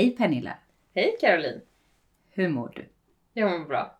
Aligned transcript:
Hej 0.00 0.10
Pernilla! 0.16 0.58
Hej 0.94 1.16
Caroline! 1.20 1.60
Hur 2.30 2.48
mår 2.48 2.72
du? 2.74 2.88
Jag 3.32 3.50
mår 3.60 3.66
bra. 3.66 3.98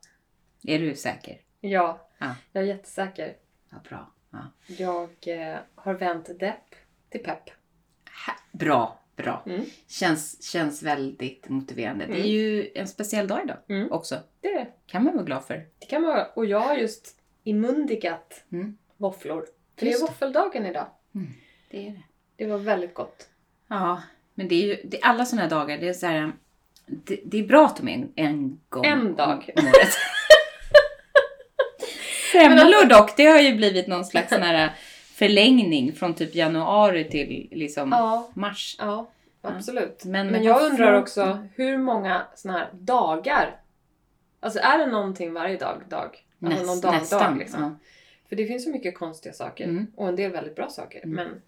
Är 0.65 0.79
du 0.79 0.95
säker? 0.95 1.41
Ja, 1.61 2.09
Ja. 2.19 2.35
jag 2.53 2.63
är 2.63 2.67
jättesäker. 2.67 3.37
Ja, 3.71 3.77
bra. 3.89 4.11
Ja. 4.31 4.39
Jag 4.67 5.11
eh, 5.27 5.59
har 5.75 5.95
vänt 5.95 6.39
depp 6.39 6.75
till 7.11 7.23
pepp. 7.23 7.51
Ha- 8.27 8.37
Bra, 8.53 9.01
bra. 9.17 9.43
Mm. 9.47 9.65
Känns, 9.87 10.43
känns 10.43 10.83
väldigt 10.83 11.49
motiverande. 11.49 12.07
Det 12.07 12.13
är 12.13 12.17
Mm. 12.17 12.27
ju 12.31 12.71
en 12.75 12.89
speciell 12.89 13.29
dag 13.29 13.45
idag 13.45 13.57
Mm. 13.69 13.93
också. 13.93 14.19
Det 14.41 14.49
är 14.49 14.55
det. 14.65 14.73
Kan 14.87 15.05
man 15.05 15.15
vara 15.15 15.25
glad 15.25 15.45
för. 15.45 15.67
Det 15.79 15.87
kan 15.87 16.03
man. 16.03 16.27
Och 16.35 16.47
jag 16.47 16.61
har 16.61 16.77
just 16.77 17.21
imundigat 17.45 18.45
Mm. 18.53 18.79
våfflor. 18.97 19.47
För 19.77 19.87
det 19.87 19.93
är 19.93 20.01
våffeldagen 20.01 20.67
idag. 20.67 20.87
Det 21.71 21.87
är 21.89 21.91
det. 21.93 22.03
Det 22.37 22.47
var 22.47 22.59
väldigt 22.59 22.95
gott. 22.95 23.29
Ja, 23.69 24.03
men 24.41 24.49
det 24.49 24.55
är 24.55 24.67
ju 24.67 24.77
det 24.85 24.99
alla 25.03 25.25
sådana 25.25 25.43
här 25.43 25.51
dagar. 25.51 25.79
Det 25.79 25.89
är 25.89 25.93
så 25.93 26.07
här, 26.07 26.33
det, 26.87 27.21
det 27.25 27.39
är 27.39 27.43
bra 27.47 27.67
att 27.67 27.77
de 27.77 27.89
är 27.89 27.93
en, 27.95 28.13
en 28.17 28.61
gång 28.69 28.85
En 28.85 29.15
dag. 29.17 29.51
om, 29.57 29.65
året. 29.65 29.89
Semlor 32.33 32.89
dock, 32.89 33.17
det 33.17 33.27
har 33.27 33.39
ju 33.41 33.55
blivit 33.55 33.87
någon 33.87 34.05
slags 34.05 34.29
sån 34.29 34.43
här 34.43 34.71
förlängning 35.15 35.93
från 35.93 36.15
typ 36.15 36.35
januari 36.35 37.05
till 37.11 37.49
liksom 37.51 37.89
Ja, 37.93 38.31
mars. 38.35 38.77
ja 38.79 39.11
absolut. 39.43 40.05
Men- 40.05 40.27
Men, 40.27 40.43
jag 40.43 40.63
undrar 40.63 40.95
också 41.01 41.47
hur 41.55 41.79
många 41.79 42.23
såna 42.35 42.53
här 42.59 42.69
dagar. 42.73 43.57
Alltså 44.41 44.59
är 44.63 44.79
det 44.79 44.87
någonting 44.87 45.33
varje 45.33 45.57
dag? 45.57 45.83
dag? 45.89 46.25
Alltså 46.45 46.63
Näs- 46.63 46.67
någon 46.67 46.81
dag, 46.81 46.93
nästan. 46.93 47.21
dag 47.31 47.39
liksom. 47.39 47.63
ja. 47.63 47.71
För 48.29 48.37
det 48.37 48.47
finns 48.47 48.65
så 48.65 48.71
mycket 48.71 48.99
konstiga 48.99 49.33
saker. 49.33 49.65
Mm. 49.65 49.87
Och 49.97 50.09
en 50.09 50.17
del 50.17 50.31
väldigt 50.33 50.57
bra 50.57 50.69
saker. 50.69 51.01
Ja, 51.03 51.09
Men 51.09 51.43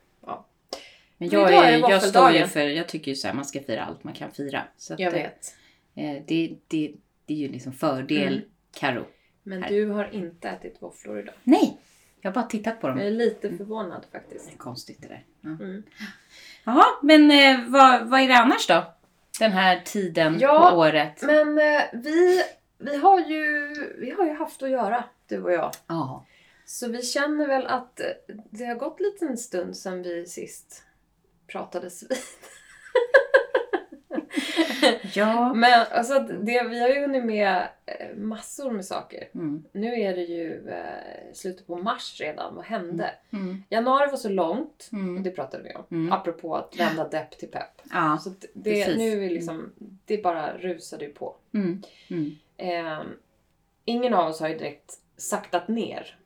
Men 1.22 1.30
jag, 1.30 1.52
är 1.54 1.78
jag 1.78 2.02
står 2.02 2.30
ju 2.30 2.46
för, 2.46 2.60
jag 2.60 2.88
tycker 2.88 3.10
ju 3.10 3.14
så 3.14 3.26
här, 3.26 3.34
man 3.34 3.44
ska 3.44 3.62
fira 3.62 3.84
allt 3.84 4.04
man 4.04 4.14
kan 4.14 4.32
fira. 4.32 4.62
Så 4.76 4.94
att, 4.94 5.00
jag 5.00 5.14
eh, 5.14 5.22
vet. 5.22 5.54
Eh, 5.94 6.22
det, 6.26 6.56
det, 6.68 6.94
det 7.26 7.34
är 7.34 7.38
ju 7.38 7.48
liksom 7.48 7.72
fördel, 7.72 8.32
Mm. 8.32 8.44
Karo. 8.74 9.04
Men 9.42 9.62
Här. 9.62 9.70
du 9.70 9.86
har 9.86 10.14
inte 10.14 10.48
ätit 10.48 10.76
våfflor 10.80 11.18
idag. 11.18 11.34
Nej, 11.44 11.78
jag 12.20 12.30
har 12.30 12.34
bara 12.34 12.44
tittat 12.44 12.80
på 12.80 12.88
dem. 12.88 12.98
Jag 12.98 13.06
är 13.06 13.10
lite 13.10 13.56
förvånad 13.56 14.04
faktiskt. 14.12 14.48
Det 14.48 14.54
är 14.54 14.58
konstigt 14.58 15.02
det 15.02 15.08
där. 15.08 15.24
Ja. 15.40 15.48
Mm. 15.48 15.82
Jaha, 16.64 16.84
men 17.02 17.30
eh, 17.30 17.70
vad, 17.70 18.08
vad 18.08 18.20
är 18.20 18.28
det 18.28 18.34
annars 18.36 18.66
då? 18.66 18.94
Den 19.38 19.52
här 19.52 19.80
tiden 19.84 20.38
Ja, 20.40 20.70
på 20.70 20.76
året? 20.76 21.22
Men 21.22 21.58
eh, 21.58 21.82
vi, 21.92 22.42
vi, 22.78 22.96
har 22.96 23.20
ju, 23.20 23.74
vi 23.98 24.10
har 24.10 24.24
ju 24.24 24.32
haft 24.32 24.62
att 24.62 24.70
göra, 24.70 25.04
du 25.28 25.42
och 25.42 25.52
jag. 25.52 25.72
Ja. 25.86 26.26
Så 26.66 26.88
vi 26.88 27.02
känner 27.02 27.46
väl 27.46 27.66
att 27.66 28.00
det 28.50 28.64
har 28.64 28.74
gått 28.74 29.00
lite 29.00 29.26
en 29.26 29.38
stund 29.38 29.76
sedan 29.76 30.02
vi 30.02 30.26
sist 30.26 30.84
pratades 31.52 32.02
vid. 32.02 32.18
Ja. 35.14 35.54
Men 35.54 35.86
alltså, 35.90 36.18
det, 36.18 36.62
vi 36.68 36.80
har 36.80 36.88
ju 36.88 37.00
hunnit 37.00 37.24
med 37.24 37.68
eh, 37.86 38.16
massor 38.16 38.70
med 38.70 38.84
saker. 38.84 39.28
Mm. 39.34 39.64
Nu 39.72 39.94
är 40.00 40.14
det 40.16 40.22
ju 40.22 40.68
eh, 40.68 41.32
slutet 41.34 41.66
på 41.66 41.76
mars 41.76 42.20
redan. 42.20 42.54
Vad 42.54 42.64
hände? 42.64 43.14
Mm. 43.32 43.62
Januari 43.68 44.10
var 44.10 44.16
så 44.16 44.28
långt. 44.28 44.88
Och 44.92 44.98
Mm. 44.98 45.22
det 45.22 45.30
pratade 45.30 45.62
vi 45.62 45.74
om. 45.74 45.84
Mm. 45.90 46.12
Apropå 46.12 46.56
att 46.56 46.80
vända 46.80 47.08
depp 47.08 47.38
till 47.38 47.48
pepp. 47.50 47.82
Ja. 47.92 48.18
Så 48.24 48.30
det, 48.54 48.96
nu 48.96 49.24
är 49.26 49.30
liksom, 49.30 49.72
det 50.04 50.22
bara 50.22 50.58
rusade 50.58 51.04
ju 51.04 51.10
på. 51.12 51.36
Mm. 51.54 51.82
Mm. 52.10 52.36
Eh, 52.56 53.02
ingen 53.84 54.14
av 54.14 54.28
oss 54.28 54.40
har 54.40 54.48
ju 54.48 54.58
direkt 54.58 54.94
saktat 55.16 55.68
ner 55.68 56.16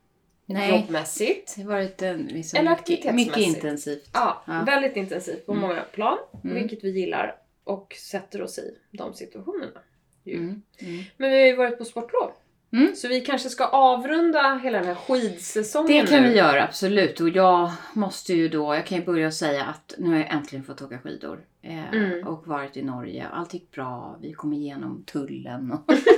Nej. 0.49 0.71
jobbmässigt. 0.71 1.53
Det 1.55 1.61
har 1.63 1.69
varit 1.71 2.01
en, 2.01 2.21
liksom 2.25 2.59
Eller 2.59 2.77
mycket, 2.87 3.15
mycket 3.15 3.37
intensivt. 3.37 4.09
Ja, 4.13 4.43
Ja. 4.47 4.63
väldigt 4.65 4.95
intensivt 4.95 5.45
på 5.45 5.51
Mm. 5.51 5.61
många 5.67 5.81
plan, 5.81 6.17
Mm. 6.43 6.55
vilket 6.55 6.83
vi 6.83 6.89
gillar 6.99 7.35
och 7.63 7.93
sätter 8.11 8.41
oss 8.41 8.59
i 8.59 8.77
de 8.91 9.13
situationerna. 9.13 9.79
Mm. 10.25 10.61
Mm. 10.79 11.03
Men 11.17 11.29
vi 11.31 11.39
har 11.39 11.45
ju 11.47 11.55
varit 11.55 11.77
på 11.77 11.85
sportlov. 11.85 12.31
Mm. 12.73 12.95
Så 12.95 13.07
vi 13.07 13.21
kanske 13.21 13.49
ska 13.49 13.65
avrunda 13.65 14.59
hela 14.63 14.77
den 14.77 14.87
här 14.87 14.95
skidsäsongen 14.95 15.87
Det 16.05 16.11
kan 16.11 16.23
nu. 16.23 16.29
vi 16.29 16.37
göra, 16.37 16.63
absolut. 16.63 17.19
Och 17.21 17.29
jag 17.29 17.71
måste 17.93 18.33
ju 18.33 18.49
då, 18.49 18.75
jag 18.75 18.85
kan 18.85 18.97
ju 18.97 19.05
börja 19.05 19.31
säga 19.31 19.63
att 19.63 19.93
nu 19.97 20.09
har 20.09 20.17
jag 20.17 20.33
äntligen 20.33 20.65
fått 20.65 20.81
åka 20.81 20.99
skidor. 20.99 21.39
Eh, 21.61 21.89
Mm. 21.93 22.27
Och 22.27 22.47
varit 22.47 22.77
i 22.77 22.83
Norge. 22.83 23.25
Allt 23.33 23.53
gick 23.53 23.71
bra. 23.71 24.17
Vi 24.21 24.33
kom 24.33 24.53
igenom 24.53 25.03
tullen. 25.05 25.71
Och 25.71 25.83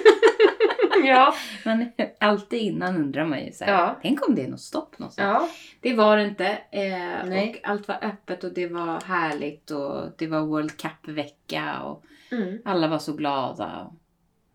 ja. 1.07 1.33
Men 1.65 1.91
alltid 2.19 2.59
innan 2.61 2.95
undrar 2.95 3.25
man 3.25 3.45
ju 3.45 3.51
så 3.51 3.63
här, 3.65 3.71
Ja. 3.73 3.99
tänk 4.01 4.27
om 4.27 4.35
det 4.35 4.43
är 4.43 4.47
något 4.47 4.61
stopp 4.61 4.99
någonstans. 4.99 5.27
ja. 5.41 5.49
Det 5.81 5.93
var 5.95 6.17
det 6.17 6.23
inte. 6.27 6.47
Eh, 6.71 7.25
Nej. 7.25 7.61
och 7.63 7.69
allt 7.69 7.87
var 7.87 7.97
öppet 8.01 8.43
och 8.43 8.53
det 8.53 8.67
var 8.67 9.01
härligt 9.01 9.71
och 9.71 10.05
det 10.17 10.27
var 10.27 10.41
World 10.41 10.77
Cup-vecka 10.77 11.79
och 11.79 12.03
Mm. 12.31 12.57
alla 12.65 12.87
var 12.87 12.99
så 12.99 13.13
glada. 13.13 13.91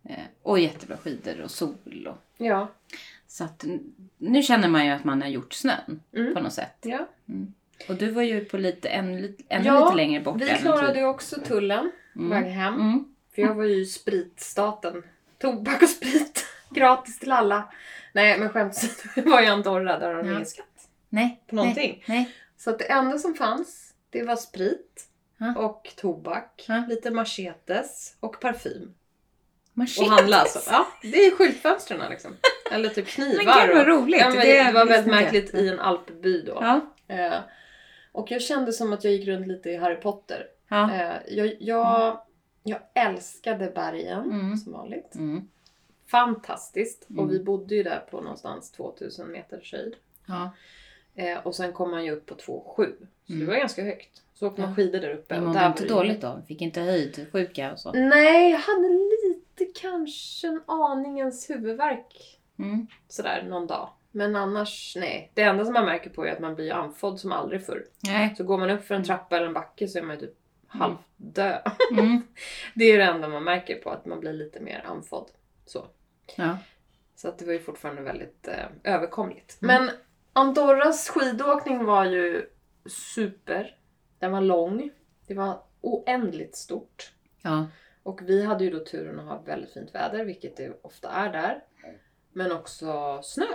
Eh, 0.09 0.15
och 0.43 0.59
jättebra 0.59 0.97
skidor 0.97 1.41
och 1.41 1.51
sol. 1.51 2.07
Och, 2.11 2.45
Ja. 2.45 2.69
så 3.27 3.45
att 3.45 3.65
nu 4.19 4.43
känner 4.43 4.69
man 4.69 4.87
ju 4.87 4.93
att 4.93 5.05
man 5.05 5.23
har 5.23 5.29
gjort 5.29 5.53
snön 5.53 6.01
Mm. 6.17 6.35
på 6.35 6.41
något 6.41 6.53
sätt. 6.53 6.77
ja. 6.83 7.09
Och 7.89 7.95
du 7.95 8.11
var 8.11 8.23
ju 8.23 8.45
på 8.45 8.57
lite, 8.57 8.89
ännu, 8.89 9.37
ännu 9.49 9.67
Ja, 9.67 9.85
lite 9.85 9.97
längre 9.97 10.21
bort. 10.21 10.41
Vi 10.43 10.47
klarade 10.49 10.99
ju 10.99 11.05
också 11.07 11.41
tullen 11.41 11.91
på 12.15 12.19
Mm. 12.21 12.31
väg 12.43 12.53
hem. 12.53 12.75
Mm. 12.75 13.05
För 13.35 13.43
jag 13.43 13.55
var 13.55 13.65
ju 13.65 13.85
spritstaten. 13.85 15.03
Tobak 15.45 15.83
och 15.83 15.89
sprit. 15.89 16.47
Gratis 16.71 17.19
till 17.19 17.33
alla. 17.33 17.73
Nej 18.13 18.39
men 18.39 18.49
skämt 18.49 18.73
åsido, 18.73 18.93
jag 19.17 19.23
var 19.31 19.43
i 19.43 19.47
Andorra 19.47 19.99
där 19.99 20.07
har 20.15 20.23
de 20.23 20.27
Ja. 20.29 20.33
ingen 20.33 20.47
skatt 20.47 20.89
Nej. 21.09 21.43
på 21.47 21.55
någonting. 21.57 22.05
Nej. 22.07 22.19
Nej. 22.19 22.35
Så 22.57 22.71
att 22.71 22.79
det 22.79 22.85
enda 22.85 23.19
som 23.19 23.35
fanns, 23.35 23.95
det 24.11 24.23
var 24.23 24.37
sprit 24.37 25.05
Ja. 25.39 25.55
och 25.57 25.93
tobak, 25.97 26.65
Ja. 26.69 26.85
lite 26.89 27.11
machetes 27.11 28.17
och 28.21 28.41
parfym. 28.41 28.95
Machetes. 29.73 29.99
Och 29.99 30.07
handla 30.07 30.37
alltså. 30.37 30.61
Ja, 30.71 30.87
det 31.03 31.25
är 31.27 31.31
skyltfönstren 31.31 32.11
liksom. 32.11 32.37
Eller 32.73 32.89
typ 32.89 33.07
knivar. 33.07 33.45
Men 33.45 33.67
gud 33.67 33.77
vad 33.77 33.81
och- 33.81 34.03
roligt. 34.03 34.21
Ja, 34.21 34.29
men 34.29 34.37
Det 34.39 34.63
det, 34.65 34.73
var 34.73 34.87
väldigt 34.87 34.99
inte 34.99 35.11
märkligt 35.11 35.55
i 35.55 35.69
en 35.69 35.81
alpby 35.81 36.43
då. 36.43 36.59
Ja. 36.61 36.81
Eh, 37.15 37.39
och 38.13 38.31
jag 38.31 38.43
kände 38.43 38.73
som 38.73 38.93
att 38.93 39.05
jag 39.05 39.13
gick 39.13 39.29
runt 39.29 39.47
lite 39.47 39.71
i 39.71 39.77
Harry 39.77 39.97
Potter. 39.97 40.47
Ja. 40.69 40.93
Eh, 40.95 41.13
jag, 41.29 41.57
jag, 41.61 42.21
jag 42.65 42.79
älskade 42.95 43.73
bergen 43.75 44.31
Mm. 44.33 44.57
som 44.57 44.73
vanligt. 44.73 45.15
Mm. 45.15 45.49
Fantastiskt. 46.11 47.11
Mm. 47.11 47.25
Och 47.25 47.33
vi 47.33 47.45
bodde 47.45 47.75
ju 47.75 47.83
där 47.83 48.05
på 48.11 48.21
någonstans 48.21 48.73
2000 48.73 49.27
meters 49.33 49.73
höjd. 49.73 49.95
ja. 50.27 50.51
Eh, 51.17 51.39
och 51.47 51.55
sen 51.55 51.73
kom 51.73 51.91
man 51.91 52.05
ju 52.05 52.11
upp 52.11 52.27
på 52.27 52.35
2,7. 52.35 52.93
Så 53.27 53.33
Mm. 53.33 53.47
det 53.47 53.53
var 53.53 53.59
ganska 53.59 53.85
högt. 53.85 54.23
Så 54.35 54.47
åkte 54.47 54.61
man 54.61 54.71
Ja. 54.71 54.77
skidor 54.77 55.01
där 55.01 55.11
uppe. 55.15 55.41
Men 55.41 55.49
inte 55.49 55.61
var 55.61 55.75
det- 55.79 55.89
dåligt 55.89 56.21
då? 56.21 56.43
Fick 56.49 56.63
inte 56.63 56.81
höjdsjuka 56.81 57.73
och 57.73 57.79
så? 57.79 57.93
Nej, 57.93 58.51
jag 58.51 58.59
hade 58.59 58.89
lite 58.89 59.81
kanske 59.81 60.49
en 60.49 60.61
aningens 60.67 61.51
huvudvärk 61.51 62.39
Mm. 62.59 62.87
sådär 63.09 63.43
någon 63.49 63.67
dag. 63.67 63.89
Men 64.11 64.37
annars, 64.37 64.97
nej. 65.01 65.31
Det 65.35 65.43
enda 65.43 65.65
som 65.65 65.73
man 65.73 65.85
märker 65.85 66.11
på 66.11 66.27
är 66.27 66.33
att 66.33 66.41
man 66.41 66.55
blir 66.55 66.73
andfådd 66.73 67.21
som 67.21 67.33
aldrig 67.33 67.67
förr. 67.67 67.85
Nej. 68.03 68.35
Så 68.37 68.45
går 68.45 68.59
man 68.59 68.71
upp 68.71 68.85
för 68.85 68.95
en 68.95 69.05
trappa 69.05 69.37
eller 69.37 69.47
en 69.47 69.53
backe 69.53 69.89
så 69.89 69.99
är 69.99 70.03
man 70.03 70.17
ju 70.17 70.27
typ 70.27 70.37
halvdö. 70.79 71.59
Mm. 71.93 72.23
Det 72.75 72.85
är 72.85 72.99
det 72.99 73.05
enda 73.05 73.29
man 73.29 73.45
märker 73.45 73.77
på, 73.77 73.91
att 73.91 74.07
man 74.07 74.21
blir 74.21 74.33
lite 74.33 74.61
mer 74.61 74.85
andfådd. 74.87 75.31
Så. 75.67 75.87
Ja. 76.37 76.59
Så 77.17 77.29
att 77.29 77.39
det 77.39 77.45
var 77.45 77.53
ju 77.53 77.59
fortfarande 77.61 78.03
väldigt 78.03 78.49
eh, 78.49 78.93
överkomligt. 78.95 79.59
Mm. 79.63 79.85
Men 79.85 79.95
Andorras 80.33 81.09
skidåkning 81.09 81.85
var 81.85 82.05
ju 82.05 82.47
super. 83.15 83.79
Den 84.19 84.33
var 84.33 84.41
lång. 84.41 84.91
Det 85.27 85.35
var 85.35 85.63
oändligt 85.81 86.57
stort. 86.57 87.13
Ja. 87.43 87.67
Och 88.03 88.21
vi 88.23 88.45
hade 88.45 88.65
ju 88.65 88.71
då 88.71 88.85
turen 88.85 89.21
att 89.21 89.27
ha 89.27 89.43
väldigt 89.43 89.73
fint 89.73 89.95
väder, 89.95 90.25
vilket 90.25 90.57
det 90.57 90.79
ofta 90.83 91.09
är 91.11 91.33
där. 91.33 91.65
Men 92.33 92.53
också 92.53 93.21
snö. 93.23 93.47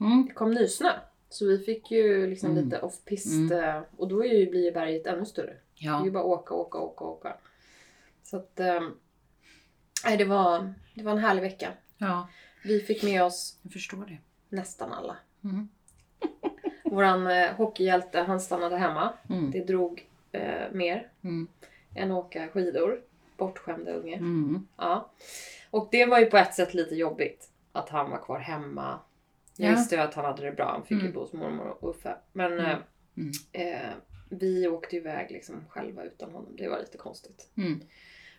Mm. 0.00 0.26
Det 0.28 0.34
kom 0.34 0.50
nysnö. 0.50 0.90
Så 1.28 1.46
vi 1.46 1.58
fick 1.58 1.90
ju 1.90 2.26
liksom 2.26 2.50
Mm. 2.50 2.64
lite 2.64 2.80
off-pist. 2.80 3.52
Mm. 3.52 3.64
eh, 3.76 3.82
Och 3.96 4.08
då 4.08 4.24
är 4.24 4.28
ju, 4.34 4.50
blir 4.50 4.64
ju 4.64 4.72
berget 4.72 5.06
ännu 5.06 5.24
större. 5.24 5.56
Det 5.80 5.86
är 5.86 5.90
Ja. 5.90 6.04
ju 6.04 6.10
bara 6.10 6.24
åka, 6.24 6.54
åka, 6.54 6.78
åka, 6.78 7.04
åka. 7.04 7.36
Så 8.22 8.36
att... 8.36 8.60
Nej, 10.04 10.16
det 10.16 10.24
var, 10.24 10.74
det 10.94 11.02
var 11.02 11.12
en 11.12 11.18
härlig 11.18 11.42
vecka. 11.42 11.72
ja. 11.98 12.28
Vi 12.64 12.80
fick 12.80 13.02
med 13.02 13.22
oss 13.24 13.58
Jag 13.62 13.72
förstår 13.72 14.04
det. 14.06 14.18
nästan 14.56 14.92
alla. 14.92 15.16
Mm. 15.44 15.68
Våran 16.84 17.26
eh, 17.26 17.52
hockeyhjälte, 17.52 18.20
han 18.20 18.40
stannade 18.40 18.76
hemma. 18.76 19.12
Mm. 19.30 19.50
Det 19.50 19.64
drog 19.64 20.08
eh, 20.32 20.72
mer 20.72 21.10
Mm. 21.22 21.48
än 21.94 22.12
att 22.12 22.18
åka 22.24 22.48
skidor. 22.48 23.00
Bortskämda 23.36 23.92
unge. 23.92 24.16
Mm. 24.16 24.66
Ja. 24.76 25.10
Och 25.70 25.88
det 25.90 26.06
var 26.06 26.18
ju 26.18 26.26
på 26.26 26.36
ett 26.36 26.54
sätt 26.54 26.74
lite 26.74 26.94
jobbigt. 26.94 27.50
Att 27.72 27.88
han 27.88 28.10
var 28.10 28.18
kvar 28.24 28.38
hemma. 28.38 28.98
Jag 29.56 29.70
Ja. 29.72 29.76
visste 29.76 29.94
ju 29.94 30.00
att 30.00 30.14
han 30.14 30.24
hade 30.24 30.42
det 30.42 30.52
bra. 30.52 30.70
Han 30.72 30.82
fick 30.82 30.90
ju 30.98 31.00
Mm. 31.00 31.12
bo 31.12 31.20
hos 31.20 31.32
mormor 31.32 31.66
och 31.68 31.90
Uffe. 31.90 32.16
Men 32.32 32.52
Mm. 32.52 32.64
eh, 32.66 32.76
Mm. 33.16 33.32
eh, 33.52 33.90
vi 34.30 34.68
åkte 34.68 34.96
iväg 34.96 35.30
liksom 35.30 35.64
själva 35.68 36.02
utan 36.04 36.30
honom. 36.30 36.56
Det 36.56 36.68
var 36.68 36.78
lite 36.78 36.98
konstigt. 36.98 37.50
Mm. 37.56 37.80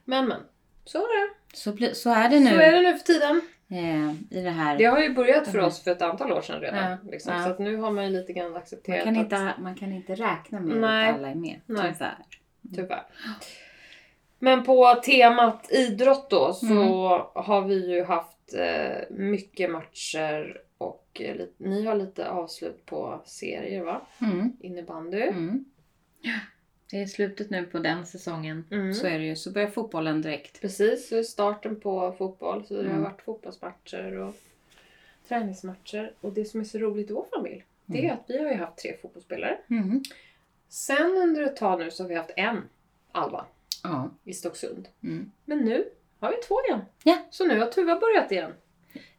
Men 0.06 0.27
men. 0.27 0.41
Så 0.86 0.97
är 0.97 1.27
det. 1.27 1.33
Så, 1.53 1.77
så 1.95 2.09
är 2.09 2.30
det 2.30 2.39
nu 2.39 2.50
Så 2.50 2.56
är 2.59 2.71
det 2.71 2.81
nu 2.81 2.94
för 2.97 3.06
tiden. 3.06 3.41
Eh, 3.71 4.12
i 4.38 4.41
det 4.44 4.50
här. 4.50 4.77
Det 4.77 4.86
har 4.86 5.00
ju 5.00 5.13
börjat 5.13 5.47
för 5.47 5.57
Mhm. 5.57 5.68
oss 5.68 5.83
för 5.83 5.91
ett 5.91 6.01
antal 6.01 6.31
år 6.31 6.41
sedan 6.41 6.62
redan. 6.62 6.91
Ja. 6.91 6.97
Liksom. 7.12 7.33
Ja. 7.33 7.44
Så 7.44 7.50
att 7.50 7.59
nu 7.59 7.75
har 7.75 7.91
man 7.91 8.03
ju 8.06 8.09
lite 8.12 8.33
grann 8.33 8.51
man, 8.51 8.62
accepterat 8.62 9.03
kan 9.03 9.18
att... 9.18 9.24
inte, 9.24 9.53
man 9.59 9.75
kan 9.75 9.91
inte 9.94 10.15
räkna 10.15 10.59
med 10.59 10.77
Nej. 10.77 11.09
att 11.09 11.15
alla 11.15 11.30
är 11.30 11.36
med. 11.36 11.59
Tyvärr. 11.68 12.25
Tyvärr. 12.75 13.03
Men 14.39 14.63
på 14.63 14.95
temat 15.06 15.71
idrott 15.71 16.30
då 16.30 16.53
så 16.53 16.65
Mm. 16.65 17.45
har 17.45 17.62
vi 17.62 17.95
ju 17.95 18.03
haft 18.03 18.53
eh, 18.53 18.97
mycket 19.09 19.71
matcher 19.71 20.62
och 20.77 21.21
eh, 21.21 21.36
ni 21.57 21.86
har 21.86 21.95
lite 21.95 22.30
avslut 22.30 22.86
på 22.86 23.21
serier 23.25 23.83
va? 23.83 24.01
Mm. 24.21 24.51
Innebandy. 24.59 25.21
Mm. 25.21 25.65
Det 26.92 27.01
är 27.01 27.06
slutet 27.06 27.50
nu 27.50 27.66
på 27.66 27.80
den 27.80 28.06
säsongen. 28.06 28.66
Mm. 28.71 28.94
Så 28.94 29.07
är 29.07 29.19
det 29.19 29.25
ju. 29.25 29.36
Så 29.36 29.51
börjar 29.51 29.68
fotbollen 29.68 30.21
direkt. 30.21 30.62
Precis, 30.62 31.10
så 31.10 31.16
är 31.18 31.24
starten 31.24 31.80
på 31.80 32.16
fotboll. 32.18 32.66
Så 32.66 32.74
det 32.74 32.80
har 32.83 32.89
Mm. 32.89 33.04
varit 33.04 33.21
fotbollsmatcher 33.21 34.18
och 34.18 34.36
träningsmatcher. 35.27 36.13
Och 36.21 36.33
det 36.33 36.45
som 36.45 36.60
är 36.60 36.63
så 36.63 36.77
roligt 36.77 37.10
i 37.10 37.13
vår 37.13 37.25
familj 37.36 37.63
det 37.86 37.98
är 38.00 38.04
Mm. 38.04 38.13
att 38.13 38.25
vi 38.27 38.38
har 38.44 38.50
ju 38.50 38.56
haft 38.57 38.77
tre 38.77 38.98
fotbollsspelare. 39.01 39.57
Mm. 39.69 40.04
Sen 40.69 41.12
under 41.18 41.42
ett 41.44 41.56
tag 41.56 41.80
nu 41.80 41.92
så 41.92 42.04
har 42.04 42.07
vi 42.10 42.16
haft 42.16 42.31
en 42.36 42.62
Alva 43.12 43.45
Ja. 43.83 44.10
i 44.24 44.33
Stocksund. 44.33 44.88
Mm. 45.04 45.31
Men 45.45 45.57
nu 45.60 45.89
har 46.19 46.31
vi 46.31 46.38
två 46.38 46.56
igen. 46.68 46.81
Ja. 47.04 47.18
Så 47.30 47.45
nu 47.45 47.60
har 47.60 47.65
Tuva 47.68 48.00
börjat 48.00 48.31
igen. 48.31 48.54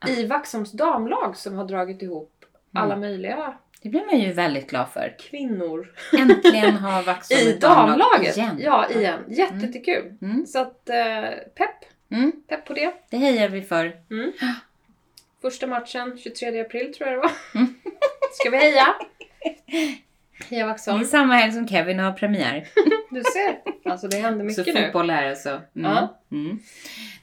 Ja. 0.00 0.08
I 0.08 0.26
Vaxholms 0.26 0.73
damlag 0.73 1.37
som 1.37 1.55
har 1.55 1.64
dragit 1.64 2.03
ihop 2.03 2.44
alla 2.73 2.94
Mm. 2.94 3.00
möjliga 3.00 3.58
Det 3.82 3.88
blir 3.88 4.06
man 4.06 4.21
ju 4.21 4.32
väldigt 4.32 4.71
glad 4.71 4.88
för. 4.88 5.15
kvinnor 5.19 5.93
Äntligen 6.19 6.77
har 6.77 7.03
Vaxholm 7.06 7.41
i 7.49 7.53
damlaget. 7.59 8.37
igen. 8.37 8.56
Ja, 8.61 8.91
igen. 8.91 9.21
Jättekul. 9.29 10.17
Mm. 10.23 10.47
Så 10.47 10.59
att 10.59 10.88
eh, 10.88 11.31
pepp. 11.55 11.85
Mm. 12.12 12.32
Pepp 12.49 12.65
på 12.67 12.73
det. 12.73 12.94
Det 13.11 13.17
hejar 13.17 13.49
vi 13.49 13.62
för. 13.62 13.93
Första 15.43 15.67
matchen 15.67 16.19
23 16.19 16.61
april 16.61 16.94
tror 16.94 17.09
jag 17.09 17.17
det 17.19 17.23
var. 17.23 17.32
Mm. 17.55 17.75
Ska 18.32 18.50
vi 18.50 18.56
heja? 18.56 18.87
Heja 19.67 19.97
Det 20.49 20.56
är 20.61 20.67
Vaxholm. 20.67 21.05
samma 21.05 21.35
helg 21.35 21.53
som 21.53 21.69
Kevin 21.69 21.99
har 21.99 22.12
premiär. 22.12 22.69
Du 23.11 23.23
ser. 23.23 23.61
Alltså 23.91 24.09
det 24.09 24.17
händer 24.17 24.49
Så 24.49 24.61
mycket 24.61 24.75
nu. 24.75 24.85
fotboll 24.85 25.11
är 25.11 25.29
alltså. 25.29 25.49
Mm. 25.50 25.62
Ja. 25.93 26.19
Mm. 26.32 26.59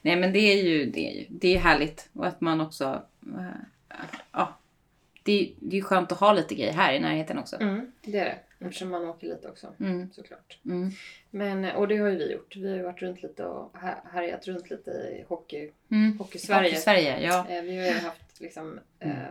Nej 0.02 0.16
men 0.16 0.32
det 0.32 0.38
är 0.38 0.62
ju 0.62 0.86
det 0.86 1.00
är 1.10 1.14
ju, 1.14 1.24
det 1.28 1.54
är 1.54 1.58
härligt. 1.58 2.08
Och 2.12 2.26
att 2.26 2.40
man 2.40 2.60
också... 2.60 3.02
äh, 3.38 4.10
ja. 4.32 4.54
Det 5.28 5.40
är, 5.42 5.50
det 5.60 5.76
är 5.78 5.82
skönt 5.82 6.12
att 6.12 6.18
ha 6.20 6.32
lite 6.32 6.54
grejer 6.54 6.72
här 6.72 6.92
i 6.92 7.00
närheten 7.00 7.38
också. 7.38 7.56
Mm, 7.60 7.92
det 8.02 8.18
är 8.18 8.24
det. 8.24 8.38
Eftersom 8.66 8.88
man 8.88 9.04
åker 9.04 9.26
lite 9.26 9.48
också. 9.48 9.66
Mm. 9.80 10.10
Såklart. 10.12 10.58
Mm. 10.64 10.90
Men, 11.30 11.64
och 11.64 11.88
det 11.88 11.96
har 11.96 12.08
ju 12.08 12.16
vi 12.16 12.32
gjort. 12.32 12.56
Vi 12.56 12.68
har 12.70 12.76
ju 12.76 12.82
varit 12.82 13.02
runt 13.02 13.22
lite 13.22 13.44
och 13.44 13.78
här- 13.78 14.00
härjat 14.12 14.46
runt 14.46 14.70
lite 14.70 14.90
i 14.90 15.24
hockey, 15.28 15.70
Mm. 15.90 16.18
hockey-Sverige. 16.18 16.76
Sverige, 16.76 17.20
ja. 17.22 17.46
Eh, 17.48 17.62
Vi 17.62 17.76
har 17.78 17.84
ju 17.86 17.92
haft 17.98 18.40
liksom, 18.40 18.80
Mm. 19.00 19.16
eh, 19.16 19.22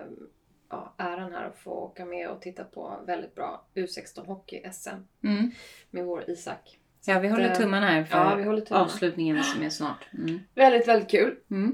ja, 0.69 0.93
äran 0.97 1.31
här 1.31 1.45
att 1.47 1.57
få 1.59 1.71
åka 1.71 2.05
med 2.05 2.29
och 2.29 2.41
titta 2.41 2.63
på 2.63 2.99
väldigt 3.05 3.35
bra 3.35 3.65
U16-hockey-SM 3.75 5.03
Mm. 5.23 5.51
med 5.91 6.05
vår 6.05 6.29
Isak. 6.29 6.77
Ja, 7.05 7.19
vi 7.19 7.27
håller 7.27 7.49
eh, 7.49 7.55
tummarna 7.55 7.85
här 7.87 8.03
för 8.03 8.17
Ja, 8.17 8.29
tummarna. 8.35 8.83
avslutningen 8.83 9.43
som 9.43 9.63
är 9.63 9.69
snart. 9.69 10.07
Mm. 10.13 10.39
Väldigt, 10.55 10.87
väldigt 10.87 11.09
kul. 11.11 11.35
Mm. 11.51 11.71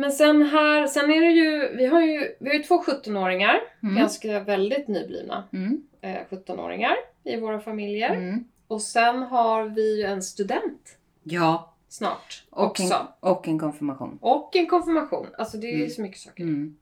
Men 0.00 0.12
sen 0.12 0.42
här, 0.42 0.86
sen 0.86 1.10
är 1.12 1.20
det 1.20 1.30
ju, 1.32 1.76
vi 1.76 1.86
har 1.86 2.00
ju, 2.00 2.36
vi 2.40 2.48
har 2.48 2.54
ju 2.56 2.62
två 2.62 2.82
17-åringar, 2.82 3.60
Mm. 3.82 3.96
ganska 3.96 4.40
väldigt 4.40 4.88
nyblivna 4.88 5.44
Mm. 5.52 5.82
eh, 6.00 6.16
17-åringar 6.30 6.94
i 7.24 7.36
våra 7.36 7.60
familjer. 7.60 8.10
Mm. 8.14 8.44
Och 8.68 8.82
sen 8.82 9.22
har 9.22 9.64
vi 9.64 9.96
ju 9.98 10.04
en 10.04 10.22
student 10.22 10.96
Ja, 11.22 11.72
snart 11.88 12.42
och 12.50 12.64
också. 12.66 12.82
en, 12.82 12.90
och 13.20 13.48
en 13.48 13.58
konfirmation. 13.58 14.18
Och 14.20 14.56
en 14.56 14.66
konfirmation. 14.66 15.26
Alltså 15.38 15.56
det 15.56 15.66
är 15.66 15.72
ju 15.72 15.76
Mm. 15.76 15.90
så 15.90 16.02
mycket 16.02 16.18
saker. 16.20 16.42
Mm. 16.42 16.76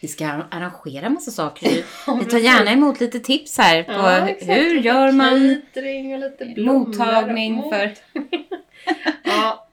Vi 0.00 0.08
ska 0.08 0.26
arrangera 0.50 1.08
massa 1.08 1.30
saker. 1.30 1.68
Vi 2.18 2.24
tar 2.24 2.38
gärna 2.38 2.72
emot 2.72 3.00
lite 3.00 3.20
tips 3.20 3.58
här 3.58 3.82
på 3.82 3.92
Ja, 3.92 4.54
hur 4.54 4.74
gör 4.80 5.12
man 5.12 5.60
Catering 5.74 6.14
och 6.14 6.20
lite 6.20 6.44
blommor. 6.44 6.78
mottagning 6.86 7.54
Mot- 7.54 7.74
för... 7.74 7.92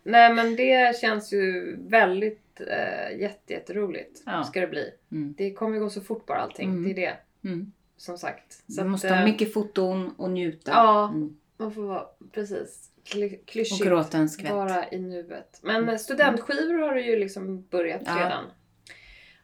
Nej 0.10 0.34
men 0.34 0.56
det 0.56 1.00
känns 1.02 1.34
ju 1.34 1.76
väldigt 1.90 2.62
eh, 2.62 3.20
jätte, 3.20 3.54
jätteroligt. 3.54 4.22
Ja. 4.26 4.44
Ska 4.44 4.62
det 4.62 4.68
bli. 4.68 4.92
Mm. 5.12 5.34
Det 5.38 5.54
kommer 5.54 5.76
ju 5.76 5.80
gå 5.84 5.90
så 5.90 6.02
fort 6.02 6.26
bara 6.26 6.38
allting. 6.38 6.70
Mm. 6.70 6.84
Det 6.84 6.92
är 6.92 6.96
det. 7.42 7.48
Mm. 7.50 7.72
Som 7.98 8.18
sagt. 8.18 8.64
Så 8.74 8.82
att, 8.82 8.88
måste 8.88 9.08
eh, 9.10 9.16
ha 9.16 9.26
mycket 9.26 9.54
foton 9.54 10.14
och 10.18 10.32
njuta. 10.32 10.72
Ja, 10.72 11.08
Mm. 11.10 11.38
man 11.58 11.74
får 11.74 11.82
vara 11.84 12.06
precis 12.32 12.90
kly- 13.06 13.40
Och 13.40 13.46
klyschigt. 13.48 13.84
gråta 13.86 14.18
en 14.18 14.30
skvätt. 14.30 14.52
Vara 14.52 14.90
i 14.92 15.00
nuet. 15.00 15.60
Men 15.64 15.90
eh, 15.90 15.98
studentskivor 15.98 16.80
har 16.80 16.96
det 16.96 17.02
ju 17.02 17.20
liksom 17.20 17.62
börjat 17.70 18.02
Ja. 18.06 18.16
redan. 18.18 18.46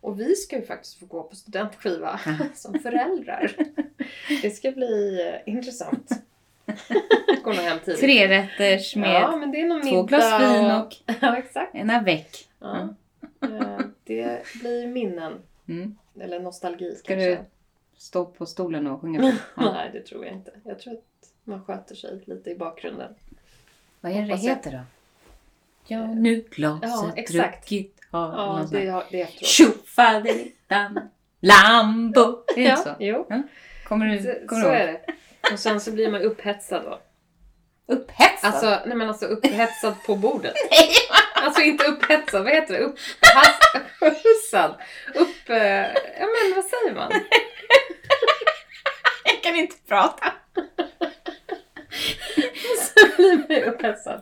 Och 0.02 0.20
vi 0.20 0.36
ska 0.36 0.56
ju 0.56 0.66
faktiskt 0.66 1.00
få 1.00 1.06
gå 1.06 1.24
på 1.24 1.36
studentskiva 1.36 2.20
som 2.56 2.80
föräldrar. 2.80 3.52
Det 4.42 4.50
ska 4.50 4.72
bli 4.72 5.22
eh, 5.46 5.54
intressant. 5.54 6.10
Nog 7.46 7.56
hem 7.56 7.80
tidigt. 7.86 8.00
Tre 8.00 8.28
rätters 8.28 8.96
med 8.96 9.22
Ja, 9.22 9.36
men 9.36 9.52
det 9.52 9.62
är 9.62 9.66
någon 9.66 9.82
två 9.82 10.04
middag 10.04 10.08
glas 10.08 10.42
vin 10.42 10.72
och 10.72 11.16
Ja, 11.22 11.38
exakt. 11.38 11.76
en 11.76 11.90
avec. 11.90 12.48
Ja. 12.60 12.90
Eh, 13.42 13.80
Det 14.04 14.44
blir 14.62 14.88
minnen. 14.88 15.34
Mm. 15.68 15.96
Eller 16.20 16.40
nostalgi 16.40 16.96
Ska 16.96 17.08
kanske. 17.08 17.30
du 17.30 17.38
stå 17.98 18.26
på 18.26 18.46
stolen 18.46 18.88
och 18.88 19.02
sjunga? 19.02 19.20
på? 19.32 19.32
Ja. 19.56 19.72
Nej, 19.74 19.90
det 19.94 20.02
tror 20.02 20.26
jag 20.26 20.34
inte. 20.34 20.52
Jag 20.64 20.80
tror 20.80 20.94
att 20.94 21.04
man 21.44 21.64
sköter 21.66 21.96
sig 21.96 22.22
lite 22.26 22.50
i 22.50 22.56
bakgrunden. 22.56 23.14
Vad 24.02 24.12
är 24.12 24.16
det 24.16 24.22
det 24.22 24.28
jag. 24.28 24.38
heter 24.38 24.72
då? 24.72 24.80
Ja, 25.88 26.08
nu 26.14 26.46
glaset 26.52 26.90
Ja, 26.90 27.12
exakt. 27.16 27.70
druckit 27.70 28.02
har. 28.12 28.28
Ja, 28.34 28.68
det, 28.72 28.88
har- 28.90 29.04
det 29.12 29.22
är 29.22 29.24
efteråt. 29.26 29.46
Tjofaderittan 29.48 31.00
Lambo. 31.40 32.22
Är 32.48 32.56
det 32.56 32.62
Ja, 32.62 32.76
så? 32.76 32.90
jo. 33.00 33.28
Kommer 33.88 34.06
du, 34.06 34.18
Så, 34.24 34.48
kommer 34.48 34.62
så 34.62 34.68
du 34.70 34.76
är 34.76 34.88
ihåg? 34.88 35.00
det. 35.08 35.14
Och 35.54 35.60
sen 35.60 35.80
så 35.82 35.92
blir 35.92 36.12
man 36.12 36.22
upphetsad 36.22 36.84
då. 36.84 37.02
Upphetsad? 37.94 38.54
Alltså, 38.54 38.80
nej 38.86 38.98
men 38.98 39.08
alltså 39.10 39.26
upphetsad 39.26 39.94
på 40.06 40.16
bordet. 40.16 40.54
Alltså 41.38 41.62
inte 41.62 41.86
upphetsad, 41.86 42.44
vad 42.44 42.54
heter 42.54 42.74
det? 42.74 42.80
Upphassad. 42.80 44.76
Upp... 45.16 45.50
eh, 45.50 45.58
Ja 46.20 46.26
men 46.26 46.56
vad 46.56 46.66
säger 46.66 46.94
man? 46.96 47.12
jag 49.26 49.44
kan 49.44 49.56
inte 49.56 49.76
prata. 49.88 50.34
Så 52.80 53.08
blir 53.18 53.38
man 53.38 53.58
ju 53.58 53.64
upphetsad. 53.64 54.22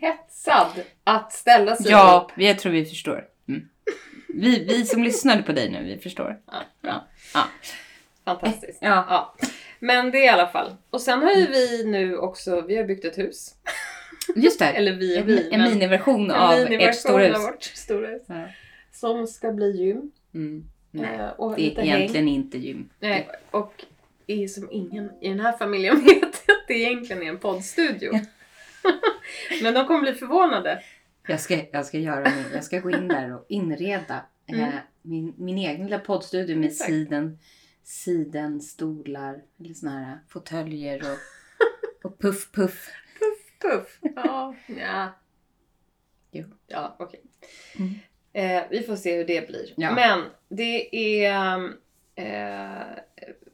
Hetsad 0.00 0.66
att 1.04 1.32
ställa 1.32 1.76
sig 1.76 1.90
Ja, 1.90 2.26
upp. 2.30 2.38
jag 2.42 2.58
tror 2.58 2.72
vi 2.72 2.84
förstår. 2.84 3.24
Mm. 3.48 3.68
Vi, 4.28 4.64
vi 4.64 4.86
som 4.86 5.02
lyssnade 5.02 5.42
på 5.42 5.52
dig 5.52 5.70
nu, 5.70 5.82
vi 5.84 5.98
förstår. 5.98 6.38
Ja, 6.46 6.62
Ja. 7.34 7.44
Fantastiskt. 8.24 8.78
Ja. 8.80 9.06
Ja. 9.08 9.34
Men 9.84 10.10
det 10.10 10.18
i 10.24 10.28
alla 10.28 10.46
fall. 10.46 10.74
Och 10.90 11.00
sen 11.00 11.22
har 11.22 11.32
ju 11.32 11.46
vi 11.46 11.84
nu 11.84 12.16
också, 12.16 12.60
vi 12.60 12.76
har 12.76 12.84
byggt 12.84 13.04
ett 13.04 13.18
hus. 13.18 13.54
Just 14.36 14.58
det. 14.58 14.64
Eller 14.76 14.92
vi 14.92 15.14
och 15.16 15.20
en, 15.20 15.26
vi. 15.26 15.50
en 15.52 15.60
men 15.60 15.70
miniversion 15.72 16.30
en 16.30 16.36
av 16.36 16.52
ert 16.72 16.94
stora 16.94 17.24
hus. 17.24 17.36
av 17.36 17.42
vårt 17.42 17.62
stora 17.62 18.08
hus. 18.08 18.22
Ja. 18.26 18.44
Som 18.92 19.26
ska 19.26 19.52
bli 19.52 19.70
gym. 19.70 20.10
Mm. 20.34 20.64
Nej, 20.90 21.04
Eh, 21.38 21.50
det 21.56 21.62
är 21.62 21.68
lite 21.68 21.80
häng. 21.80 21.90
egentligen 21.90 22.28
inte 22.28 22.58
gym. 22.58 22.88
Nej, 23.00 23.28
och 23.50 23.84
är 24.26 24.46
som 24.48 24.68
ingen 24.72 25.10
i 25.20 25.28
den 25.28 25.40
här 25.40 25.52
familjen 25.52 26.00
vet 26.04 26.24
att 26.24 26.66
det 26.68 26.74
egentligen 26.74 27.22
är 27.22 27.26
en 27.26 27.38
poddstudio. 27.38 28.12
Men 29.62 29.74
de 29.74 29.86
kommer 29.86 30.00
bli 30.00 30.12
förvånade. 30.14 30.82
Jag 31.28 31.40
ska, 31.40 31.58
jag 31.72 31.86
ska 31.86 31.98
göra 31.98 32.24
nu. 32.24 32.44
Jag 32.54 32.64
ska 32.64 32.78
gå 32.80 32.90
in 32.90 33.08
där 33.08 33.34
och 33.34 33.44
inreda 33.48 34.14
eh, 34.46 34.58
Mm. 34.58 34.70
min, 35.02 35.34
min 35.36 35.58
egen 35.58 35.84
lilla 35.84 35.98
poddstudio 35.98 36.56
med 36.56 36.66
Exakt. 36.70 36.90
siden, 36.90 37.38
sidenstolar, 37.82 39.42
eller 39.60 39.74
såna 39.74 40.04
här 40.04 40.18
fåtöljer 40.28 41.00
och, 41.00 41.18
och 42.10 42.18
puff 42.18 42.52
puff. 42.52 42.90
Puff. 43.60 43.98
Ja, 44.16 44.54
ja. 44.66 45.08
Jo. 46.30 46.44
Ja, 46.66 46.96
okej. 46.98 47.22
Mm. 47.78 47.94
Eh, 48.32 48.64
vi 48.70 48.82
får 48.82 48.96
se 48.96 49.16
hur 49.16 49.24
det 49.24 49.48
blir. 49.48 49.74
Ja. 49.76 49.94
Men 49.94 50.24
det 50.48 50.96
är 51.26 51.58
eh, 52.14 53.02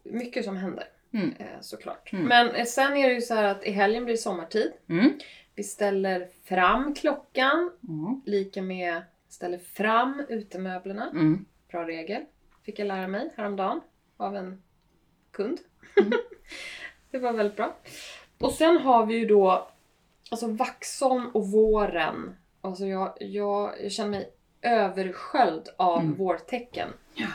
mycket 0.02 0.44
som 0.44 0.56
händer. 0.56 0.84
Mm. 1.12 1.34
Eh, 1.38 1.60
såklart. 1.60 2.12
Mm. 2.12 2.24
Men 2.24 2.50
eh, 2.54 2.64
sen 2.64 2.96
är 2.96 3.08
det 3.08 3.14
ju 3.14 3.20
så 3.20 3.34
här 3.34 3.44
att 3.44 3.64
i 3.64 3.70
helgen 3.70 4.04
blir 4.04 4.14
det 4.14 4.18
sommartid. 4.18 4.72
Mm. 4.88 5.12
Vi 5.54 5.62
ställer 5.62 6.28
fram 6.44 6.94
klockan. 6.94 7.70
Mm. 7.88 8.22
Lika 8.26 8.62
med 8.62 9.02
ställer 9.28 9.58
fram 9.58 10.26
utemöblerna. 10.28 11.10
Mm. 11.10 11.44
Bra 11.70 11.86
regel. 11.86 12.22
Fick 12.64 12.78
jag 12.78 12.86
lära 12.86 13.08
mig 13.08 13.30
häromdagen 13.36 13.80
av 14.18 14.36
en 14.36 14.62
kund. 15.30 15.58
Mm. 16.00 16.12
det 17.10 17.18
var 17.18 17.32
väldigt 17.32 17.56
bra. 17.56 17.76
Och 18.38 18.52
sen 18.52 18.76
har 18.78 19.06
vi 19.06 19.14
ju 19.14 19.26
då 19.26 19.68
Alltså 20.30 20.46
Vaxholm 20.46 21.26
och 21.34 21.48
våren. 21.50 22.36
Alltså 22.60 22.84
jag, 22.86 23.12
jag, 23.20 23.74
jag 23.82 23.92
känner 23.92 24.10
mig 24.10 24.30
översköljd 24.62 25.68
av 25.76 26.00
Mm. 26.00 26.14
vårtecken. 26.14 26.88
Ja. 27.14 27.26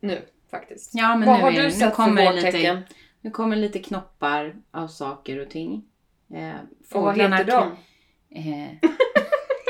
Nu 0.00 0.22
faktiskt. 0.50 0.90
Ja, 0.94 1.16
men 1.16 1.28
Vad 1.28 1.36
nu 1.38 1.42
har 1.42 1.52
du 1.52 1.70
sett 1.70 1.94
kommer 1.94 2.16
för 2.26 2.32
det 2.32 2.32
lite- 2.36 2.46
vårtecken? 2.46 2.82
Nu 3.20 3.30
kommer 3.30 3.56
lite 3.56 3.78
knoppar 3.78 4.56
av 4.70 4.88
saker 4.88 5.38
och 5.38 5.50
ting. 5.50 5.84
Eh, 6.34 6.54
Och 6.92 7.02
vad 7.02 7.16
heter 7.18 7.44
de? 7.44 7.62
Eh, 8.30 8.68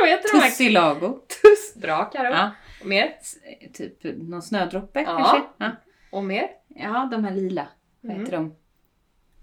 Vad 0.00 0.09
heter 0.09 0.41
tussilago. 0.41 1.09
Tuss. 1.43 1.75
Bra 1.75 2.05
Karo. 2.05 2.33
Ja, 2.33 2.50
Och 2.81 2.87
mer? 2.87 3.13
typ 3.73 3.99
någon 4.29 4.43
snödroppe 4.43 5.01
Ja. 5.01 5.07
kanske. 5.17 5.43
Ja. 5.59 5.71
Och 6.11 6.25
mer? 6.25 6.49
ja, 6.69 7.09
de 7.11 7.25
här 7.25 7.35
lila. 7.35 7.69
Vad 8.01 8.11
Mm. 8.13 8.25
heter 8.25 8.37
de? 8.37 8.55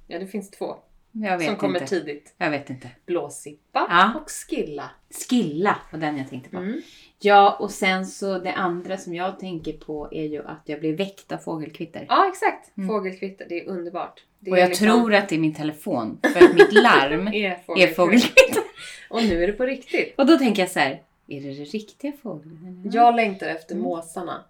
Ja, 0.08 0.20
det 0.20 0.28
finns 0.28 0.52
två. 0.52 0.76
Jag 1.12 1.38
vet 1.38 1.48
som 1.48 1.56
kommer 1.56 1.80
inte. 1.82 1.90
tidigt. 1.90 2.34
Jag 2.38 2.50
vet 2.52 2.70
inte. 2.70 2.90
Blåsippa 3.06 3.88
Ja. 3.90 4.14
och 4.22 4.30
skilla. 4.32 4.90
Skilla 5.30 5.78
var 5.92 6.00
den 6.00 6.18
jag 6.18 6.30
tänkte 6.30 6.50
på. 6.50 6.58
Mm. 6.58 6.82
Ja, 7.20 7.58
och 7.60 7.72
sen 7.72 8.06
så 8.06 8.40
det 8.40 8.54
andra 8.54 8.98
som 8.98 9.16
jag 9.16 9.40
tänker 9.40 9.74
på 9.74 10.08
är 10.12 10.24
ju 10.26 10.44
att 10.48 10.62
jag 10.66 10.80
blir 10.80 10.98
väckt 10.98 11.32
av 11.32 11.38
fågelkvitter. 11.38 12.06
Ja, 12.10 12.28
exakt. 12.30 12.78
Mm. 12.78 12.88
Fågelkvitter. 12.90 13.46
Det 13.50 13.60
är 13.66 13.70
underbart. 13.70 14.24
Det 14.40 14.52
och 14.52 14.58
är 14.58 14.62
jag 14.62 14.70
liksom- 14.70 14.88
tror 14.88 15.14
att 15.14 15.30
det 15.30 15.36
är 15.36 15.40
min 15.40 15.54
telefon. 15.56 16.20
För 16.34 16.46
att 16.46 16.54
mitt 16.56 16.74
larm 16.74 17.28
är 17.34 17.94
fågelkvitter. 17.94 18.64
Och 19.10 19.24
nu 19.24 19.44
är 19.44 19.48
det 19.48 19.54
på 19.54 19.64
riktigt. 19.66 20.14
Och 20.18 20.26
då 20.26 20.38
tänker 20.38 20.62
jag 20.62 20.72
så 20.72 20.80
här. 20.80 21.02
Är 21.28 21.42
det 21.42 21.48
det 21.54 21.64
riktiga 21.64 22.12
fåglar? 22.24 22.54
Jag 22.92 23.16
längtar 23.16 23.48
efter 23.48 23.76
Mm. 23.76 23.84
måsarna. 23.84 24.44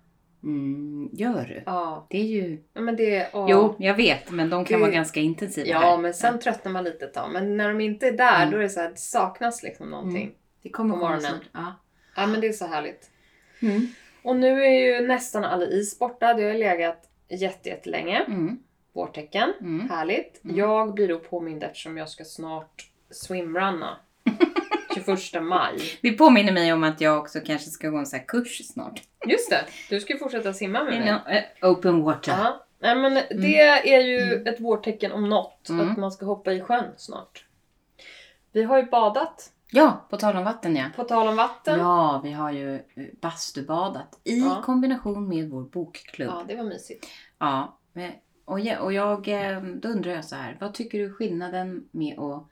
Mm, 0.44 1.10
gör 1.14 1.46
du? 1.46 1.64
Ja. 1.66 2.08
Det 2.10 2.18
är 2.18 2.24
ju... 2.24 2.64
Ja, 2.74 2.82
Men 2.82 2.96
det, 2.96 3.30
åh. 3.34 3.48
Jo, 3.50 3.76
jag 3.80 3.94
vet. 3.96 4.32
Men 4.32 4.50
de 4.50 4.66
kan 4.66 4.80
Det- 4.80 4.86
vara 4.86 4.94
ganska 4.96 5.20
intensiva 5.20 5.68
Ja, 5.68 5.80
här. 5.80 5.98
men 5.98 6.14
sen 6.14 6.40
tröttnar 6.40 6.72
man 6.72 6.84
lite 6.84 7.06
ett 7.06 7.14
tag. 7.14 7.32
Men 7.34 7.58
när 7.58 7.68
de 7.68 7.82
inte 7.82 8.08
är 8.08 8.12
där, 8.12 8.42
Mm. 8.42 8.52
då 8.52 8.58
är 8.58 8.62
det 8.62 8.70
så 8.70 8.80
här, 8.80 8.90
det 8.90 8.98
saknas 8.98 9.64
liksom 9.64 9.90
någonting. 9.90 10.22
Mm. 10.24 10.36
Det 10.62 10.70
kommer 10.70 10.94
på 10.94 11.00
morgonen. 11.00 11.22
snart. 11.22 11.42
Ja. 11.54 11.74
Ja, 12.16 12.28
men 12.28 12.42
det 12.42 12.48
är 12.48 12.54
så 12.54 12.66
härligt. 12.68 13.10
Mm. 13.62 13.88
Och 14.24 14.36
nu 14.36 14.64
är 14.64 14.70
ju 15.02 15.08
nästan 15.08 15.44
all 15.44 15.64
is 15.64 16.00
borta. 16.00 16.34
Det 16.34 16.44
har 16.44 16.54
legat 16.54 17.10
jätte, 17.30 17.70
jättelänge. 17.70 18.20
Mm. 18.28 18.60
Vårtecken. 18.94 19.54
Mm. 19.62 19.90
Härligt. 19.90 20.44
Mm. 20.44 20.56
Jag 20.58 20.94
blir 20.94 21.08
då 21.08 21.20
påmind 21.20 21.64
eftersom 21.64 21.98
jag 21.98 22.10
ska 22.10 22.24
snart 22.24 22.90
swimrunna. 23.12 23.98
21 25.02 25.44
maj. 25.44 25.80
Det 26.02 26.12
påminner 26.12 26.52
mig 26.52 26.74
om 26.74 26.84
att 26.84 27.02
jag 27.02 27.18
också 27.20 27.40
kanske 27.46 27.70
ska 27.70 27.90
gå 27.90 27.98
en 27.98 28.06
sån 28.06 28.20
här 28.20 28.26
kurs 28.26 28.68
snart. 28.68 29.02
Just 29.28 29.50
det, 29.50 29.66
du 29.90 30.00
ska 30.00 30.14
ju 30.14 30.20
fortsätta 30.20 30.54
simma 30.54 30.84
med 30.84 31.00
mig. 31.00 31.08
know, 31.08 31.36
eh, 31.36 31.72
open 31.72 32.02
water. 32.04 32.32
Ja. 32.32 32.66
Nej, 32.80 32.96
men 32.96 33.14
det 33.14 33.62
är 33.62 34.02
ju 34.02 34.44
ett 34.44 34.60
vårtecken 34.60 35.12
om 35.12 35.30
något. 35.30 35.70
Mm. 35.70 35.90
Att 35.90 35.98
man 35.98 36.12
ska 36.12 36.26
hoppa 36.26 36.54
i 36.54 36.62
sjön 36.62 36.86
snart. 36.98 37.46
Vi 38.52 38.64
har 38.64 38.78
ju 38.78 38.86
badat. 38.86 39.52
Ja, 39.72 40.06
på 40.10 40.18
tal 40.18 40.36
om 40.36 40.44
vatten 40.44 40.76
ja. 40.76 40.86
På 40.96 41.04
tal 41.04 41.28
om 41.28 41.36
vatten. 41.36 41.80
Ja, 41.80 42.22
vi 42.24 42.32
har 42.32 42.52
ju 42.52 42.76
eh, 42.76 42.82
bastubadat 43.22 44.20
i 44.24 44.40
Ja. 44.40 44.62
kombination 44.66 45.28
med 45.30 45.50
vår 45.50 45.64
bokklubb. 45.64 46.30
Ja, 46.30 46.44
det 46.48 46.56
var 46.56 46.64
mysigt. 46.64 47.08
Ja, 47.40 47.80
och 48.46 48.60
jag, 48.60 48.84
och 48.84 48.94
jag, 48.94 49.28
eh, 49.28 49.62
då 49.62 49.90
undrar 49.90 50.12
jag 50.12 50.26
så 50.26 50.36
här. 50.36 50.58
Vad 50.60 50.74
tycker 50.74 51.00
du 51.00 51.14
skillnaden 51.14 51.88
med 51.92 52.20
att 52.20 52.48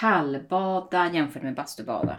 kallbada 0.00 1.10
jämfört 1.14 1.42
med 1.42 1.54
bastubada? 1.54 2.16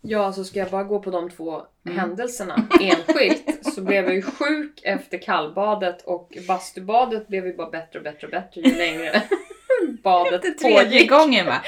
Ja, 0.00 0.32
så 0.32 0.44
ska 0.44 0.58
jag 0.58 0.70
bara 0.70 0.84
gå 0.84 0.98
på 1.00 1.10
de 1.10 1.30
två 1.30 1.62
Mm. 1.86 1.98
händelserna 1.98 2.68
enskilt 2.80 3.66
så 3.74 3.80
blev 3.82 4.04
jag 4.04 4.14
ju 4.14 4.22
sjuk 4.22 4.80
efter 4.84 5.18
kallbadet 5.18 6.02
och 6.02 6.36
bastubadet 6.48 7.28
blev 7.28 7.46
ju 7.46 7.56
bara 7.56 7.70
bättre 7.70 7.98
och 7.98 8.02
bättre 8.04 8.26
och 8.26 8.30
bättre 8.30 8.60
ju 8.60 8.76
längre 8.76 9.22
badet 10.02 10.42
Det 10.42 10.50
tredje 10.50 10.84
pågick. 10.84 11.10
gången 11.10 11.46
va? 11.46 11.62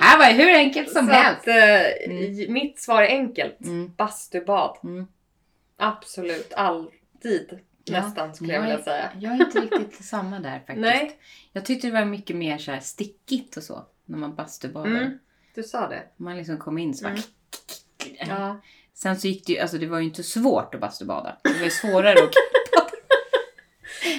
här 0.00 0.18
var 0.18 0.32
hur 0.44 0.50
enkelt 0.54 0.90
som 0.92 1.06
så 1.06 1.12
helst. 1.12 1.40
att, 1.40 1.48
eh, 1.48 2.10
Mm. 2.10 2.52
mitt 2.52 2.80
svar 2.80 3.02
är 3.02 3.06
enkelt. 3.08 3.60
Mm. 3.60 3.92
Bastubad. 3.96 4.76
Mm. 4.84 5.06
Absolut, 5.76 6.52
alltid. 6.56 7.58
Nästan 7.88 8.34
skulle 8.34 8.52
jag 8.52 8.62
Jag 8.62 8.68
vilja 8.68 8.84
säga. 8.84 9.10
Jag 9.20 9.32
är 9.32 9.36
inte 9.46 9.60
riktigt 9.60 10.04
samma 10.04 10.38
där 10.40 10.58
faktiskt. 10.58 10.78
Nej. 10.80 11.18
Jag 11.52 11.64
tyckte 11.64 11.86
det 11.86 11.92
var 11.92 12.04
mycket 12.04 12.36
mer 12.36 12.58
så 12.58 12.70
här 12.70 12.80
stickigt 12.80 13.56
och 13.56 13.62
så. 13.62 13.86
När 14.04 14.18
man 14.18 14.34
bastubadar. 14.34 14.86
Mm, 14.90 15.18
du 15.54 15.62
sa 15.62 15.88
det. 15.88 16.02
Man 16.16 16.36
liksom 16.36 16.58
kom 16.58 16.78
in 16.78 16.94
så 16.94 17.04
bara... 17.04 17.10
Mm. 17.12 17.22
Ja. 18.28 18.60
Sen 18.94 19.16
så 19.20 19.26
gick 19.28 19.46
det 19.46 19.52
ju, 19.52 19.58
alltså 19.58 19.78
det 19.78 19.86
var 19.86 19.98
ju 19.98 20.04
inte 20.04 20.22
svårt 20.22 20.74
att 20.74 20.80
bastubada. 20.80 21.36
Det 21.42 21.52
var 21.58 21.64
ju 21.64 21.70
svårare 21.70 22.20
och 22.22 22.30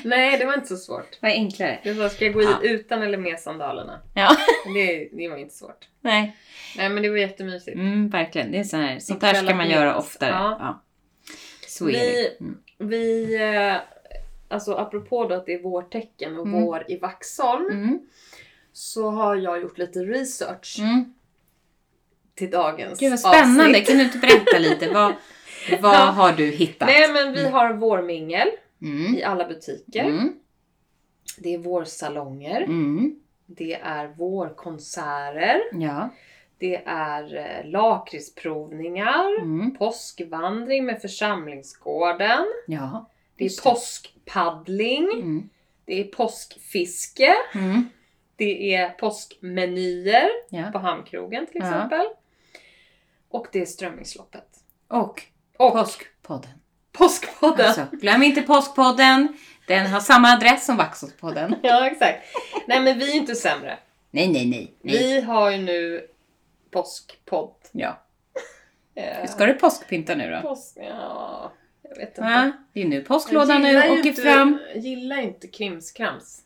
Nej, 0.04 0.38
det 0.38 0.46
var 0.46 0.54
inte 0.54 0.68
så 0.68 0.78
svårt. 0.78 1.12
det 1.12 1.18
var 1.22 1.30
enklare. 1.30 1.80
Du 1.84 1.96
sa, 1.96 2.10
ska 2.10 2.26
jag 2.26 2.34
gå 2.34 2.42
Ja. 2.42 2.60
utan 2.64 3.02
eller 3.02 3.18
med 3.18 3.40
sandalerna? 3.40 4.02
Ja, 4.16 4.36
Det, 4.74 5.10
det 5.18 5.30
var 5.30 5.38
inte 5.38 5.56
svårt. 5.56 5.88
nej. 6.02 6.38
Nej, 6.78 6.90
men 6.90 7.04
det 7.04 7.10
var 7.10 7.18
jättemysigt. 7.18 7.76
Mm, 7.76 8.10
verkligen. 8.10 8.52
Det 8.52 8.58
är 8.60 8.64
så 8.64 8.78
här, 8.78 9.00
sånt 9.00 9.22
där 9.22 9.34
ska 9.34 9.56
man 9.56 9.70
göra 9.70 9.96
oftare. 9.98 10.30
Ja. 10.30 10.58
Ja. 10.60 10.84
Så 11.68 11.90
är 11.90 11.92
Vi- 11.92 11.98
det. 11.98 12.40
Mm. 12.44 12.58
Vi, 12.82 13.36
eh, 13.36 13.76
alltså 14.48 14.74
apropå 14.74 15.28
då 15.28 15.36
att 15.36 15.46
det 15.46 15.54
är 15.54 15.62
vårtecken 15.64 16.38
och 16.40 16.48
Mm. 16.48 16.62
vår 16.62 16.86
i 16.92 16.98
Vaxholm. 16.98 17.68
Mm. 17.72 18.00
Så 18.74 19.10
har 19.10 19.36
jag 19.36 19.62
gjort 19.62 19.78
lite 19.78 20.00
research 20.00 20.78
Mm. 20.80 21.14
till 22.36 22.50
dagens 22.52 23.00
Gud 23.00 23.10
vad 23.12 23.20
spännande. 23.20 23.64
avsnitt. 23.64 23.88
Kan 23.88 23.98
du 23.98 24.04
inte 24.04 24.18
berätta 24.18 24.58
lite? 24.60 24.90
Vad, 24.90 25.14
vad 25.82 25.94
Ja. 25.96 25.98
har 25.98 26.32
du 26.34 26.46
hittat? 26.46 26.88
Nej 26.88 27.14
men 27.14 27.34
vi 27.34 27.48
har 27.50 27.74
vårmingel 27.74 28.48
Mm. 28.82 29.16
i 29.16 29.24
alla 29.24 29.48
butiker. 29.48 30.04
Mm. 30.06 30.34
Det 31.38 31.54
är 31.54 31.58
vårsalonger. 31.58 32.62
Mm. 32.62 33.16
Det 33.46 33.74
är 33.74 34.08
vårkonserter. 34.08 35.62
Ja. 35.72 36.10
Det 36.62 36.82
är 36.86 37.36
eh, 37.36 37.70
lakritsprovningar. 37.72 39.40
Mm. 39.42 39.76
Påskvandring 39.78 40.86
med 40.86 41.02
församlingsgården. 41.02 42.46
Ja. 42.68 43.10
Det 43.36 43.46
är 43.46 43.62
påskpaddling. 43.64 45.04
Mm. 45.14 45.50
Det 45.86 46.00
är 46.00 46.04
påskfiske. 46.04 47.36
Mm. 47.56 47.90
Det 48.36 48.76
är 48.76 48.90
påskmenyer 48.90 50.30
Ja. 50.50 50.64
på 50.72 50.80
Hamnkrogen 50.80 51.46
till 51.46 51.62
Ja. 51.62 51.68
exempel. 51.68 52.06
Och 53.30 53.48
det 53.52 53.62
är 53.62 53.66
strömmingsloppet. 53.66 54.48
Och 54.88 55.22
Och 55.58 55.72
Påskpodden. 55.74 56.52
påskpodden. 56.92 57.66
Alltså, 57.66 57.86
glöm 57.92 58.24
inte 58.24 58.42
Påskpodden. 58.42 59.38
Den 59.68 59.88
har 59.88 60.00
samma 60.00 60.28
adress 60.34 60.66
som 60.66 60.78
Vaxholmspodden. 60.78 61.56
Ja, 61.64 61.88
exakt. 61.88 62.24
Nej, 62.68 62.82
men 62.82 63.00
vi 63.00 63.12
är 63.12 63.16
inte 63.16 63.36
sämre. 63.36 63.78
Nej, 64.12 64.28
nej, 64.32 64.46
nej. 64.46 64.74
nej. 64.82 64.98
Vi 64.98 65.22
har 65.22 65.52
ju 65.52 65.58
nu 65.58 66.08
påskpodd. 66.72 67.56
Ja. 67.72 68.02
Eh, 68.96 69.28
Ska 69.28 69.46
du 69.46 69.54
påskpynta 69.54 70.16
nu 70.16 70.30
då? 70.32 70.42
Påsk... 70.50 70.78
Ja, 70.78 71.52
jag 71.82 71.96
vet 71.96 72.10
inte. 72.10 72.22
Ja, 72.22 72.52
det 72.74 72.82
är 72.82 72.86
nu 72.86 72.96
Jag 72.96 73.06
påsklådan 73.06 73.66
gillar 73.66 73.88
nu 73.88 74.00
åker 74.00 74.10
inte, 74.10 74.22
fram. 74.22 74.60
gillar 74.76 75.18
ju 75.18 75.24
inte 75.24 75.48
krimskrams. 75.48 76.42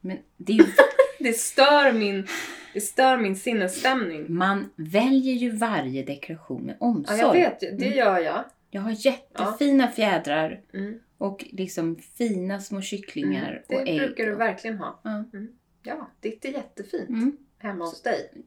Men 0.00 0.18
det 0.36 0.52
är 0.52 0.56
ju, 0.56 0.64
Det 1.18 1.32
stör 1.32 1.92
min, 1.92 2.26
det 2.74 2.80
stör 2.80 3.16
min 3.16 3.36
sinnesstämning. 3.36 4.24
man 4.28 4.70
väljer 4.76 5.34
ju 5.34 5.50
varje 5.50 6.02
dekoration 6.02 6.62
med 6.62 6.76
Ja, 6.80 6.86
omsorg. 6.86 7.18
jag 7.18 7.32
vet. 7.32 7.60
Det 7.60 7.66
Mm. 7.86 7.92
gör 7.92 8.18
jag. 8.18 8.44
Jag 8.70 8.80
har 8.82 9.06
jättefina 9.06 9.88
fjädrar 9.88 10.60
Mm. 10.74 11.00
och 11.18 11.44
liksom 11.52 11.96
fina 11.96 12.60
små 12.60 12.80
kycklingar 12.80 13.50
Mm. 13.50 13.62
Det 13.68 13.76
och 13.76 13.88
ägg. 13.88 13.98
brukar 13.98 14.26
du 14.26 14.34
verkligen 14.34 14.78
ha. 14.78 15.00
Ja. 15.02 15.10
Mm. 15.10 15.48
Ja, 15.82 16.10
ditt 16.20 16.44
är 16.44 16.48
jättefint. 16.48 17.08
Mm. 17.08 17.36
Hemma 17.58 17.84
hos 17.84 18.02
dig. 18.02 18.30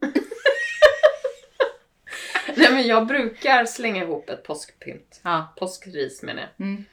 Nej 2.56 2.72
men 2.72 2.86
jag 2.86 3.06
brukar 3.06 3.64
slänga 3.64 4.02
ihop 4.02 4.30
ett 4.30 4.42
påskpynt. 4.42 5.20
Ja. 5.24 5.54
Påskris 5.58 6.22
menar 6.22 6.42
jag. 6.42 6.66
Mm. 6.66 6.84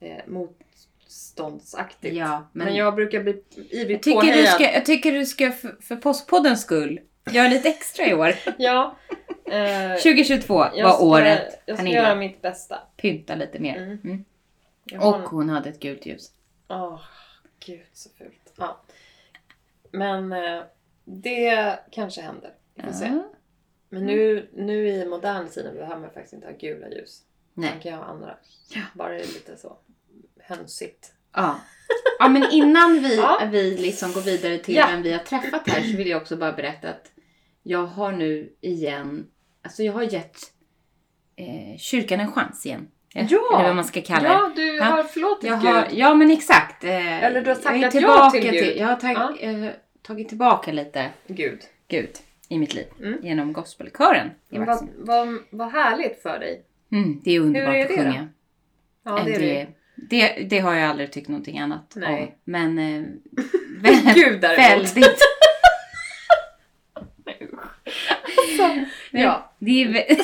Eh, 0.00 0.22
motståndsaktigt. 0.26 2.14
ja, 2.16 2.48
Men, 2.52 2.66
men, 2.66 2.76
jag 2.76 2.94
brukar 2.94 3.22
bli 3.22 3.42
ivrigt 3.70 3.90
jag, 3.90 4.02
tycker 4.02 4.20
du 4.20 4.32
påhejad. 4.32 4.54
ska, 4.54 4.72
jag 4.72 4.86
tycker 4.86 5.12
du 5.12 5.26
ska 5.26 5.50
för, 5.52 5.76
för 5.80 5.96
Påskpoddens 5.96 6.62
skull 6.62 7.00
göra 7.30 7.48
lite 7.48 7.68
extra 7.68 8.06
i 8.06 8.14
år. 8.14 8.34
Ja. 8.58 8.96
Eh, 9.44 9.94
2022 9.94 10.64
jag 10.74 10.84
var 10.84 10.92
ska, 10.92 11.04
året 11.04 11.62
Jag 11.66 11.76
ska 11.76 11.84
Pernilla 11.84 12.02
göra 12.02 12.14
mitt 12.14 12.42
bästa. 12.42 12.78
pynta 12.96 13.34
lite 13.34 13.58
mer. 13.58 13.76
Mm. 13.76 13.98
Mm. 14.04 14.24
Har 15.00 15.20
Och 15.20 15.28
hon 15.28 15.48
hade 15.48 15.68
ett 15.68 15.80
gult 15.80 16.06
ljus. 16.06 16.30
Åh, 16.68 17.00
gud 17.66 17.86
så 17.92 18.08
fult. 18.18 18.52
Ja. 18.56 18.80
Men 19.90 20.32
eh, 20.32 20.62
det 21.04 21.78
kanske 21.90 22.20
händer. 22.20 22.50
Vi 22.74 22.82
får 22.82 22.92
se. 22.92 23.18
Ja. 23.90 23.96
Men 23.98 24.06
nu, 24.06 24.48
nu 24.54 24.88
i 24.88 25.06
modern 25.06 25.48
tid 25.48 25.64
behöver 25.64 26.00
man 26.00 26.10
faktiskt 26.10 26.32
inte 26.32 26.46
ha 26.46 26.54
gula 26.60 26.88
ljus. 26.88 27.20
Man 27.54 27.64
Nej. 27.64 27.80
kan 27.82 27.92
ju 27.92 27.98
ha 27.98 28.04
andra. 28.04 28.36
Ja. 28.74 28.80
Bara 28.94 29.08
det 29.12 29.20
är 29.20 29.26
lite 29.26 29.56
så 29.56 29.76
hönsigt. 30.40 31.12
Ja. 31.34 31.60
ja, 32.18 32.28
men 32.28 32.44
innan 32.52 32.94
vi, 33.02 33.16
Ja. 33.22 33.42
vi 33.52 33.76
liksom 33.76 34.12
går 34.12 34.20
vidare 34.20 34.58
till 34.58 34.74
Ja. 34.74 34.86
vem 34.90 35.02
vi 35.02 35.12
har 35.12 35.18
träffat 35.18 35.68
här 35.68 35.82
så 35.82 35.96
vill 35.96 36.08
jag 36.08 36.22
också 36.22 36.36
bara 36.36 36.52
berätta 36.52 36.88
att 36.88 37.10
jag 37.62 37.86
har 37.86 38.12
nu 38.12 38.52
igen, 38.60 39.26
alltså 39.62 39.82
jag 39.82 39.92
har 39.92 40.02
gett 40.02 40.36
eh, 41.36 41.78
kyrkan 41.78 42.20
en 42.20 42.32
chans 42.32 42.66
igen. 42.66 42.88
Eh, 43.14 43.26
Ja. 43.30 43.54
Eller 43.58 43.66
vad 43.66 43.76
man 43.76 43.84
ska 43.84 44.02
kalla 44.02 44.28
det. 44.28 44.34
Ja, 44.34 44.52
du 44.56 44.76
Ja. 44.76 44.84
har 44.84 45.02
förlåtit 45.04 45.50
Jag 45.50 45.56
har, 45.56 45.88
Gud. 45.88 45.98
ja 45.98 46.14
men 46.14 46.30
exakt. 46.30 46.84
Eh, 46.84 47.24
Eller 47.24 47.40
du 47.42 47.50
har 47.50 47.54
jag 47.56 47.62
tackat 47.62 47.82
ja 47.82 47.90
tillbaka 47.90 48.30
till 48.30 48.50
Gud. 48.50 48.76
Jag 48.76 48.86
har 48.86 48.96
tag, 48.96 49.12
Ja. 49.12 49.36
eh, 49.38 49.70
tagit 50.02 50.28
tillbaka 50.28 50.72
lite 50.72 51.10
Gud. 51.26 51.60
Gud 51.88 52.10
i 52.48 52.58
mitt 52.58 52.74
liv. 52.74 52.86
Mm. 53.02 53.18
Genom 53.22 53.52
gospelkören 53.52 54.30
i 54.50 54.58
Men 54.58 54.66
Vaxholm. 54.66 54.90
Vad, 54.96 55.26
vad, 55.28 55.38
vad 55.50 55.72
härligt 55.72 56.22
för 56.22 56.38
dig. 56.38 56.62
Mm, 56.92 57.20
det 57.24 57.30
är 57.36 57.40
underbart 57.40 57.74
är 57.74 57.82
att 57.82 57.88
det 57.88 57.96
då? 57.96 58.02
sjunga. 58.02 58.28
Ja, 59.04 59.18
Eh, 59.18 59.24
det 59.24 59.34
är 59.34 59.38
det. 59.40 59.66
det, 59.96 60.42
det 60.50 60.58
har 60.58 60.74
jag 60.74 60.90
aldrig 60.90 61.12
tyckt 61.12 61.28
någonting 61.28 61.58
annat 61.58 61.92
Nej. 61.96 62.22
om. 62.22 62.28
Men 62.44 62.78
eh, 62.78 63.04
vä- 63.82 64.14
Gud 64.14 64.40
väldigt... 64.40 65.18
Ja. 69.10 69.52
Det 69.58 69.82
är, 69.82 69.88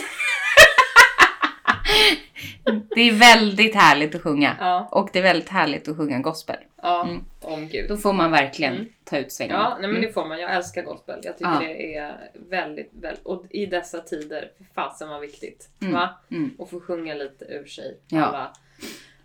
det 2.95 3.01
är 3.01 3.13
väldigt 3.19 3.75
härligt 3.75 4.15
att 4.15 4.23
sjunga. 4.23 4.57
Ja, 4.61 4.89
Och 4.93 5.09
det 5.13 5.19
är 5.19 5.23
väldigt 5.23 5.49
härligt 5.49 5.89
att 5.89 5.97
sjunga 5.97 6.19
gospel. 6.19 6.57
ja. 6.83 7.05
Mm. 7.09 7.25
om 7.41 7.69
Gud. 7.69 7.89
Då 7.89 7.97
får 7.97 8.13
man 8.13 8.31
verkligen 8.31 8.73
Mm. 8.75 8.87
ta 9.05 9.19
ut 9.19 9.33
svängarna. 9.33 9.63
Ja, 9.63 9.79
nej, 9.81 9.93
men 9.93 10.03
det 10.03 10.13
får 10.13 10.25
man. 10.27 10.41
Jag 10.41 10.55
älskar 10.55 10.83
gospel. 10.83 11.21
Jag 11.23 11.39
tycker 11.39 11.51
Ja. 11.53 11.59
det 11.59 11.95
är 11.97 12.31
väldigt, 12.35 12.91
väldigt... 12.93 13.27
Och 13.27 13.45
i 13.51 13.67
dessa 13.67 14.01
tider, 14.01 14.51
fasen 14.75 15.09
vad 15.09 15.21
viktigt. 15.21 15.69
Mm. 15.81 15.93
Va? 15.95 16.09
Mm, 16.31 16.55
Och 16.59 16.71
få 16.71 16.81
sjunga 16.81 17.15
lite 17.15 17.45
ur 17.45 17.67
sig. 17.67 17.99
Ja, 18.09 18.25
Alla, 18.25 18.39
all 18.47 18.53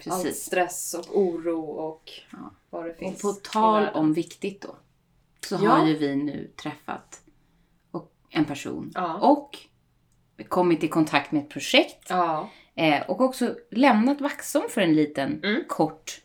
precis. 0.03 0.43
stress 0.45 0.93
och 0.93 1.17
oro 1.19 1.61
och 1.65 2.11
Ja. 2.31 2.37
vad 2.69 2.85
det 2.85 2.91
Och 2.91 2.97
finns 2.97 3.21
på 3.21 3.29
i 3.29 3.33
tal 3.51 3.87
om 3.93 4.13
viktigt 4.13 4.61
då. 4.61 4.75
Så 5.47 5.57
Ja. 5.61 5.69
har 5.69 5.87
ju 5.87 5.97
vi 5.97 6.15
nu 6.15 6.51
träffat 6.61 7.21
och, 7.91 8.11
en 8.29 8.45
person. 8.45 8.93
Och 9.21 9.57
kommit 10.47 10.83
i 10.83 10.87
kontakt 10.87 11.31
med 11.31 11.43
ett 11.43 11.49
projekt. 11.49 12.05
Ja. 12.09 12.49
Eh, 12.75 13.01
och 13.09 13.21
också 13.21 13.55
lämnat 13.71 14.21
Vaxholm 14.21 14.69
för 14.69 14.81
en 14.81 14.95
liten 14.95 15.41
Mm. 15.43 15.63
kort 15.67 16.21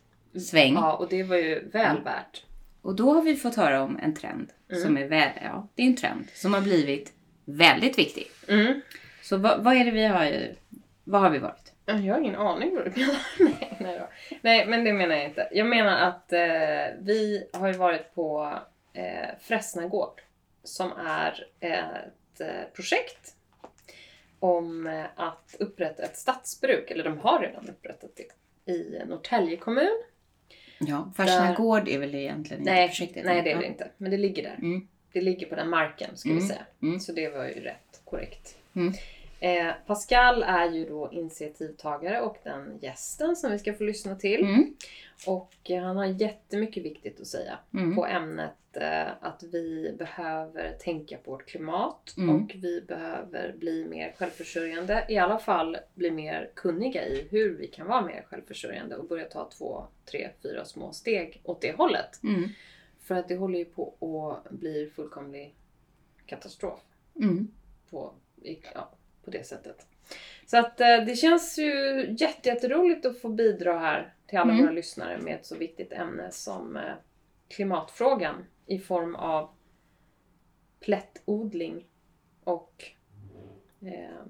sväng. 0.49 0.73
ja, 0.73 0.93
och 0.93 1.09
det 1.09 1.23
var 1.23 1.35
ju 1.37 1.69
väl 1.69 2.01
värt. 2.03 2.43
Och 2.81 2.95
då 2.95 3.13
har 3.13 3.21
vi 3.21 3.35
fått 3.35 3.55
höra 3.55 3.83
om 3.83 3.99
en 4.03 4.15
trend 4.15 4.49
Mm. 4.71 4.83
som 4.83 4.97
är 4.97 5.07
väl, 5.07 5.29
ja, 5.43 5.67
det 5.75 5.81
är 5.81 5.87
en 5.87 5.95
trend 5.95 6.27
som 6.33 6.53
har 6.53 6.61
blivit 6.61 7.13
väldigt 7.45 7.97
viktig. 7.99 8.27
Mm. 8.47 8.81
Så 9.23 9.37
vad, 9.37 9.63
vad 9.63 9.75
är 9.75 9.85
det 9.85 9.91
vi 9.91 10.05
har, 10.05 10.33
vad 11.03 11.21
har 11.21 11.29
vi 11.29 11.37
varit? 11.39 11.71
Ja, 11.85 11.93
Jag 11.93 12.13
har 12.13 12.21
ingen 12.21 12.35
aning 12.35 12.75
vad 12.75 12.85
du 12.85 12.91
menar. 12.99 13.17
nej, 13.39 13.77
nej, 13.79 13.97
då. 13.99 14.07
nej, 14.41 14.65
men 14.67 14.83
det 14.83 14.93
menar 14.93 15.15
jag 15.15 15.25
inte. 15.25 15.47
Jag 15.51 15.67
menar 15.67 15.97
att 15.97 16.33
eh, 16.33 16.39
vi 16.99 17.47
har 17.53 17.67
ju 17.67 17.73
varit 17.73 18.15
på 18.15 18.53
eh, 18.93 19.29
Fräsnagård 19.41 20.21
som 20.63 20.91
är 21.05 21.47
ett 21.59 22.41
eh, 22.41 22.47
projekt 22.75 23.34
om 24.45 24.87
eh, 24.87 25.03
att 25.15 25.55
upprätta 25.59 26.03
ett 26.03 26.17
stadsbruk, 26.17 26.91
eller 26.91 27.03
de 27.03 27.17
har 27.17 27.39
redan 27.39 27.69
upprättat 27.69 28.11
det, 28.15 28.71
i 28.71 29.01
Norrtälje 29.07 29.57
kommun. 29.57 30.01
Ja, 30.79 31.11
Farsna 31.15 31.53
gård 31.53 31.87
är 31.87 31.99
väl 31.99 32.15
egentligen 32.15 32.61
inte 32.61 32.71
Nej, 32.73 32.87
projektet? 32.87 33.25
nej 33.25 33.41
det 33.41 33.51
är 33.51 33.59
det 33.59 33.65
inte, 33.65 33.89
men 33.97 34.11
det 34.11 34.17
ligger 34.17 34.43
där. 34.43 34.55
Mm. 34.61 34.87
Det 35.11 35.21
ligger 35.21 35.47
på 35.47 35.55
den 35.55 35.69
marken, 35.69 36.17
ska 36.17 36.29
vi 36.29 36.35
Mm, 36.35 36.47
säga. 36.47 36.65
mm. 36.81 36.99
Så 36.99 37.11
det 37.11 37.29
var 37.29 37.45
ju 37.45 37.53
rätt 37.59 38.01
korrekt. 38.05 38.55
Eh, 39.45 39.71
Pascal 39.87 40.43
är 40.43 40.71
ju 40.71 40.85
då 40.85 41.09
initiativtagare 41.11 42.21
och 42.21 42.37
den 42.43 42.79
gästen 42.81 43.35
som 43.35 43.51
vi 43.51 43.59
ska 43.59 43.73
få 43.73 43.83
lyssna 43.83 44.15
till. 44.15 44.39
Mm. 44.43 44.75
Och 45.27 45.53
han 45.69 45.97
har 45.97 46.05
jättemycket 46.05 46.83
viktigt 46.85 47.21
att 47.21 47.27
säga 47.27 47.59
Mm. 47.73 47.95
på 47.95 48.05
ämnet 48.05 48.51
eh, 48.73 49.07
att 49.21 49.43
vi 49.43 49.95
behöver 49.97 50.73
tänka 50.79 51.17
på 51.17 51.31
vårt 51.31 51.45
klimat 51.45 52.13
Mm. 52.17 52.35
och 52.35 52.51
vi 52.55 52.81
behöver 52.81 53.53
bli 53.57 53.85
mer 53.89 54.13
självförsörjande. 54.17 55.05
I 55.09 55.17
alla 55.17 55.39
fall 55.39 55.77
bli 55.93 56.11
mer 56.11 56.51
kunniga 56.53 57.05
i 57.07 57.27
hur 57.31 57.57
vi 57.57 57.67
kan 57.67 57.87
vara 57.87 58.01
mer 58.01 58.25
självförsörjande 58.29 58.95
och 58.97 59.07
börja 59.07 59.25
ta 59.25 59.49
två, 59.57 59.85
tre, 60.05 60.29
fyra 60.43 60.65
små 60.65 60.91
steg 60.93 61.41
åt 61.43 61.61
det 61.61 61.71
hållet. 61.77 62.23
Mm. 62.23 62.49
För 62.99 63.15
att 63.15 63.27
det 63.27 63.35
håller 63.35 63.59
ju 63.59 63.65
på 63.65 63.93
att 64.45 64.51
bli 64.51 64.91
fullkomlig 64.95 65.55
katastrof 66.25 66.79
Mm. 67.15 67.47
på, 67.89 68.13
ja, 68.73 68.89
på 69.25 69.31
det 69.31 69.47
sättet. 69.47 69.85
Så 70.45 70.57
att 70.57 70.81
eh, 70.81 70.97
det 71.05 71.15
känns 71.15 71.57
ju 71.59 72.05
jätte, 72.19 72.49
jätteroligt 72.49 73.05
att 73.05 73.21
få 73.21 73.29
bidra 73.29 73.77
här 73.79 74.13
till 74.27 74.37
alla 74.37 74.51
Mm. 74.51 74.63
våra 74.65 74.73
lyssnare 74.73 75.17
med 75.17 75.35
ett 75.35 75.45
så 75.45 75.55
viktigt 75.55 75.91
ämne 75.91 76.31
som 76.31 76.77
eh, 76.77 76.81
klimatfrågan 77.49 78.45
i 78.65 78.79
form 78.79 79.15
av 79.15 79.49
plättodling 80.79 81.85
och 82.43 82.83
eh, 83.81 84.25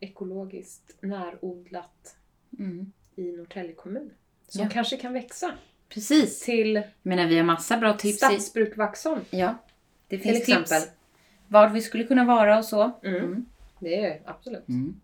ekologiskt 0.00 0.96
närodlat 1.00 2.16
Mm. 2.58 2.92
i 3.16 3.32
Norrtälje 3.32 3.72
kommun. 3.72 4.10
Som 4.48 4.62
Ja. 4.64 4.70
kanske 4.72 4.96
kan 4.96 5.12
växa 5.12 5.52
Precis. 5.88 6.40
till 6.44 6.74
Jag 6.74 6.84
menar, 7.02 7.26
vi 7.26 7.36
har 7.36 7.44
massa 7.44 7.76
bra 7.76 7.92
tips. 7.92 8.16
Stadsbruk 8.16 8.76
Vaxholm. 8.76 9.20
Ja. 9.30 9.54
Det 10.08 10.16
Till 10.18 10.20
finns 10.32 10.38
exempel. 10.40 10.80
tips. 10.80 10.92
Vad 11.48 11.72
vi 11.72 11.80
skulle 11.82 12.04
kunna 12.04 12.24
vara 12.24 12.58
och 12.58 12.64
så. 12.64 12.90
Mm. 13.02 13.46
Det 13.86 14.04
är 14.04 14.20
absolut. 14.26 14.68
Mm. 14.68 15.00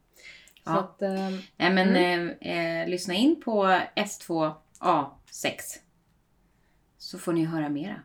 Så 0.64 0.70
Ja. 0.70 0.78
att, 0.78 1.02
eh, 1.02 1.30
Nej, 1.56 1.72
men 1.72 1.88
Mm. 1.96 2.30
eh, 2.40 2.80
eh, 2.82 2.88
lyssna 2.88 3.14
in 3.14 3.40
på 3.44 3.80
S2A6. 3.96 5.58
Så 6.98 7.18
får 7.18 7.32
ni 7.32 7.44
höra 7.44 7.68
mera. 7.68 8.02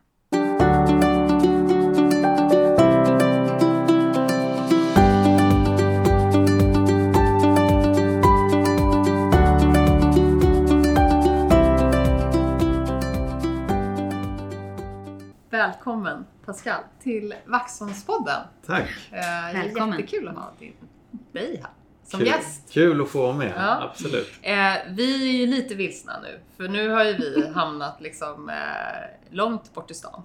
Välkommen 15.49 16.25
Pascal 16.47 16.81
till 17.03 17.33
Vaxholmspodden. 17.45 18.41
Tack! 18.65 18.89
Eh, 19.11 19.53
Välkommen. 19.53 19.99
jättekul 19.99 20.27
att 20.27 20.35
ha 20.35 20.53
din, 20.59 20.73
dig 21.31 21.59
här 21.63 21.71
som 22.03 22.19
Kul, 22.19 22.27
gäst. 22.27 22.69
kul 22.73 23.01
att 23.01 23.09
få 23.09 23.21
vara 23.21 23.33
med, 23.37 23.53
Ja. 23.57 23.89
absolut. 23.91 24.31
Eh, 24.41 24.55
vi 24.89 25.29
är 25.29 25.37
ju 25.39 25.45
lite 25.47 25.75
vilsna 25.75 26.13
nu, 26.23 26.39
för 26.57 26.67
nu 26.71 26.89
har 26.89 27.03
ju 27.03 27.13
vi 27.13 27.47
hamnat 27.55 28.01
liksom 28.01 28.49
eh, 28.49 28.55
långt 29.35 29.73
bort 29.73 29.91
i 29.91 29.93
stan. 29.93 30.21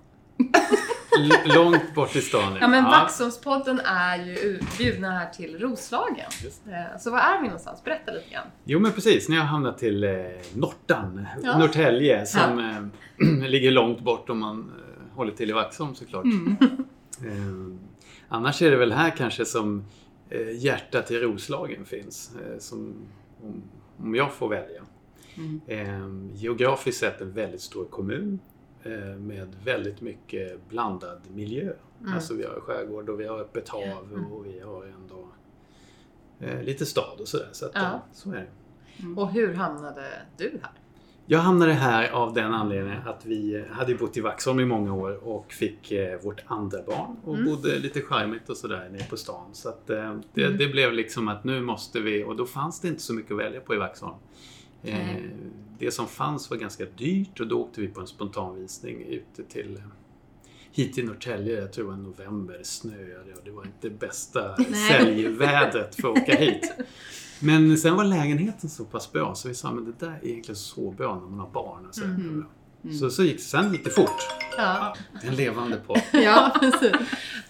L- 1.19 1.33
långt 1.55 1.95
bort 1.95 2.17
i 2.17 2.21
stan. 2.21 2.59
Ja 2.61 2.69
men 2.69 2.85
Vaxholmspodden 2.85 3.81
är 3.81 4.17
ju 4.17 4.61
bjudna 4.79 5.11
här 5.11 5.31
till 5.31 5.59
Roslagen. 5.59 6.27
Eh, 6.69 6.99
så 6.99 7.11
var 7.11 7.19
är 7.19 7.39
vi 7.41 7.45
någonstans? 7.47 7.85
Berätta 7.85 8.13
lite 8.13 8.31
grann. 8.31 8.47
Jo 8.65 8.79
men 8.81 8.93
precis, 8.93 9.29
ni 9.29 9.37
har 9.37 9.45
hamnat 9.45 9.79
till 9.79 10.05
eh, 10.05 10.11
Nortan, 10.55 11.27
Ja. 11.43 11.59
Norrtälje 11.59 12.27
som 12.27 12.59
eh, 13.19 13.27
ligger 13.49 13.71
långt 13.71 14.01
bort 14.01 14.31
om 14.31 14.39
man 14.39 14.73
håller 15.15 15.33
till 15.33 15.51
i 15.51 15.53
Vaxholm 15.53 15.95
såklart. 15.95 16.25
Mm. 16.25 16.57
Eh, 17.25 17.77
annars 18.29 18.63
är 18.63 18.71
det 18.71 18.77
väl 18.77 18.93
här 18.93 19.11
kanske 19.11 19.45
som 19.45 19.85
eh, 20.31 20.57
hjärtat 20.65 21.11
i 21.11 21.19
Roslagen 21.19 21.85
finns. 21.85 22.35
Eh, 22.37 22.59
som, 22.59 22.95
om, 23.43 23.63
om 23.99 24.15
jag 24.15 24.33
får 24.33 24.49
välja. 24.49 24.83
Mm. 25.37 25.61
Eh, 25.67 26.35
geografiskt 26.37 27.01
sett 27.01 27.21
en 27.21 27.33
väldigt 27.33 27.61
stor 27.61 27.85
kommun 27.85 28.39
eh, 28.83 28.93
med 29.19 29.57
väldigt 29.65 30.01
mycket 30.01 30.69
blandad 30.69 31.21
miljö. 31.35 31.73
Mm. 32.01 32.13
Alltså 32.15 32.35
vi 32.35 32.45
har 32.45 32.61
skärgård 32.61 33.09
och 33.09 33.21
vi 33.21 33.27
har 33.27 33.39
öppet 33.39 33.69
hav 33.69 34.27
och 34.33 34.47
vi 34.47 34.61
har 34.61 34.85
ändå 34.85 35.29
eh, 36.41 36.63
lite 36.63 36.87
stad 36.87 37.21
och 37.21 37.29
sådär. 37.29 37.49
Så, 37.53 37.67
att, 37.67 37.73
Ja. 37.75 38.03
så 38.13 38.31
är 38.31 38.35
det. 38.35 39.21
Och 39.21 39.31
hur 39.33 39.55
hamnade 39.55 40.05
du 40.37 40.59
här? 40.63 40.73
Jag 41.33 41.39
hamnade 41.39 41.73
här 41.73 42.11
av 42.11 42.35
den 42.35 42.55
anledningen 42.55 42.99
att 43.07 43.27
vi 43.27 43.65
hade 43.71 43.95
bott 43.95 44.17
i 44.17 44.21
Vaxholm 44.21 44.61
i 44.61 44.65
många 44.65 44.95
år 44.95 45.29
och 45.29 45.53
fick 45.53 45.93
eh, 45.93 46.21
vårt 46.23 46.41
andra 46.47 46.83
barn 46.83 47.17
och 47.25 47.35
Mm. 47.35 47.47
bodde 47.47 47.79
lite 47.79 48.01
charmigt 48.01 48.49
och 48.51 48.57
sådär 48.57 48.89
nere 48.93 49.05
på 49.11 49.17
stan. 49.17 49.49
Så 49.53 49.69
att, 49.69 49.91
eh, 49.91 50.15
det, 50.35 50.45
Mm. 50.45 50.59
det 50.59 50.67
blev 50.69 50.93
liksom 50.93 51.29
att 51.29 51.45
nu 51.45 51.61
måste 51.61 52.01
vi, 52.01 52.25
och 52.25 52.37
då 52.37 52.47
fanns 52.47 52.81
det 52.81 52.89
inte 52.89 53.03
så 53.03 53.15
mycket 53.15 53.33
att 53.33 53.39
välja 53.39 53.61
på 53.61 53.75
i 53.75 53.79
Vaxholm. 53.79 54.15
Eh, 54.83 54.95
Nej. 54.99 55.31
det 55.79 55.91
som 55.91 56.07
fanns 56.07 56.51
var 56.51 56.57
ganska 56.57 56.85
dyrt 56.97 57.41
och 57.41 57.47
då 57.47 57.61
åkte 57.63 57.81
vi 57.81 57.89
på 57.89 58.01
en 58.01 58.07
spontanvisning 58.07 59.03
ute 59.07 59.43
till 59.45 59.77
eh, 59.77 59.83
hit 60.73 60.95
till 60.95 61.07
Norrtälje, 61.07 61.61
jag 61.61 61.73
tror 61.73 61.85
det 61.85 61.91
var 61.91 61.97
november, 61.97 62.61
snöade 62.63 63.33
och 63.37 63.45
det 63.45 63.51
var 63.51 63.65
inte 63.65 63.91
bästa 63.91 64.57
säljvädret 64.89 65.95
för 65.95 66.09
att 66.13 66.19
åka 66.23 66.35
hit. 66.37 66.73
Men 67.43 67.79
sen 67.79 67.97
var 67.97 68.05
lägenheten 68.05 68.71
så 68.71 68.85
pass 68.85 69.13
bra 69.13 69.35
så 69.35 69.49
vi 69.49 69.55
sa 69.55 69.71
men 69.73 69.85
det 69.85 70.07
där 70.07 70.19
är 70.23 70.27
egentligen 70.29 70.57
så 70.57 70.91
bra 70.91 71.15
när 71.15 71.29
man 71.31 71.39
har 71.39 71.51
barn. 71.51 71.87
Och 71.89 71.95
så, 71.95 72.05
Mm. 72.05 72.45
så, 73.01 73.11
så 73.11 73.23
gick, 73.23 73.41
sen 73.41 73.73
gick 73.73 73.85
det 73.85 73.91
fort. 73.91 74.11
Ja, 74.57 74.95
En 75.23 75.35
levande 75.37 75.77
podd. 75.87 76.01
ja 76.13 76.57
precis. 76.61 76.93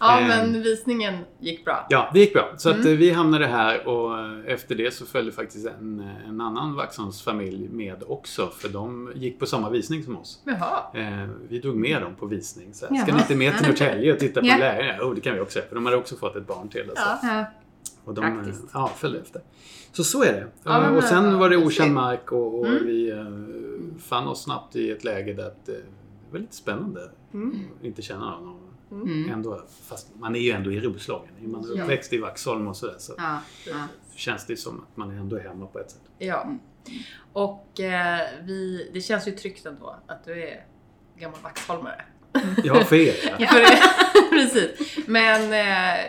Ja 0.01 0.21
Eh. 0.21 0.29
men 0.29 0.63
visningen 0.63 1.19
gick 1.41 1.65
bra. 1.65 1.87
Ja, 1.91 2.11
det 2.15 2.21
gick 2.21 2.33
bra. 2.33 2.55
Så 2.57 2.71
att, 2.71 2.77
Mm. 2.77 2.89
eh, 2.93 2.99
vi 2.99 3.11
hamnade 3.11 3.47
här 3.47 3.89
och 3.89 4.19
eh, 4.19 4.39
efter 4.47 4.75
det 4.75 4.95
så 4.95 5.07
följde 5.07 5.33
faktiskt 5.33 5.67
en, 5.67 6.01
eh, 6.01 6.29
en 6.29 6.41
annan 6.41 6.75
Vaxholmsfamilj 6.75 7.69
med 7.69 8.03
också. 8.07 8.51
För 8.59 8.69
de 8.69 9.13
gick 9.15 9.39
på 9.39 9.47
samma 9.47 9.71
visning 9.71 10.03
som 10.05 10.17
oss. 10.17 10.41
Jaha. 10.45 10.83
Eh, 10.95 11.29
vi 11.49 11.59
drog 11.59 11.77
med 11.77 12.03
dem 12.03 12.15
på 12.15 12.27
visning. 12.27 12.75
Så 12.75 12.87
här. 12.87 13.03
Ska 13.03 13.15
ni 13.15 13.21
inte 13.21 13.37
med 13.37 13.59
till 13.59 13.67
Norrtälje 13.67 14.13
och 14.13 14.19
titta 14.19 14.41
på 14.41 14.47
Ja. 14.47 14.57
lägenhet? 14.59 14.97
Jo, 15.01 15.15
det 15.15 15.21
kan 15.21 15.35
vi 15.35 15.41
också. 15.41 15.61
För 15.69 15.75
de 15.75 15.85
hade 15.87 15.97
också 15.99 16.17
fått 16.17 16.37
ett 16.37 16.47
barn 16.47 16.69
till. 16.69 16.91
Och 16.91 16.99
så. 16.99 17.27
Ja. 17.27 17.45
Och 18.05 18.15
de 18.15 18.21
Praktiskt. 18.21 18.63
ja, 18.73 18.93
följde 18.97 19.21
efter. 19.21 19.43
Så 19.93 20.05
så 20.05 20.23
är 20.23 20.33
det. 20.33 20.47
Ja, 20.65 20.81
men, 20.81 20.97
och 20.97 21.05
sen 21.05 21.25
eh, 21.33 21.39
var 21.39 21.51
det 21.51 21.57
mysigt. 21.59 21.81
okänd 21.81 21.95
mark 21.95 22.33
och, 22.33 22.59
och 22.61 22.67
Mm. 22.67 22.87
vi 22.87 23.11
eh, 23.11 23.99
fann 24.01 24.29
oss 24.29 24.43
snabbt 24.45 24.77
i 24.77 24.91
ett 24.91 25.05
läge 25.05 25.33
där 25.33 25.47
eh, 25.47 25.53
det 25.67 25.83
var 26.31 26.39
lite 26.39 26.57
spännande 26.57 27.11
Mm. 27.35 27.61
att 27.79 27.85
inte 27.85 28.03
känna 28.03 28.41
någon. 28.41 28.59
Mm. 28.91 29.31
Ändå, 29.33 29.63
fast 29.89 30.09
man 30.19 30.37
är 30.37 30.41
ju 30.41 30.51
ändå 30.51 30.73
i 30.73 30.81
Roslagen. 30.81 31.29
Är 31.43 31.49
man 31.49 31.65
Ja. 31.77 31.83
uppväxt 31.83 32.13
i 32.13 32.19
Vaxholm 32.19 32.67
och 32.69 32.77
sådär 32.77 32.95
så 32.99 33.13
Ja, 33.19 33.39
ja. 33.67 33.75
känns 34.17 34.47
det 34.47 34.57
som 34.57 34.81
att 34.81 34.97
man 34.97 35.11
är 35.11 35.21
ändå 35.21 35.39
hemma 35.39 35.67
på 35.67 35.79
ett 35.79 35.91
sätt. 35.91 36.01
Ja. 36.19 36.43
Mm. 36.43 36.59
Och 37.33 37.81
eh, 37.81 38.21
vi, 38.43 38.91
det 38.95 39.01
känns 39.01 39.29
ju 39.29 39.33
tryggt 39.33 39.67
ändå 39.67 39.97
att 40.07 40.25
du 40.25 40.43
är 40.43 40.67
gammal 41.19 41.39
vaxholmare. 41.43 42.05
Ja, 42.65 42.85
för 42.85 42.97
er. 42.97 43.15
Ja. 43.39 43.49
Precis. 44.31 44.99
Men 45.07 45.43
eh, 45.53 46.05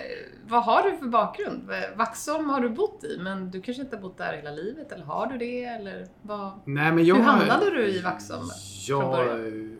vad 0.54 0.64
har 0.64 0.84
du 0.92 0.98
för 0.98 1.06
bakgrund? 1.06 1.70
Vaxholm 1.96 2.50
har 2.50 2.62
du 2.62 2.70
bott 2.70 3.04
i, 3.04 3.18
men 3.22 3.52
du 3.52 3.62
kanske 3.62 3.84
inte 3.84 3.96
har 3.96 4.02
bott 4.02 4.18
där 4.18 4.34
hela 4.34 4.52
livet, 4.52 4.92
eller 4.92 5.06
har 5.06 5.28
du 5.28 5.38
det? 5.38 5.64
Eller 5.64 6.08
vad? 6.22 6.52
Nej, 6.66 6.92
men 6.92 7.06
jag, 7.06 7.16
Hur 7.16 7.24
hamnade 7.24 7.70
du 7.70 7.86
i 7.88 8.02
Vaxholm? 8.02 8.48
Ja, 8.88 9.26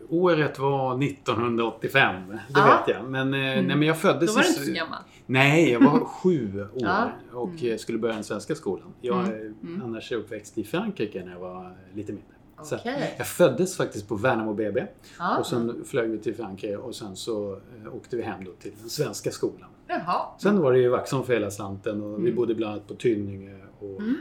året 0.08 0.58
var 0.58 1.02
1985. 1.04 2.14
Det 2.28 2.38
Ja. 2.60 2.82
vet 2.86 2.96
jag. 2.96 3.04
Men, 3.10 3.34
eh, 3.34 3.40
nej, 3.40 3.62
men 3.64 3.82
jag 3.82 3.98
föddes 3.98 4.30
Då 4.30 4.36
var 4.36 4.42
du 4.42 4.48
inte 4.48 4.64
så 4.64 4.72
gammal. 4.72 4.98
Nej, 5.26 5.70
jag 5.72 5.80
var 5.80 6.00
sju 6.04 6.66
år 6.74 7.12
och 7.32 7.64
eh, 7.64 7.76
skulle 7.76 7.98
börja 7.98 8.14
den 8.14 8.24
svenska 8.24 8.54
skolan. 8.54 8.94
Jag 9.00 9.20
Mm. 9.28 9.54
Mm. 9.62 9.82
annars 9.84 10.12
är 10.12 10.16
uppväxt 10.16 10.58
i 10.58 10.64
Frankrike 10.64 11.24
när 11.24 11.32
jag 11.32 11.40
var 11.40 11.76
lite 11.94 12.12
mindre. 12.12 12.34
Så 12.64 12.76
Okej. 12.76 13.14
jag 13.18 13.26
föddes 13.26 13.76
faktiskt 13.76 14.08
på 14.08 14.14
Värnamo 14.16 14.54
BB 14.54 14.86
Ja. 15.18 15.38
och 15.38 15.46
sen 15.46 15.84
flög 15.84 16.10
vi 16.10 16.18
till 16.18 16.34
Frankrike 16.34 16.76
och 16.76 16.94
sen 16.94 17.16
så 17.16 17.52
eh, 17.52 17.94
åkte 17.94 18.16
vi 18.16 18.22
hem 18.22 18.44
då 18.44 18.52
till 18.52 18.72
den 18.80 18.88
svenska 18.90 19.30
skolan. 19.30 19.68
Jaha. 19.88 20.26
Sen 20.38 20.60
var 20.60 20.72
det 20.72 20.78
ju 20.78 20.88
Vaxholm 20.88 21.24
för 21.24 21.32
hela 21.32 21.50
slanten 21.50 22.02
och 22.02 22.18
vi 22.18 22.22
Mm. 22.22 22.34
bodde 22.36 22.54
bland 22.54 22.72
annat 22.72 22.88
på 22.88 22.94
Tynninge. 22.94 23.58
Och, 23.78 24.00
Mm. 24.00 24.16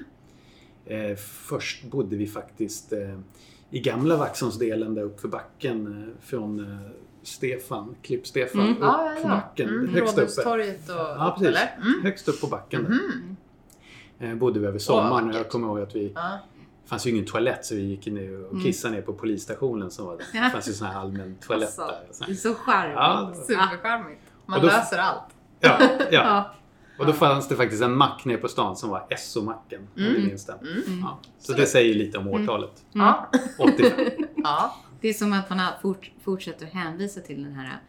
eh, 0.85 1.15
först 1.17 1.83
bodde 1.83 2.15
vi 2.15 2.27
faktiskt 2.27 2.93
eh, 2.93 3.19
i 3.69 3.79
gamla 3.79 4.17
Vaxholmsdelen 4.17 4.93
där 4.95 5.03
uppför 5.03 5.27
backen 5.27 5.87
eh, 5.87 6.21
från 6.25 6.59
eh, 6.59 6.77
Stefan, 7.23 7.95
Klipp-Stefan, 8.01 8.61
Mm. 8.61 8.73
upp 8.73 8.79
Ja, 8.81 9.13
ja, 9.15 9.21
på 9.21 9.27
backen. 9.27 9.69
Mm. 9.69 9.89
Högst 9.93 10.17
uppe. 10.17 10.49
Och 10.49 10.59
Ja, 10.89 11.35
precis. 11.39 11.57
Mm. 11.77 12.03
Högst 12.03 12.27
upp 12.27 12.41
på 12.41 12.47
backen 12.47 12.83
där. 12.83 12.89
Mhm. 12.89 13.35
Eh, 14.19 14.35
bodde 14.35 14.59
vi 14.59 14.65
över 14.67 14.79
sommaren 14.79 15.29
och 15.29 15.35
jag 15.35 15.49
kommer 15.49 15.67
ihåg 15.67 15.79
att 15.79 15.95
vi 15.95 16.13
fanns 16.85 17.07
ju 17.07 17.11
ingen 17.11 17.25
toalett 17.25 17.65
så 17.65 17.75
vi 17.75 17.81
gick 17.81 18.05
ner 18.05 18.45
och 18.45 18.51
Mm. 18.51 18.63
kissade 18.63 18.93
ner 18.95 19.01
på 19.01 19.13
polisstationen 19.13 19.91
som 19.91 20.05
var 20.05 20.17
där. 20.17 20.41
Det 20.43 20.49
fanns 20.49 20.69
ju 20.69 20.73
sån 20.73 20.87
här 20.87 20.99
allmän 20.99 21.35
toalett 21.41 21.79
Alltså, 21.79 21.81
där. 22.19 22.25
Det 22.27 22.31
är 22.31 22.35
så 22.35 22.53
charmigt. 22.55 22.95
Ja, 22.95 23.33
Supercharmigt. 23.47 24.21
Man 24.45 24.59
då- 24.61 24.67
löser 24.67 24.97
allt. 24.97 25.23
Ja, 25.59 25.77
ja. 25.81 25.87
Ja. 26.11 26.53
Och 26.99 27.05
då 27.05 27.13
fanns 27.13 27.47
det 27.47 27.55
faktiskt 27.55 27.83
en 27.83 27.95
mack 27.97 28.25
nere 28.25 28.37
på 28.37 28.47
stan 28.47 28.75
som 28.75 28.89
var 28.89 29.07
Esso-macken. 29.09 29.87
Om 29.95 30.01
Mm. 30.03 30.13
ni 30.13 30.27
minns 30.27 30.45
den. 30.45 30.59
Mm. 30.59 30.99
Ja. 31.01 31.19
Så 31.39 31.53
det 31.53 31.65
säger 31.65 31.95
lite 31.95 32.17
om 32.17 32.27
årtalet. 32.27 32.83
Mm. 32.95 33.07
Ja. 33.07 33.29
85. 33.57 33.91
ja. 34.35 34.75
Det 35.01 35.09
är 35.09 35.13
som 35.13 35.33
att 35.33 35.49
man 35.49 35.59
fort, 35.81 36.11
fortsätter 36.23 36.65
hänvisa 36.65 37.21
till 37.21 37.43
den 37.43 37.53
här 37.53 37.79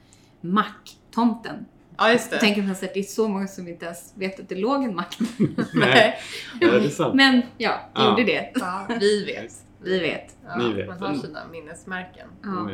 macktomten. 0.40 1.64
Ja, 1.96 2.12
just 2.12 2.30
det. 2.30 2.37
Jag 2.37 2.40
tänker 2.40 2.62
på 2.62 2.68
något 2.68 2.76
sätt, 2.78 2.94
det 2.94 3.00
är 3.00 3.04
så 3.04 3.28
många 3.28 3.46
som 3.46 3.68
inte 3.68 3.85
ens 3.85 4.12
vet 4.16 4.40
att 4.40 4.48
det 4.48 4.54
låg 4.54 4.85
en 4.85 4.94
mack. 4.94 5.18
Nej, 5.74 6.14
ja, 6.61 6.70
det 6.70 6.85
är 6.85 6.88
sant. 6.88 7.14
Men 7.14 7.42
ja, 7.59 7.70
det 7.94 8.00
Ja. 8.00 8.11
gjorde 8.11 8.24
det. 8.24 8.52
Ja, 8.54 8.87
vi 9.00 9.24
vet. 9.24 9.52
Vi 9.83 9.98
vet. 10.00 10.37
Ja, 10.46 10.57
Ni 10.57 10.72
vet. 10.72 10.88
Man 10.88 10.98
har 11.02 11.14
sina 11.14 11.40
minnesmärken. 11.52 12.28
Ja. 12.42 12.70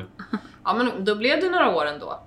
Ja. 0.64 0.74
Men 0.74 1.04
då 1.04 1.16
blev 1.16 1.40
det 1.40 1.50
några 1.50 1.76
år 1.76 1.86
ändå. 1.86 2.20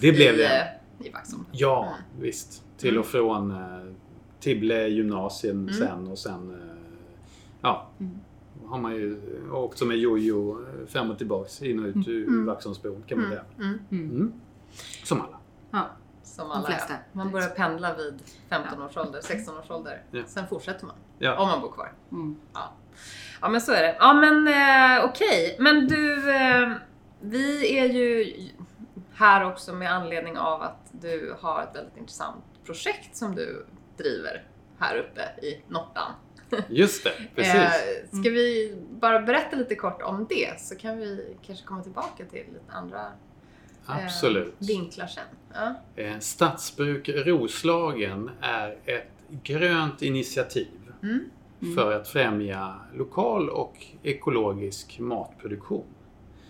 Det 0.00 0.12
blev 0.12 0.34
i, 0.34 0.36
det. 0.38 0.60
eh, 1.00 1.06
I 1.06 1.10
Vaxholm. 1.10 1.44
Ja, 1.52 1.94
visst. 2.20 2.62
Till 2.78 2.98
och 2.98 3.06
från 3.06 3.50
eh, 3.50 3.92
Tibble 4.40 4.88
gymnasium 4.88 5.58
Mm. 5.68 5.74
sen 5.74 6.08
och 6.08 6.18
sen 6.18 6.50
eh, 6.50 6.76
ja, 7.60 7.90
Mm. 8.00 8.12
har 8.66 8.78
man 8.78 8.94
ju 8.94 9.20
åkt 9.52 9.78
som 9.78 9.90
en 9.90 9.98
jojo 10.00 10.58
eh, 10.62 10.86
fram 10.86 11.10
och 11.10 11.18
tillbaks 11.18 11.62
in 11.62 11.78
och 11.78 11.86
ut 11.86 12.08
ur 12.08 12.26
Mm. 12.28 12.46
Vaxholmsbron 12.46 13.02
kan 13.06 13.18
man 13.20 13.26
Mm. 13.32 13.38
säga. 13.38 13.68
Mm. 13.68 13.78
Mm. 13.90 14.10
Mm. 14.16 14.32
Som 15.04 15.20
alla. 15.20 15.38
Ja. 15.70 15.86
Som 16.26 16.50
alla 16.50 16.68
är. 16.68 16.98
Man 17.12 17.30
börjar 17.30 17.48
pendla 17.48 17.94
vid 17.94 18.22
15 18.48 18.82
års 18.82 18.96
ålder, 18.96 19.20
16 19.20 19.58
års 19.58 19.70
ålder. 19.70 20.02
Ja. 20.10 20.22
Sen 20.26 20.48
fortsätter 20.48 20.86
man. 20.86 20.96
Ja. 21.18 21.38
Om 21.38 21.48
man 21.48 21.60
bor 21.60 21.72
kvar. 21.72 21.92
Mm. 22.12 22.36
Ja 23.40 23.48
men 23.48 23.60
så 23.60 23.72
är 23.72 23.82
det. 23.82 23.96
Ja 24.00 24.12
men 24.14 24.48
eh, 24.48 25.04
okej. 25.04 25.56
Men 25.58 25.86
du, 25.88 26.34
eh, 26.36 26.72
vi 27.20 27.78
är 27.78 27.86
ju 27.86 28.34
här 29.14 29.44
också 29.44 29.72
med 29.72 29.92
anledning 29.92 30.38
av 30.38 30.62
att 30.62 30.88
du 30.92 31.36
har 31.40 31.62
ett 31.62 31.76
väldigt 31.76 31.96
intressant 31.96 32.44
projekt 32.64 33.16
som 33.16 33.34
du 33.34 33.66
driver 33.96 34.44
här 34.78 34.96
uppe 34.96 35.20
i 35.46 35.62
Nortan. 35.68 36.12
Just 36.68 37.04
det, 37.04 37.12
precis. 37.34 37.54
Eh, 37.54 38.20
ska 38.20 38.30
vi 38.30 38.78
bara 38.90 39.20
berätta 39.20 39.56
lite 39.56 39.74
kort 39.74 40.02
om 40.02 40.26
det 40.28 40.60
så 40.60 40.76
kan 40.76 40.98
vi 40.98 41.36
kanske 41.46 41.66
komma 41.66 41.82
tillbaka 41.82 42.24
till 42.24 42.44
lite 42.52 42.72
andra 42.72 43.12
Absolut. 43.86 44.54
vinklar 44.58 45.06
sen. 45.06 45.24
Ja. 45.54 45.74
Eh, 46.02 46.18
Stadsbruk 46.18 47.08
Roslagen 47.08 48.30
är 48.40 48.76
ett 48.84 49.10
grönt 49.42 50.02
initiativ 50.02 50.68
Mm. 51.02 51.20
Mm. 51.62 51.74
för 51.74 51.92
att 51.92 52.08
främja 52.08 52.74
lokal 52.94 53.48
och 53.50 53.86
ekologisk 54.02 54.98
matproduktion. 55.00 55.84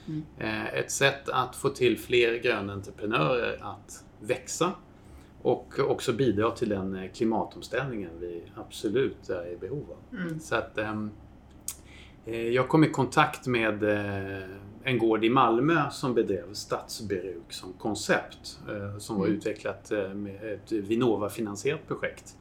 Mm. 0.08 0.22
Eh, 0.38 0.74
Ett 0.74 0.90
sätt 0.90 1.28
att 1.28 1.56
få 1.56 1.68
till 1.68 1.98
fler 1.98 2.34
gröna 2.38 2.72
entreprenörer 2.72 3.58
att 3.62 4.04
växa 4.20 4.72
och 5.42 5.78
också 5.78 6.12
bidra 6.12 6.50
till 6.50 6.68
den 6.68 6.94
eh, 6.96 7.10
klimatomställningen 7.12 8.10
vi 8.20 8.42
absolut 8.56 9.28
är 9.28 9.52
i 9.52 9.56
behov 9.56 9.84
av. 9.90 10.18
Mm. 10.18 10.40
Så 10.40 10.54
att, 10.56 10.78
ehm, 10.78 11.10
eh, 12.26 12.48
jag 12.48 12.68
kom 12.68 12.84
i 12.84 12.88
kontakt 12.90 13.46
med 13.46 13.82
eh, 13.84 14.42
en 14.86 14.98
gård 14.98 15.24
i 15.24 15.30
Malmö 15.30 15.90
som 15.90 16.14
bedrev 16.14 16.52
stadsbruk 16.52 17.52
som 17.52 17.72
koncept. 17.72 18.58
Eh, 18.68 18.98
som 18.98 19.16
var 19.18 19.26
Mm. 19.26 19.36
utvecklat 19.38 19.92
eh, 19.92 20.08
med 20.08 20.52
ett 20.52 20.72
Vinnova-finansierat 20.72 21.86
projekt. 21.88 22.36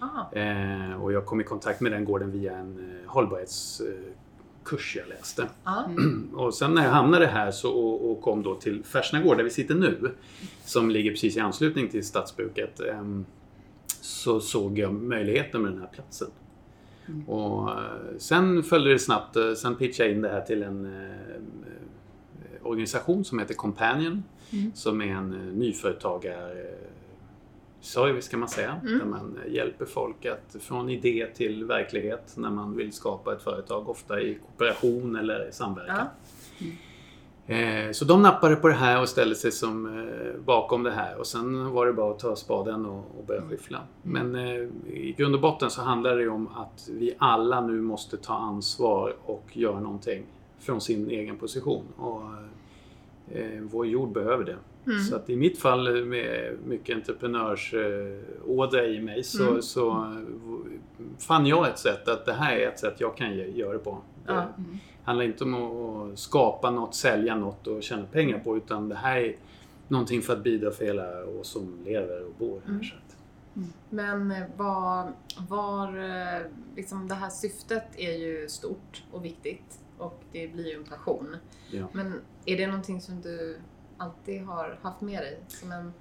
Ah. 0.00 0.36
Eh, 0.38 1.02
och 1.02 1.12
jag 1.12 1.26
kom 1.26 1.40
i 1.40 1.44
kontakt 1.44 1.80
med 1.80 1.92
den 1.92 2.04
gården 2.04 2.30
via 2.32 2.56
en 2.56 3.00
hållbarhetskurs 3.06 4.96
jag 4.96 5.08
läste. 5.08 5.48
Ja. 5.64 5.90
Och 6.34 6.54
sen 6.54 6.74
när 6.74 6.84
jag 6.84 6.90
hamnade 6.90 7.26
här 7.26 7.50
så, 7.50 7.70
och, 7.72 8.10
och 8.10 8.22
kom 8.22 8.42
då 8.42 8.54
till 8.54 8.84
Färsnagård 8.84 9.36
där 9.36 9.44
vi 9.44 9.50
sitter 9.50 9.74
nu, 9.74 10.10
som 10.64 10.90
ligger 10.90 11.10
precis 11.10 11.36
i 11.36 11.40
anslutning 11.40 11.88
till 11.88 12.06
stadsbruket, 12.06 12.80
ehm, 12.80 13.24
så 14.00 14.40
såg 14.40 14.78
jag 14.78 14.92
möjligheten 14.94 15.62
med 15.62 15.72
den 15.72 15.80
här 15.80 15.88
platsen. 15.92 16.28
Mm. 17.08 17.28
Och 17.28 17.70
sen 18.18 18.62
följde 18.62 18.90
det 18.92 18.98
snabbt, 18.98 19.36
sen 19.56 19.74
pitchade 19.76 20.08
jag 20.08 20.16
in 20.16 20.22
det 20.22 20.28
här 20.28 20.40
till 20.40 20.62
en 20.62 20.84
organisation 22.66 23.24
som 23.24 23.38
heter 23.38 23.54
Companion, 23.54 24.22
Mm. 24.52 24.72
som 24.74 25.00
är 25.02 25.06
en 25.06 25.32
eh, 25.34 25.54
nyföretagar 25.54 26.50
eh, 26.50 26.88
service 27.80 28.28
kan 28.28 28.40
man 28.40 28.48
säga. 28.48 28.80
Mm. 28.86 28.98
Där 28.98 29.06
man 29.06 29.38
eh, 29.46 29.52
hjälper 29.52 29.84
folk 29.84 30.26
att 30.26 30.56
från 30.62 30.90
idé 30.90 31.26
till 31.34 31.64
verklighet 31.64 32.34
när 32.36 32.50
man 32.50 32.76
vill 32.76 32.92
skapa 32.92 33.32
ett 33.32 33.42
företag, 33.42 33.88
ofta 33.88 34.20
i 34.20 34.34
kooperation 34.46 35.16
eller 35.16 35.48
i 35.48 35.52
samverkan. 35.52 36.06
Eh, 37.46 37.90
Så 37.92 38.04
de 38.04 38.22
nappade 38.22 38.56
på 38.56 38.68
det 38.68 38.74
här 38.74 39.00
och 39.00 39.08
ställde 39.08 39.34
sig 39.34 39.52
som 39.52 40.06
bakom 40.44 40.82
det 40.82 40.90
här 40.90 41.18
och 41.18 41.26
sen 41.26 41.70
var 41.72 41.86
det 41.86 41.92
bara 41.92 42.10
att 42.12 42.18
ta 42.18 42.36
spaden 42.36 42.86
och, 42.86 43.24
börja 43.26 43.42
skyffla. 43.42 43.80
Men 44.02 44.36
i 44.86 45.14
grund 45.18 45.34
och 45.34 45.40
botten 45.40 45.70
så 45.70 45.82
handlar 45.82 46.16
det 46.16 46.28
om 46.28 46.48
att 46.48 46.88
vi 46.92 47.14
alla 47.18 47.60
nu 47.66 47.80
måste 47.80 48.16
ta 48.16 48.34
ansvar 48.34 49.14
och 49.24 49.44
göra 49.52 49.80
någonting 49.80 50.22
från 50.58 50.80
sin 50.80 51.10
egen 51.10 51.36
position. 51.36 51.84
Och 51.96 52.22
eh, 53.32 53.60
Vår 53.62 53.86
jord 53.86 54.12
behöver 54.12 54.44
det. 54.44 54.56
Mm. 54.86 54.98
Så 55.04 55.16
att 55.16 55.30
i 55.30 55.36
mitt 55.36 55.58
fall 55.58 56.04
med 56.04 56.56
mycket 56.66 56.96
entreprenörsådra 56.96 58.86
i 58.86 59.00
mig 59.00 59.24
så, 59.24 59.48
Mm. 59.48 59.62
så 59.62 59.90
eh, 59.90 60.20
fann 61.18 61.46
jag 61.46 61.68
ett 61.68 61.78
sätt 61.78 62.08
att 62.08 62.24
det 62.26 62.32
här 62.32 62.56
är 62.56 62.68
ett 62.68 62.78
sätt 62.78 62.94
jag 62.98 63.16
kan 63.16 63.36
ge- 63.36 63.50
göra 63.50 63.72
det 63.72 63.78
på. 63.78 63.98
Det 64.26 64.32
Ja. 64.32 64.42
Mm. 64.58 64.78
handlar 65.04 65.24
inte 65.24 65.44
om 65.44 65.54
att 66.12 66.18
skapa 66.18 66.70
något, 66.70 66.94
sälja 66.94 67.36
något 67.36 67.66
och 67.66 67.82
tjäna 67.82 68.04
pengar 68.12 68.38
på 68.38 68.56
utan 68.56 68.88
det 68.88 68.94
här 68.94 69.16
är 69.16 69.36
någonting 69.88 70.22
för 70.22 70.32
att 70.32 70.42
bidra 70.42 70.70
för 70.70 70.84
hela 70.84 71.24
oss 71.24 71.48
som 71.48 71.78
lever 71.84 72.24
och 72.24 72.32
bor 72.38 72.60
här. 72.64 72.70
Mm. 72.72 72.84
Så 72.84 72.94
att, 72.96 73.16
Men 73.90 74.30
eh, 74.30 74.42
var, 74.56 75.12
var 75.48 75.88
eh, 75.88 76.40
liksom 76.76 77.08
det 77.08 77.14
här 77.14 77.30
syftet 77.30 77.84
är 77.96 78.12
ju 78.12 78.48
stort 78.48 79.04
och 79.12 79.24
viktigt 79.24 79.78
och 79.98 80.22
det 80.32 80.48
blir 80.48 80.66
ju 80.66 80.74
en 80.76 80.84
passion. 80.84 81.36
ja. 81.70 81.86
Men 81.92 82.20
är 82.44 82.56
det 82.56 82.66
någonting 82.66 83.00
som 83.00 83.20
du 83.20 83.58
alltid 83.98 84.42
har 84.42 84.78
haft 84.82 85.00
med 85.00 85.22
dig? 85.22 85.40
Som 85.48 85.72
en, 85.72 85.92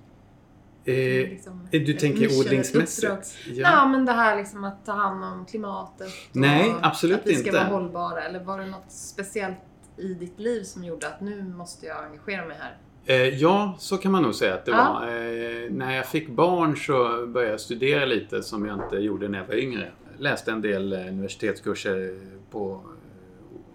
eh, 0.86 1.30
liksom, 1.30 1.68
du 1.72 1.92
ett 1.94 2.00
tänker 2.00 2.40
odlingsmässigt? 2.40 3.38
Ja. 3.46 3.88
men 3.88 4.06
det 4.06 4.12
här 4.12 4.38
liksom 4.38 4.64
att 4.64 4.86
ta 4.86 4.92
hand 4.92 5.24
om 5.24 5.46
klimatet. 5.46 6.08
Nej, 6.32 6.74
absolut 6.82 7.20
Att 7.20 7.28
vi 7.28 7.36
ska 7.36 7.48
inte. 7.48 7.60
vara 7.60 7.70
hållbara. 7.70 8.24
Eller 8.24 8.44
var 8.44 8.60
det 8.60 8.66
något 8.66 8.92
speciellt 8.92 9.58
i 9.98 10.14
ditt 10.14 10.40
liv 10.40 10.64
som 10.64 10.84
gjorde 10.84 11.08
att 11.08 11.22
nu 11.22 11.44
måste 11.44 11.86
jag 11.86 12.06
engagera 12.06 12.46
mig 12.46 12.58
här? 12.60 12.78
Eh, 13.08 13.16
ja, 13.30 13.76
så 13.80 13.98
kan 13.98 14.12
man 14.12 14.24
nog 14.24 14.36
säga 14.36 14.54
att 14.54 14.66
det 14.66 14.72
Ja. 14.72 15.00
var. 15.02 15.08
Eh, 15.08 15.72
när 15.72 15.96
jag 15.96 16.06
fick 16.08 16.30
barn 16.30 16.78
så 16.78 17.28
började 17.28 17.52
jag 17.52 17.60
studera 17.62 18.06
lite 18.06 18.44
som 18.44 18.66
jag 18.66 18.84
inte 18.84 18.96
gjorde 18.96 19.28
när 19.28 19.40
jag 19.40 19.46
var 19.48 19.56
yngre. 19.56 19.92
Läste 20.18 20.52
en 20.52 20.62
del 20.62 20.94
eh, 20.94 21.00
universitetskurser 21.00 22.20
på 22.52 22.82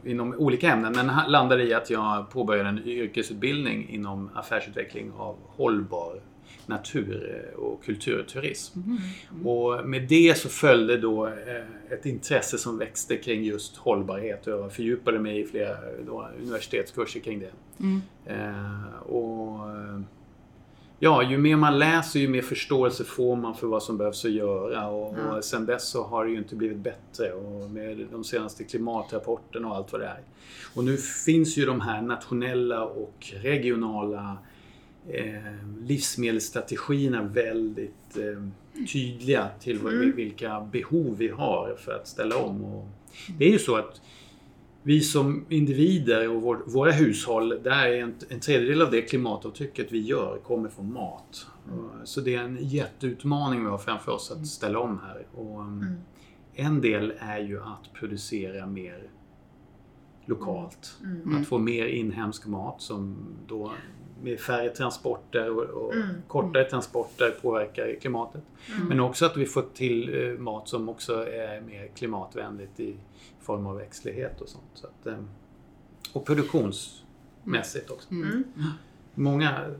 inom 0.04 0.34
olika 0.34 0.72
ämnen 0.72 0.92
men 0.92 1.10
landade 1.28 1.64
i 1.64 1.74
att 1.74 1.90
jag 1.90 2.30
påbörjade 2.30 2.68
en 2.68 2.84
yrkesutbildning 2.84 3.88
inom 3.88 4.30
affärsutveckling 4.34 5.12
av 5.16 5.36
hållbar 5.46 6.20
natur 6.66 7.50
eh, 7.54 7.60
och 7.60 7.84
kulturturism. 7.84 8.80
Och 9.44 9.88
med 9.88 10.08
det 10.08 10.38
så 10.38 10.48
följde 10.48 10.96
då 10.96 11.26
eh, 11.26 11.92
ett 11.92 12.06
intresse 12.06 12.58
som 12.58 12.78
växte 12.78 13.16
kring 13.16 13.44
just 13.44 13.76
hållbarhet 13.76 14.46
och 14.46 14.52
jag 14.52 14.72
fördjupade 14.72 15.18
mig 15.18 15.40
i 15.40 15.44
flera 15.44 15.76
universitetskurser 16.42 17.20
kring 17.20 17.40
det. 17.40 17.50
Mm. 17.80 18.02
Eh, 18.26 19.02
och 19.02 19.70
eh, 19.70 20.00
Ja, 21.02 21.22
ju 21.30 21.38
mer 21.38 21.56
man 21.56 21.78
läser 21.78 22.20
ju 22.20 22.28
mer 22.28 22.42
förståelse 22.42 23.04
får 23.04 23.36
man 23.36 23.54
för 23.54 23.66
vad 23.66 23.82
som 23.82 23.96
behövs 23.98 24.24
att 24.24 24.30
göra 24.30 24.86
och, 24.88 25.16
Ja. 25.18 25.36
och 25.36 25.44
sen 25.44 25.66
dess 25.66 25.88
så 25.88 26.02
har 26.04 26.24
det 26.24 26.30
ju 26.30 26.38
inte 26.38 26.56
blivit 26.56 26.76
bättre 26.78 27.32
och 27.32 27.70
med 27.70 28.06
de 28.12 28.24
senaste 28.24 28.64
klimatrapporterna 28.64 29.68
och 29.68 29.76
allt 29.76 29.92
vad 29.92 30.00
det 30.00 30.06
är. 30.06 30.20
Och 30.74 30.84
nu 30.84 30.96
finns 30.96 31.56
ju 31.58 31.66
de 31.66 31.80
här 31.80 32.02
nationella 32.02 32.84
och 32.84 33.32
regionala 33.42 34.38
eh, 35.08 35.66
livsmedelsstrategierna 35.82 37.22
väldigt 37.22 38.16
eh, 38.16 38.42
tydliga 38.92 39.48
till 39.60 39.80
Mm. 39.80 40.12
vilka 40.16 40.60
behov 40.72 41.16
vi 41.18 41.28
har 41.28 41.76
för 41.78 41.92
att 41.92 42.08
ställa 42.08 42.36
om. 42.36 42.64
Och 42.64 42.88
det 43.38 43.44
är 43.44 43.50
ju 43.52 43.58
så 43.58 43.76
att 43.76 44.00
vi 44.82 45.00
som 45.00 45.44
individer 45.48 46.28
och 46.28 46.42
vår, 46.42 46.62
våra 46.66 46.90
hushåll, 46.92 47.48
där 47.62 47.86
är 47.86 48.02
en, 48.02 48.14
en 48.28 48.40
tredjedel 48.40 48.82
av 48.82 48.90
det 48.90 49.02
klimatavtrycket 49.02 49.92
vi 49.92 49.98
gör 50.00 50.38
kommer 50.38 50.68
från 50.68 50.92
mat. 50.92 51.46
Och- 51.72 52.08
Så 52.08 52.20
det 52.20 52.34
är 52.34 52.42
en 52.42 52.58
jätteutmaning 52.60 53.64
vi 53.64 53.70
har 53.70 53.78
framför 53.78 54.12
oss 54.12 54.30
att 54.30 54.46
ställa 54.46 54.78
om 54.78 55.00
här. 55.06 55.26
Och, 55.34 55.60
um, 55.60 55.80
Mm. 55.82 55.94
En 56.54 56.80
del 56.80 57.12
är 57.18 57.38
ju 57.38 57.60
att 57.60 57.92
producera 57.94 58.66
mer 58.66 59.10
lokalt. 60.26 60.96
Mm. 61.04 61.36
Att 61.36 61.46
få 61.48 61.58
mer 61.58 61.86
inhemsk 61.86 62.46
mat 62.46 62.80
som 62.82 63.16
då 63.46 63.72
med 64.22 64.40
färre 64.40 64.68
transporter 64.68 65.50
och, 65.50 65.84
och 65.86 65.94
Mm. 65.94 66.06
kortare 66.28 66.64
transporter 66.64 67.30
påverkar 67.42 67.96
klimatet. 68.00 68.42
Mm. 68.76 68.88
Men 68.88 69.00
också 69.00 69.26
att 69.26 69.36
vi 69.36 69.46
får 69.46 69.64
till 69.74 70.24
eh, 70.24 70.38
mat 70.38 70.68
som 70.68 70.88
också 70.88 71.14
är 71.28 71.60
mer 71.60 71.86
klimatvänligt 71.94 72.80
i 72.80 72.96
form 73.40 73.66
av 73.66 73.76
växtlighet 73.76 74.40
och 74.40 74.48
sånt. 74.48 74.64
Så 74.74 74.86
att, 74.86 75.06
eh, 75.06 75.18
och 76.12 76.26
produktionsmässigt 76.26 77.90
också. 77.90 78.10
Mm. 78.10 78.44
Många, 79.14 79.74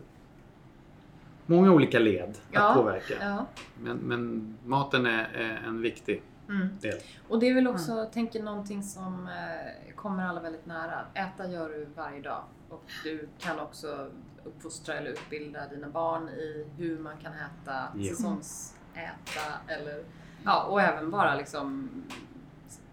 många 1.46 1.72
olika 1.72 1.98
led 1.98 2.38
Ja. 2.52 2.68
att 2.68 2.76
påverka. 2.76 3.14
Ja. 3.20 3.46
Men, 3.82 3.96
men 3.96 4.54
maten 4.64 5.06
är, 5.06 5.24
är 5.34 5.62
en 5.66 5.80
viktig 5.82 6.22
Mm. 6.48 6.68
del. 6.80 6.98
Och 7.28 7.40
det 7.40 7.48
är 7.48 7.54
väl 7.54 7.68
också, 7.68 7.92
jag 7.92 8.12
tänker 8.12 8.42
någonting 8.42 8.82
som 8.82 9.26
eh, 9.28 9.94
kommer 9.94 10.26
alla 10.26 10.40
väldigt 10.40 10.66
nära. 10.66 11.06
Äta 11.14 11.48
gör 11.50 11.68
du 11.68 11.84
varje 11.96 12.20
dag. 12.22 12.44
Och 12.68 12.84
du 13.04 13.28
kan 13.38 13.58
också 13.60 14.06
uppfostra 14.44 14.94
eller 14.94 15.10
utbilda 15.10 15.68
dina 15.68 15.88
barn 15.88 16.28
i 16.28 16.66
hur 16.76 16.98
man 16.98 17.16
kan 17.16 17.32
äta, 17.32 17.88
Ja. 17.94 18.10
säsongsäta 18.14 19.50
eller 19.66 20.04
ja, 20.44 20.64
och 20.64 20.80
även 20.82 21.10
bara 21.10 21.34
liksom 21.34 21.88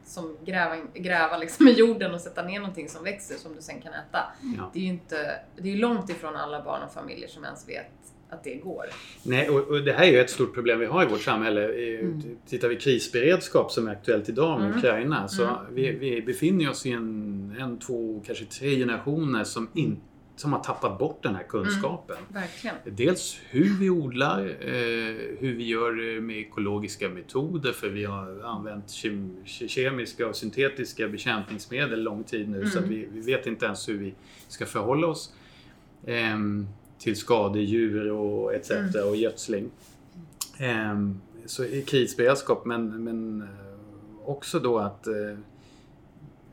som 0.08 0.38
gräva, 0.46 0.76
gräva 0.94 1.38
liksom 1.38 1.68
i 1.68 1.72
jorden 1.72 2.14
och 2.14 2.22
sätta 2.22 2.44
ner 2.44 2.60
någonting 2.60 2.90
som 2.90 3.04
växer 3.04 3.36
som 3.36 3.56
du 3.56 3.62
sen 3.62 3.82
kan 3.82 3.94
äta. 3.94 4.20
Ja. 4.58 4.70
Det 4.74 4.80
är 4.80 4.84
ju 4.84 4.90
inte, 4.90 5.40
det 5.62 5.72
är 5.72 5.76
långt 5.76 6.10
ifrån 6.10 6.36
alla 6.36 6.64
barn 6.64 6.84
och 6.84 6.94
familjer 6.94 7.28
som 7.28 7.44
ens 7.46 7.70
vet 7.70 7.92
att 8.30 8.44
det 8.44 8.56
går. 8.56 8.86
Nej, 9.24 9.50
och, 9.50 9.68
och 9.68 9.84
det 9.84 9.94
här 9.94 10.04
är 10.08 10.12
ju 10.12 10.20
ett 10.20 10.30
stort 10.30 10.54
problem 10.54 10.80
vi 10.80 10.86
har 10.86 11.04
i 11.04 11.06
vårt 11.08 11.22
samhälle. 11.22 11.62
I- 11.74 11.98
Mm. 12.02 12.38
Tittar 12.48 12.68
vi 12.68 12.76
krisberedskap 12.76 13.72
som 13.72 13.88
är 13.88 13.92
aktuellt 13.92 14.30
idag 14.30 14.60
med 14.60 14.66
Mm. 14.68 14.78
Ukraina 14.78 15.28
så 15.28 15.44
Mm. 15.44 15.56
vi, 15.72 15.92
vi 15.92 16.22
befinner 16.22 16.70
oss 16.70 16.86
i 16.86 16.92
en, 16.92 17.56
en, 17.60 17.80
två, 17.80 18.24
kanske 18.26 18.46
tre 18.46 18.76
generationer 18.76 19.44
som, 19.44 19.70
in, 19.74 20.02
som 20.38 20.54
har 20.54 20.60
tappat 20.60 21.00
bort 21.00 21.24
den 21.24 21.36
här 21.36 21.44
kunskapen. 21.44 22.18
Verkligen. 22.30 22.76
Dels 22.86 23.40
hur 23.50 23.80
vi 23.80 23.90
odlar, 23.90 24.40
eh, 24.40 25.16
hur 25.40 25.56
vi 25.56 25.64
gör 25.64 26.22
med 26.22 26.38
ekologiska 26.38 27.10
metoder 27.10 27.72
för 27.72 27.90
vi 27.90 28.06
har 28.06 28.42
använt 28.44 28.90
kem, 28.90 29.36
kemiska 29.46 30.28
och 30.28 30.36
syntetiska 30.36 31.08
bekämpningsmedel 31.08 32.04
lång 32.04 32.24
tid 32.24 32.50
nu 32.50 32.66
så 32.66 32.78
Mm. 32.78 32.90
vi, 32.90 33.08
vi 33.12 33.22
vet 33.22 33.48
inte 33.48 33.66
ens 33.66 33.90
hur 33.90 33.98
vi 33.98 34.14
ska 34.48 34.66
förhålla 34.66 35.08
oss 35.08 35.34
ehm, 36.06 36.68
till 37.00 37.16
skadedjur 37.16 38.12
och 38.12 38.54
etc. 38.54 38.72
Mm. 38.72 39.08
och 39.08 39.16
gödsling. 39.16 39.70
Ehm, 40.58 41.22
så 41.46 41.66
krisberedskap 41.86 42.66
men, 42.66 43.04
men 43.04 43.42
eh, 43.42 43.48
också 44.26 44.60
då 44.60 44.80
att 44.80 45.08
eh, 45.08 45.14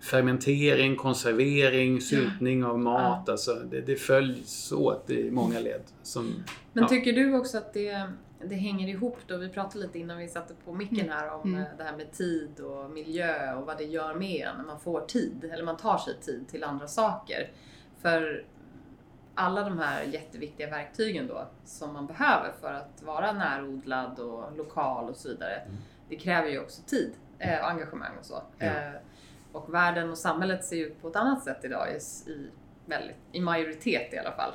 fermentering, 0.04 0.96
konservering, 0.96 2.00
syltning 2.00 2.64
av 2.64 2.78
mat. 2.78 3.28
Alltså 3.28 3.54
det, 3.54 3.80
det 3.80 3.96
följs 3.96 4.72
åt 4.72 5.10
i 5.10 5.30
många 5.30 5.60
led. 5.60 5.82
Som, 6.02 6.44
Men 6.72 6.82
ja. 6.82 6.88
tycker 6.88 7.12
du 7.12 7.34
också 7.36 7.58
att 7.58 7.72
det, 7.72 8.08
det 8.44 8.54
hänger 8.54 8.88
ihop 8.88 9.18
då? 9.26 9.36
Vi 9.36 9.48
pratade 9.48 9.84
lite 9.84 9.98
innan 9.98 10.18
vi 10.18 10.28
satte 10.28 10.54
på 10.64 10.72
micken 10.72 11.10
här 11.10 11.30
om 11.34 11.48
Mm. 11.48 11.60
eh, 11.60 11.66
det 11.78 11.84
här 11.84 11.96
med 11.96 12.12
tid 12.12 12.60
och 12.60 12.90
miljö 12.90 13.54
och 13.54 13.66
vad 13.66 13.78
det 13.78 13.84
gör 13.84 14.14
med 14.14 14.46
en 14.48 14.56
när 14.56 14.64
man 14.64 14.80
får 14.80 15.00
tid, 15.00 15.50
eller 15.52 15.64
man 15.64 15.76
tar 15.76 15.98
sig 15.98 16.14
tid 16.20 16.48
till 16.48 16.64
andra 16.64 16.86
saker. 16.88 17.50
För 18.02 18.44
alla 19.34 19.64
de 19.64 19.78
här 19.78 20.02
jätteviktiga 20.02 20.70
verktygen 20.70 21.26
då 21.26 21.46
som 21.64 21.92
man 21.92 22.06
behöver 22.06 22.52
för 22.60 22.72
att 22.72 23.02
vara 23.02 23.32
närodlad 23.32 24.18
och 24.18 24.56
lokal 24.56 25.08
och 25.10 25.16
så 25.16 25.28
vidare. 25.28 25.54
Mm. 25.54 25.76
Det 26.08 26.16
kräver 26.16 26.48
ju 26.48 26.60
också 26.60 26.82
tid 26.82 27.12
eh, 27.38 27.58
och 27.58 27.70
engagemang 27.70 28.12
och 28.20 28.24
så. 28.26 28.42
Ja. 28.58 28.72
Eh, 29.54 29.62
och 29.62 29.74
världen 29.74 30.10
och 30.10 30.18
samhället 30.18 30.64
ser 30.64 30.76
ut 30.76 31.02
på 31.02 31.08
ett 31.08 31.16
annat 31.16 31.44
sätt 31.44 31.60
idag 31.64 31.86
i, 31.92 32.30
i, 32.30 32.50
väldigt, 32.86 33.16
i 33.32 33.40
majoritet 33.40 34.14
i 34.14 34.18
alla 34.18 34.32
fall. 34.32 34.52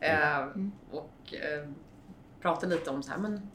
Eh, 0.00 0.36
Mm. 0.36 0.72
och 0.90 1.34
eh, 1.34 1.68
prata 2.40 2.66
lite 2.66 2.90
om 2.90 3.02
så 3.02 3.10
här, 3.10 3.18
men 3.18 3.50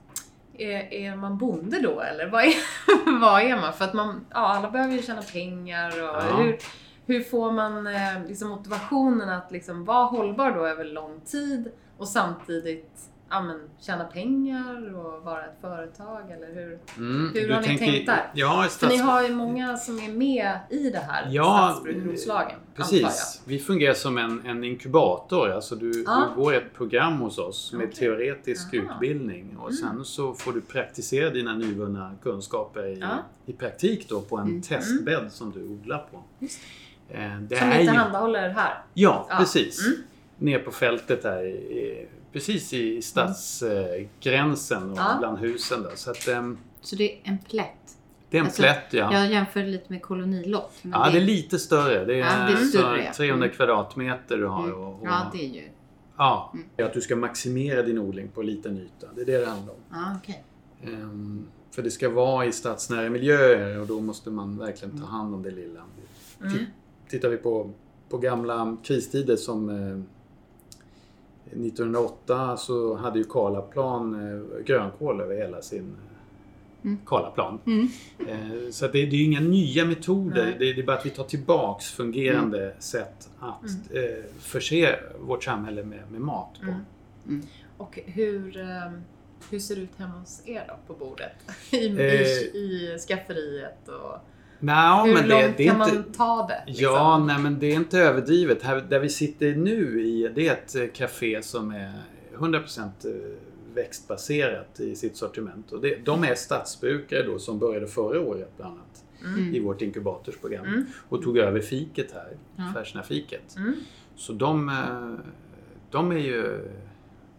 är, 0.58 0.94
är 0.94 1.16
man 1.16 1.38
bonde 1.38 1.80
då 1.82 2.02
eller 2.02 2.30
vad 2.30 2.44
är, 2.44 2.54
vad 3.22 3.42
är 3.42 3.56
man? 3.56 3.74
För 3.74 3.86
att 3.86 3.94
man, 3.94 4.26
ja, 4.30 4.38
alla 4.38 4.72
behöver 4.72 4.94
ju 4.94 5.02
tjäna 5.02 5.22
pengar 5.22 5.90
och 5.90 6.16
Ja. 6.18 6.22
hur, 6.38 6.58
hur 7.06 7.24
får 7.24 7.52
man 7.52 7.88
eh, 7.88 8.24
liksom 8.28 8.50
motivationen 8.50 9.30
att 9.30 9.52
liksom 9.52 9.86
vara 9.86 10.06
hållbar 10.06 10.52
då 10.52 10.66
över 10.68 10.86
lång 10.86 11.22
tid 11.22 11.72
och 11.98 12.08
samtidigt 12.08 13.11
ja, 13.32 13.42
men, 13.42 13.60
tjäna 13.80 14.04
pengar 14.04 14.96
och 14.96 15.24
vara 15.24 15.46
ett 15.46 15.62
företag 15.62 16.32
eller 16.32 16.54
hur? 16.56 16.80
Mm, 16.98 17.32
Hur 17.34 17.50
har 17.52 17.62
ni 17.62 17.78
tänkt 17.78 18.06
där? 18.06 18.32
Ja, 18.34 18.68
För 18.70 18.88
ni 18.88 18.94
stats- 18.98 19.02
har 19.06 19.24
ju 19.24 19.36
många 19.36 19.78
som 19.78 20.00
är 20.00 20.12
med 20.12 20.60
i 20.70 20.90
det 20.90 21.00
här 21.00 21.28
Ja, 21.32 21.70
stadsbrukslagen, 21.82 22.60
Precis. 22.76 23.42
Vi 23.46 23.60
fungerar 23.60 23.94
som 23.94 24.18
en, 24.18 24.46
en 24.46 24.64
inkubator. 24.64 25.50
Alltså 25.52 25.76
du, 25.76 26.04
Ja. 26.06 26.28
du 26.36 26.42
går 26.42 26.54
ett 26.54 26.74
program 26.74 27.14
hos 27.20 27.38
oss 27.38 27.74
med 27.74 27.84
Okej. 27.88 27.96
teoretisk 28.00 28.74
Aha. 28.74 28.84
utbildning 28.94 29.58
och 29.58 29.70
Mm. 29.72 29.78
sen 29.84 30.06
så 30.06 30.34
får 30.34 30.54
du 30.54 30.62
praktisera 30.62 31.30
dina 31.30 31.54
nyvunna 31.56 32.16
kunskaper 32.24 32.86
i, 32.86 33.00
Ja. 33.00 33.08
i 33.46 33.54
praktik 33.54 34.10
då 34.10 34.22
på 34.22 34.38
en 34.38 34.48
Mm. 34.48 34.62
testbädd 34.62 35.32
som 35.32 35.52
du 35.52 35.64
odlar 35.68 36.08
på. 36.12 36.24
Eh, 37.10 37.38
Det. 37.42 37.58
Som 37.58 37.68
är 37.70 37.78
ni 37.78 37.88
tillhandahåller 37.88 38.50
här. 38.50 38.84
Ja, 38.94 39.28
Ja. 39.30 39.36
precis. 39.38 39.86
Mm. 39.88 39.98
Ner 40.38 40.60
på 40.60 40.72
fältet 40.72 41.24
här, 41.24 41.44
i, 41.46 42.08
precis 42.34 42.74
i 42.74 43.02
stadsgränsen 43.02 44.92
och 44.92 44.98
Ja. 44.98 45.16
bland 45.20 45.38
husen 45.40 45.84
där. 45.84 45.96
Så 45.96 46.12
att, 46.12 46.28
ehm, 46.28 46.58
Så 46.82 46.96
det 46.96 47.14
är 47.14 47.20
en 47.24 47.38
plätt. 47.38 47.98
det 48.30 48.38
är 48.38 48.42
en 48.42 48.46
Alltså, 48.46 48.62
plätt 48.62 48.84
ja. 48.94 49.14
Jag 49.14 49.32
jämför 49.32 49.64
lite 49.64 49.86
med 49.88 50.02
kolonilott. 50.02 50.72
Ja, 50.82 51.10
det 51.12 51.18
är 51.18 51.22
lite 51.22 51.60
större. 51.60 52.06
Det 52.06 52.14
är, 52.14 52.18
Ja, 52.18 52.48
det 52.48 52.54
är 52.54 52.58
större, 52.66 53.04
ja. 53.04 53.14
300 53.14 53.46
Mm. 53.46 53.56
kvadratmeter 53.56 54.38
du 54.38 54.46
har. 54.48 54.64
Mm. 54.64 54.76
Och, 54.80 54.88
och, 55.02 55.08
Ja, 55.08 55.30
det 55.34 55.46
är 55.46 55.50
ju... 55.50 55.70
Ja, 56.18 56.54
Mm. 56.54 56.88
att 56.88 56.94
du 56.94 57.02
ska 57.02 57.16
maximera 57.16 57.82
din 57.84 57.98
odling 58.00 58.28
på 58.28 58.42
liten 58.42 58.78
yta. 58.78 59.08
Det 59.16 59.22
är 59.22 59.26
det 59.26 59.38
det 59.38 59.46
handlar 59.46 59.74
om. 59.74 59.80
Ja, 59.92 60.16
okej. 60.24 60.44
Ehm, 60.84 61.46
för 61.72 61.82
det 61.82 61.92
ska 61.92 62.10
vara 62.10 62.46
i 62.46 62.52
stadsnära 62.52 63.10
miljöer 63.10 63.80
och 63.82 63.88
då 63.88 64.00
måste 64.02 64.30
man 64.30 64.58
verkligen 64.58 65.00
ta 65.02 65.06
hand 65.06 65.36
om 65.36 65.44
det 65.44 65.52
lilla. 65.52 65.82
Mm. 66.42 66.66
Tittar 67.10 67.30
vi 67.30 67.38
på, 67.38 67.72
på 68.10 68.18
gamla 68.18 68.78
kristider 68.84 69.36
som 69.36 69.70
eh, 69.70 70.02
1908 71.52 72.58
så 72.58 72.96
hade 72.96 73.20
ju 73.20 73.26
Karlaplan 73.26 74.14
eh, 74.16 74.64
grönkål 74.66 75.22
över 75.22 75.36
hela 75.36 75.62
sin 75.62 75.96
Mm. 76.84 76.98
Karlaplan. 77.06 77.60
Mm. 77.66 77.88
Eh, 78.28 78.70
så 78.72 78.86
det, 78.86 78.92
det 78.92 79.16
är 79.16 79.18
ju 79.20 79.24
inga 79.24 79.40
nya 79.40 79.86
metoder. 79.86 80.56
Det, 80.60 80.74
det 80.74 80.82
är 80.82 80.86
bara 80.86 80.98
att 80.98 81.06
vi 81.06 81.10
tar 81.10 81.24
tillbaks 81.24 81.86
fungerande 81.92 82.74
sätt 82.80 83.30
att 83.40 83.92
Mm. 83.92 84.04
eh, 84.04 84.24
förse 84.40 85.00
vårt 85.20 85.44
samhälle 85.44 85.84
med, 85.84 86.00
med 86.12 86.22
mat 86.22 86.54
på. 86.62 86.74
Mm. 87.30 87.42
Och 87.78 88.00
hur, 88.06 88.58
ehm, 88.58 89.02
hur 89.50 89.60
ser 89.60 89.76
det 89.76 89.82
ut 89.82 89.96
hemma 89.98 90.20
hos 90.20 90.42
er 90.46 90.64
då 90.68 90.94
på 90.94 91.06
bordet? 91.06 91.32
I, 91.72 91.78
i, 91.78 92.58
i 92.58 92.98
skafferiet 93.08 93.88
och 93.88 94.18
Nå, 94.64 95.04
hur 95.06 95.14
men 95.14 95.28
långt 95.28 95.42
det, 95.42 95.54
det 95.58 95.68
är 95.68 95.72
kan 95.72 95.82
inte... 95.82 95.94
man 95.94 96.04
ta 96.04 96.48
det? 96.48 96.64
liksom? 96.72 96.84
Ja, 96.84 97.24
nej 97.28 97.40
men 97.40 97.60
det 97.60 97.68
är 97.72 97.76
inte 97.76 98.00
överdrivet. 98.00 98.64
Här, 98.64 98.76
där 98.90 99.00
vi 99.00 99.10
sitter 99.10 99.56
nu 99.56 100.02
i, 100.06 100.32
det 100.36 100.48
är 100.48 100.52
ett 100.54 100.76
eh, 100.76 100.88
café 100.94 101.42
som 101.44 101.72
är 101.72 101.94
100% 102.38 102.80
eh, 102.82 103.12
växtbaserat 103.74 104.80
i 104.80 104.96
sitt 104.96 105.18
sortiment. 105.18 105.72
Och 105.72 105.82
det, 105.82 106.06
de 106.06 106.24
är 106.24 106.36
stadsbrukare 106.36 107.24
då 107.24 107.40
som 107.40 107.60
började 107.60 107.88
förra 107.88 108.22
året 108.22 108.52
bland 108.58 108.74
annat. 108.74 108.88
Mm. 109.26 109.56
i 109.56 109.60
vårt 109.60 109.82
inkubatorsprogram 109.82 110.66
Mm. 110.66 110.86
och 111.10 111.22
tog 111.24 111.38
över 111.38 111.60
fiket 111.60 112.12
här, 112.14 112.38
Ja. 112.56 112.64
Färsna-fiket. 112.74 113.56
Mm. 113.58 113.74
Så 114.16 114.34
de, 114.34 114.70
eh, 114.70 115.26
de 115.92 116.12
är 116.12 116.18
ju 116.18 116.60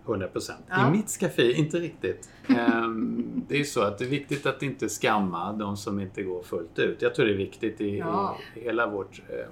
100%. 0.07 0.51
Ja. 0.69 0.89
I 0.89 0.91
mitt 0.91 1.09
skafferi, 1.09 1.53
inte 1.53 1.79
riktigt. 1.81 2.31
Ehm, 2.49 3.43
Det 3.49 3.61
är 3.61 3.65
så 3.65 3.81
att 3.83 3.99
det 3.99 4.05
är 4.05 4.09
viktigt 4.09 4.47
att 4.47 4.63
inte 4.63 4.89
skamma 4.89 5.53
de 5.53 5.77
som 5.77 6.01
inte 6.01 6.23
går 6.23 6.43
fullt 6.43 6.79
ut. 6.79 7.03
Jag 7.03 7.15
tror 7.15 7.27
det 7.27 7.33
är 7.33 7.37
viktigt 7.37 7.81
i, 7.81 7.99
Ja. 7.99 8.39
i 8.57 8.61
hela 8.61 8.87
vårt 8.87 9.23
eh, 9.29 9.47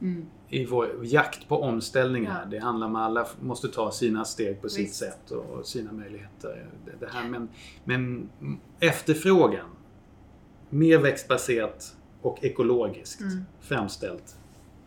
Mm. 0.00 0.26
i 0.48 0.64
vår 0.66 0.88
jakt 1.02 1.48
på 1.48 1.62
omställningar. 1.62 2.40
Ja. 2.44 2.50
Det 2.50 2.58
handlar 2.58 2.86
om 2.86 2.96
att 2.96 3.02
alla 3.02 3.26
måste 3.40 3.68
ta 3.68 3.90
sina 3.90 4.24
steg 4.24 4.62
på 4.62 4.68
sitt 4.68 4.84
Visst. 4.86 4.94
sätt 4.94 5.30
och 5.30 5.66
sina 5.66 5.92
möjligheter. 5.92 6.66
Det, 7.00 7.06
här, 7.12 7.28
men, 7.28 7.48
men 7.84 8.28
efterfrågan, 8.80 9.66
mer 10.70 10.98
växtbaserat 10.98 11.96
och 12.22 12.44
ekologiskt 12.44 13.20
Mm. 13.20 13.44
framställt, 13.60 14.36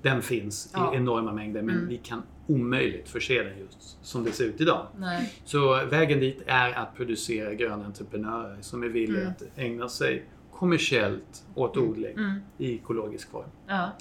den 0.01 0.21
finns 0.21 0.73
i 0.93 0.95
enorma 0.95 1.31
mängder 1.33 1.61
men 1.61 1.75
Mm. 1.75 1.87
vi 1.89 1.97
kan 1.97 2.23
omöjligt 2.47 3.09
förse 3.09 3.43
den 3.43 3.57
just 3.59 3.97
som 4.05 4.23
det 4.23 4.31
ser 4.31 4.45
ut 4.45 4.61
idag. 4.61 4.87
Nej. 4.97 5.33
Så 5.45 5.85
vägen 5.85 6.19
dit 6.19 6.41
är 6.45 6.71
att 6.71 6.95
producera 6.95 7.53
gröna 7.53 7.85
entreprenörer 7.85 8.57
som 8.61 8.83
är 8.83 8.87
villiga 8.87 9.21
Mm. 9.21 9.31
att 9.33 9.43
ägna 9.59 9.89
sig 9.89 10.25
kommersiellt 10.51 11.43
åt 11.55 11.77
odling 11.77 12.13
Mm. 12.17 12.39
i 12.57 12.75
ekologisk 12.75 13.29
form. 13.31 13.49
Ja. 13.67 13.91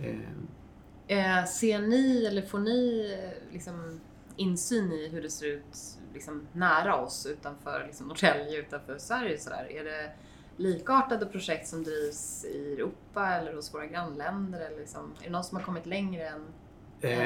Eh, 0.00 0.14
Eh, 1.10 1.44
ser 1.44 1.78
ni 1.78 2.24
eller 2.26 2.42
får 2.42 2.58
ni 2.58 3.12
eh, 3.22 3.52
liksom, 3.52 4.00
insyn 4.36 4.92
i 4.92 5.08
hur 5.08 5.22
det 5.22 5.30
ser 5.30 5.46
ut 5.46 5.76
liksom, 6.14 6.46
nära 6.52 6.96
oss 6.96 7.26
utanför 7.26 7.84
liksom, 7.86 8.08
Norrtälje, 8.08 8.58
utanför 8.58 8.98
Sverige? 8.98 9.38
Sådär? 9.38 9.66
Är 9.70 9.84
det 9.84 10.10
likartade 10.56 11.26
projekt 11.26 11.68
som 11.68 11.82
drivs 11.84 12.44
i 12.44 12.72
Europa 12.72 13.26
eller 13.26 13.54
hos 13.54 13.74
våra 13.74 13.86
grannländer? 13.86 14.60
Eller 14.60 14.78
liksom, 14.78 15.12
är 15.20 15.24
det 15.24 15.30
någon 15.30 15.44
som 15.44 15.56
har 15.56 15.64
kommit 15.64 15.86
längre 15.86 16.28
än 16.28 16.44
Eh, 17.00 17.18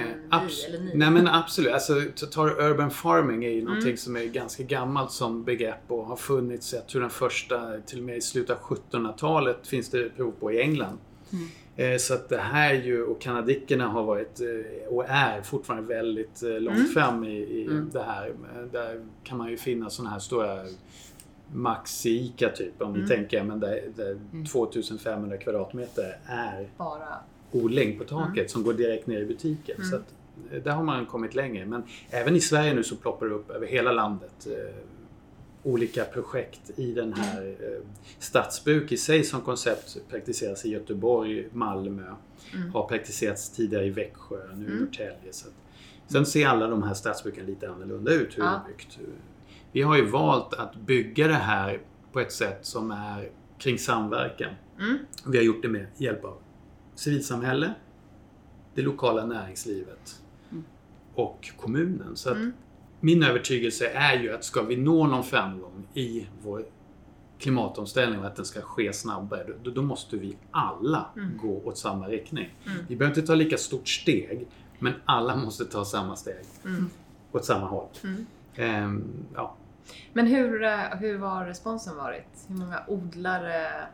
ni. 0.81 0.91
Nej 0.95 1.11
men 1.11 1.29
absolut. 1.29 1.73
Alltså, 1.73 1.95
ta- 2.17 2.27
tar 2.27 2.61
urban 2.61 2.91
farming 2.91 3.45
är 3.45 3.49
ju 3.49 3.55
Mm. 3.61 3.65
någonting 3.65 3.97
som 3.97 4.17
är 4.17 4.25
ganska 4.25 4.63
gammalt 4.63 5.11
som 5.13 5.45
begrepp 5.45 5.83
och 5.89 6.05
har 6.07 6.17
funnits, 6.17 6.73
jag 6.73 6.87
tror 6.87 7.01
den 7.01 7.11
första, 7.11 7.81
till 7.87 7.99
och 7.99 8.05
med 8.05 8.17
i 8.17 8.21
slutet 8.21 8.57
av 8.57 8.63
1700-talet 8.63 9.67
finns 9.67 9.89
det 9.91 10.17
prov 10.17 10.31
på 10.41 10.53
i 10.53 10.61
England. 10.63 10.99
Mm. 11.33 11.49
Eh, 11.77 11.99
Så 11.99 12.15
att 12.15 12.29
det 12.29 12.39
här 12.39 12.75
är 12.75 12.83
ju, 12.83 13.05
och 13.05 13.21
kanadickerna 13.21 13.89
har 13.89 14.03
varit 14.03 14.41
eh, 14.41 14.89
och 14.95 15.05
är 15.09 15.43
fortfarande 15.43 15.95
väldigt 15.95 16.43
eh, 16.43 16.61
långt 16.61 16.79
Mm. 16.79 16.91
fram 16.91 17.25
i, 17.25 17.37
i 17.37 17.67
Mm. 17.67 17.91
det 17.93 18.03
här. 18.03 18.29
Eh, 18.29 18.63
Där 18.73 19.05
kan 19.25 19.39
man 19.39 19.51
ju 19.51 19.57
finna 19.57 19.91
sådana 19.91 20.11
här 20.11 20.19
stora 20.19 20.59
Max 21.55 22.07
Ica 22.07 22.49
typ 22.49 22.83
om 22.83 22.93
ni 22.93 22.99
Mm. 22.99 23.09
tänker, 23.09 23.43
men 23.45 23.61
där, 23.61 23.81
där 23.97 24.11
Mm. 24.33 24.47
2500 24.47 25.37
kvadratmeter 25.37 26.19
är 26.27 26.69
bara... 26.79 27.09
odling 27.53 27.99
på 27.99 28.05
taket 28.05 28.51
som 28.51 28.63
går 28.63 28.73
direkt 28.73 29.07
ner 29.07 29.21
i 29.21 29.27
butiken. 29.27 29.77
Mm. 29.77 29.91
Så 29.91 29.97
att, 29.97 30.15
eh, 30.53 30.63
där 30.63 30.71
har 30.71 30.85
man 30.85 31.07
kommit 31.07 31.35
längre. 31.35 31.67
Men 31.67 31.83
även 32.11 32.37
i 32.37 32.41
Sverige 32.41 32.75
nu 32.75 32.83
så 32.85 32.97
ploppar 32.97 33.27
det 33.27 33.35
upp 33.35 33.51
över 33.51 33.67
hela 33.67 33.93
landet 33.93 34.47
eh, 34.47 34.75
olika 35.63 36.05
projekt 36.05 36.71
i 36.77 36.93
den 36.93 37.13
här 37.13 37.47
eh, 37.61 37.87
Stadsbruk 38.19 38.93
i 38.93 38.97
sig 38.97 39.25
som 39.25 39.41
koncept 39.41 39.97
praktiseras 40.11 40.65
i 40.65 40.71
Göteborg, 40.71 41.49
Malmö, 41.53 42.03
Mm. 42.55 42.71
har 42.71 42.89
praktiserats 42.89 43.51
tidigare 43.51 43.87
i 43.87 43.91
Växjö, 43.91 44.37
nu 44.55 44.65
i 44.65 44.67
Mm. 44.69 44.79
Norrtälje. 44.79 45.33
Så 45.33 45.49
att, 45.49 45.55
sen 46.13 46.27
ser 46.27 46.47
alla 46.47 46.67
de 46.67 46.83
här 46.83 46.95
stadsbruken 46.95 47.47
lite 47.47 47.71
annorlunda 47.71 48.13
ut 48.13 48.39
hur 48.39 48.43
Ja. 48.43 48.61
byggt. 48.69 48.99
Vi 49.73 49.83
har 49.83 49.97
ju 49.97 50.05
valt 50.07 50.55
att 50.55 50.75
bygga 50.77 51.27
det 51.29 51.35
här 51.35 51.81
på 52.13 52.21
ett 52.21 52.33
sätt 52.33 52.59
som 52.63 52.91
är 52.91 53.29
kring 53.59 53.79
samverkan. 53.79 54.51
Mm. 54.81 54.99
Vi 55.27 55.37
har 55.39 55.45
gjort 55.45 55.63
det 55.63 55.69
med 55.69 55.87
hjälp 55.97 56.25
av 56.25 56.37
civilsamhälle, 56.95 57.75
det 58.75 58.83
lokala 58.83 59.27
näringslivet 59.27 60.21
Mm. 60.51 60.65
och 61.15 61.51
kommunen. 61.61 62.17
Så 62.17 62.31
Mm. 62.31 62.53
min 63.01 63.23
övertygelse 63.23 63.89
är 63.89 64.19
ju 64.19 64.35
att 64.35 64.45
ska 64.45 64.63
vi 64.63 64.77
nå 64.77 65.07
någon 65.07 65.25
framgång 65.25 65.87
i 65.95 66.27
vår 66.43 66.65
klimatomställning 67.39 68.21
och 68.21 68.27
att 68.27 68.37
den 68.37 68.45
ska 68.45 68.61
ske 68.61 68.93
snabbare, 68.93 69.47
då, 69.63 69.71
då 69.71 69.83
måste 69.83 70.17
vi 70.17 70.37
alla 70.51 71.07
Mm. 71.17 71.39
gå 71.43 71.63
åt 71.65 71.79
samma 71.79 72.09
riktning. 72.09 72.55
Mm. 72.67 72.79
Vi 72.89 72.97
behöver 72.97 73.17
inte 73.17 73.27
ta 73.27 73.35
lika 73.35 73.57
stort 73.57 73.89
steg, 73.89 74.47
men 74.79 74.93
alla 75.05 75.37
måste 75.37 75.65
ta 75.65 75.85
samma 75.85 76.17
steg 76.17 76.45
Mm. 76.65 76.91
åt 77.33 77.45
samma 77.45 77.67
håll. 77.67 77.89
Mm. 78.05 78.27
Ehm, 78.57 79.05
ja. 79.35 79.55
Men 80.13 80.27
hur, 80.27 80.63
eh, 80.63 80.79
hur 80.99 81.19
har 81.19 81.47
responsen 81.47 81.97
varit? 81.97 82.27
Hur 82.49 82.55
många 82.57 82.83
odlare 82.89 83.87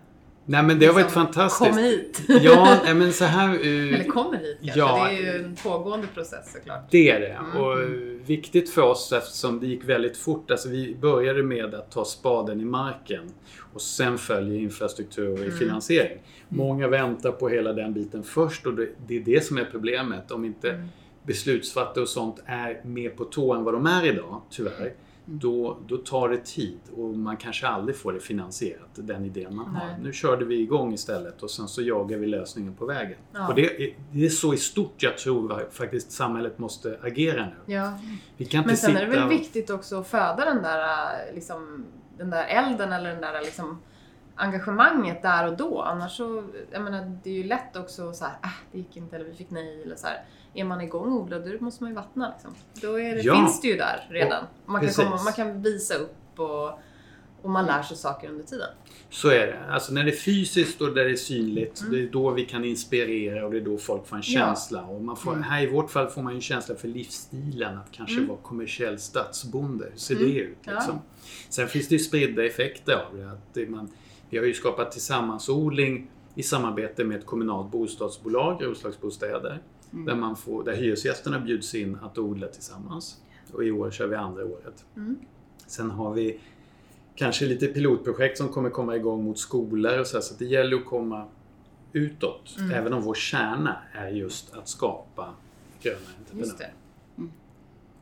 Nej 0.50 0.62
men 0.62 0.78
det 0.78 0.86
har 0.86 0.92
varit 0.94 1.04
liksom 1.04 1.24
fantastiskt. 1.24 1.70
kom 1.70 1.78
hit? 1.78 2.22
Ja, 2.42 2.78
men 2.94 3.12
så 3.12 3.24
här... 3.24 3.48
eh, 3.48 3.94
Eller 3.94 4.04
kommer 4.04 4.38
hit 4.38 4.58
kanske? 4.62 4.78
ja. 4.80 5.08
det 5.10 5.16
är 5.16 5.22
ju 5.38 5.44
en 5.44 5.56
pågående 5.62 6.06
process 6.14 6.52
såklart. 6.52 6.90
Det 6.90 7.10
är 7.10 7.20
det. 7.20 7.26
Mm. 7.26 7.56
Och 7.62 7.72
eh, 7.80 7.86
viktigt 8.26 8.70
för 8.70 8.82
oss 8.82 9.12
eftersom 9.12 9.60
det 9.60 9.66
gick 9.66 9.84
väldigt 9.84 10.16
fort. 10.16 10.50
Alltså 10.50 10.68
vi 10.68 10.94
började 11.00 11.42
med 11.42 11.74
att 11.74 11.90
ta 11.90 12.04
spaden 12.04 12.60
i 12.60 12.64
marken 12.64 13.24
och 13.72 13.80
sen 13.82 14.18
följer 14.18 14.60
infrastruktur 14.60 15.32
och 15.32 15.38
Mm. 15.38 15.58
finansiering. 15.58 16.18
Många 16.48 16.88
väntar 16.88 17.30
på 17.32 17.48
hela 17.48 17.72
den 17.72 17.92
biten 17.94 18.22
först 18.22 18.66
och 18.66 18.74
det, 18.74 18.88
det 19.06 19.16
är 19.16 19.20
det 19.20 19.44
som 19.44 19.58
är 19.58 19.64
problemet. 19.64 20.30
Om 20.30 20.44
inte 20.44 20.70
Mm. 20.70 20.88
beslutsfattare 21.22 22.02
och 22.02 22.08
sånt 22.08 22.42
är 22.46 22.80
mer 22.84 23.10
på 23.10 23.24
tå 23.24 23.54
än 23.54 23.64
vad 23.64 23.74
de 23.74 23.86
är 23.86 24.06
idag, 24.06 24.40
tyvärr. 24.50 24.92
Då, 25.30 25.78
då 25.86 25.96
tar 25.96 26.28
det 26.28 26.36
tid 26.44 26.78
och 26.96 27.04
man 27.16 27.36
kanske 27.36 27.66
aldrig 27.68 27.96
får 27.96 28.12
det 28.12 28.20
finansierat, 28.20 28.88
den 28.94 29.24
idén 29.24 29.56
man 29.56 29.66
har. 29.66 29.86
Nej. 29.86 29.96
Nu 30.02 30.12
körde 30.12 30.44
vi 30.44 30.60
igång 30.60 30.92
istället 30.92 31.42
och 31.42 31.50
sen 31.50 31.68
så 31.68 31.82
jagar 31.82 32.18
vi 32.18 32.26
lösningen 32.26 32.74
på 32.74 32.86
vägen. 32.86 33.18
Ja. 33.32 33.48
Och 33.48 33.54
det, 33.54 33.62
är- 33.84 33.94
det 34.12 34.24
är 34.24 34.28
så 34.28 34.54
i 34.54 34.56
stort 34.56 35.02
jag 35.02 35.18
tror 35.18 35.66
faktiskt 35.70 36.12
samhället 36.12 36.58
måste 36.58 36.98
agera 37.02 37.44
nu. 37.46 37.74
Ja. 37.74 37.98
Vi 38.36 38.44
kan 38.44 38.58
inte 38.58 38.66
Men 38.68 38.76
sen 38.76 38.90
sitta 38.90 39.02
är 39.02 39.06
det 39.06 39.16
väl 39.20 39.28
viktigt 39.28 39.70
också 39.70 40.00
att 40.00 40.06
föda 40.06 40.44
den 40.44 40.62
där, 40.62 40.78
äh, 41.28 41.34
liksom, 41.34 41.84
den 42.18 42.30
där 42.30 42.44
elden 42.46 42.92
eller 42.92 43.10
den 43.10 43.20
där 43.20 43.40
liksom, 43.40 43.78
engagemanget 44.34 45.22
där 45.22 45.46
och 45.50 45.56
då. 45.56 45.82
Annars 45.82 46.16
så, 46.16 46.44
jag 46.70 46.82
menar, 46.82 47.18
det 47.24 47.30
är 47.30 47.34
ju 47.34 47.44
lätt 47.44 47.76
också 47.76 48.12
så 48.12 48.24
här, 48.24 48.34
ah, 48.42 48.48
det 48.72 48.78
gick 48.78 48.96
inte 48.96 49.16
eller 49.16 49.26
vi 49.26 49.34
fick 49.34 49.50
nej 49.50 49.82
eller 49.82 49.96
så 49.96 50.06
här. 50.06 50.24
Är 50.60 50.64
man 50.64 50.80
igång 50.80 51.12
och 51.12 51.20
odlar, 51.22 51.38
då 51.58 51.64
måste 51.64 51.82
man 51.82 51.90
ju 51.90 51.96
vattna 51.96 52.32
liksom. 52.34 52.54
Då 52.82 52.96
det, 52.96 53.02
Ja. 53.22 53.34
finns 53.34 53.60
det 53.60 53.68
ju 53.68 53.76
där 53.76 54.06
redan. 54.10 54.44
Man 54.66 54.80
kan, 54.80 54.90
komma, 54.94 55.22
man 55.24 55.32
kan 55.32 55.62
visa 55.62 55.94
upp 55.94 56.14
och, 56.36 56.68
och 57.42 57.50
man 57.50 57.66
lär 57.66 57.82
sig 57.82 57.96
saker 57.96 58.28
under 58.28 58.44
tiden. 58.44 58.68
Så 59.10 59.28
är 59.28 59.46
det. 59.46 59.58
Alltså 59.70 59.92
när 59.92 60.04
det 60.04 60.10
är 60.10 60.16
fysiskt 60.16 60.80
och 60.80 60.94
där 60.94 61.04
det 61.04 61.10
är 61.10 61.16
synligt, 61.16 61.80
Mm. 61.80 61.92
det 61.92 62.00
är 62.02 62.06
då 62.10 62.30
vi 62.30 62.44
kan 62.44 62.64
inspirera 62.64 63.44
och 63.46 63.50
det 63.52 63.56
är 63.56 63.60
då 63.64 63.78
folk 63.78 64.06
får 64.06 64.16
en 64.16 64.22
Ja. 64.26 64.40
känsla. 64.40 64.82
Och 64.84 65.02
man 65.02 65.16
får, 65.16 65.30
Mm. 65.32 65.42
Här 65.42 65.62
i 65.62 65.66
vårt 65.66 65.90
fall 65.90 66.08
får 66.08 66.22
man 66.22 66.32
ju 66.32 66.36
en 66.36 66.40
känsla 66.42 66.74
för 66.74 66.88
livsstilen, 66.88 67.78
att 67.78 67.92
kanske 67.92 68.16
Mm. 68.16 68.28
vara 68.28 68.38
kommersiell 68.42 68.98
stadsbonde. 68.98 69.84
Hur 69.92 69.98
ser 69.98 70.14
Mm. 70.16 70.28
det 70.28 70.34
ut? 70.38 70.56
Ja. 70.62 70.72
Liksom? 70.72 70.98
Sen 71.48 71.68
finns 71.68 71.88
det 71.88 71.94
ju 71.94 71.98
spridda 71.98 72.44
effekter 72.46 72.92
av 72.94 73.16
det. 73.16 73.30
Att 73.30 73.54
det 73.54 73.70
man, 73.70 73.88
vi 74.30 74.38
har 74.38 74.44
ju 74.44 74.54
skapat 74.54 74.92
tillsammansodling 74.92 76.10
i 76.34 76.42
samarbete 76.42 77.04
med 77.04 77.18
ett 77.18 77.26
kommunalt 77.26 77.70
bostadsbolag, 77.70 78.64
Roslagsbostäder. 78.64 79.60
Mm. 79.92 80.06
Där, 80.06 80.14
man 80.14 80.36
får, 80.36 80.64
där 80.64 80.74
hyresgästerna 80.74 81.40
bjuds 81.40 81.74
in 81.74 81.98
att 82.02 82.18
odla 82.18 82.46
tillsammans. 82.46 83.16
Och 83.52 83.64
i 83.64 83.70
år 83.70 83.90
kör 83.90 84.06
vi 84.06 84.16
andra 84.16 84.44
året. 84.44 84.84
Mm. 84.96 85.18
Sen 85.66 85.90
har 85.90 86.14
vi 86.14 86.40
kanske 87.14 87.46
lite 87.46 87.66
pilotprojekt 87.66 88.38
som 88.38 88.48
kommer 88.48 88.70
komma 88.70 88.96
igång 88.96 89.24
mot 89.24 89.38
skolor 89.38 89.98
och 89.98 90.06
så, 90.06 90.16
här, 90.16 90.22
så 90.22 90.34
det 90.38 90.44
gäller 90.44 90.76
att 90.76 90.86
komma 90.86 91.26
utåt. 91.92 92.56
Mm. 92.58 92.70
Även 92.70 92.92
om 92.92 93.02
vår 93.02 93.14
kärna 93.14 93.76
är 93.92 94.08
just 94.08 94.54
att 94.54 94.68
skapa 94.68 95.34
gröna 95.82 95.98
entreprenörer. 96.18 96.72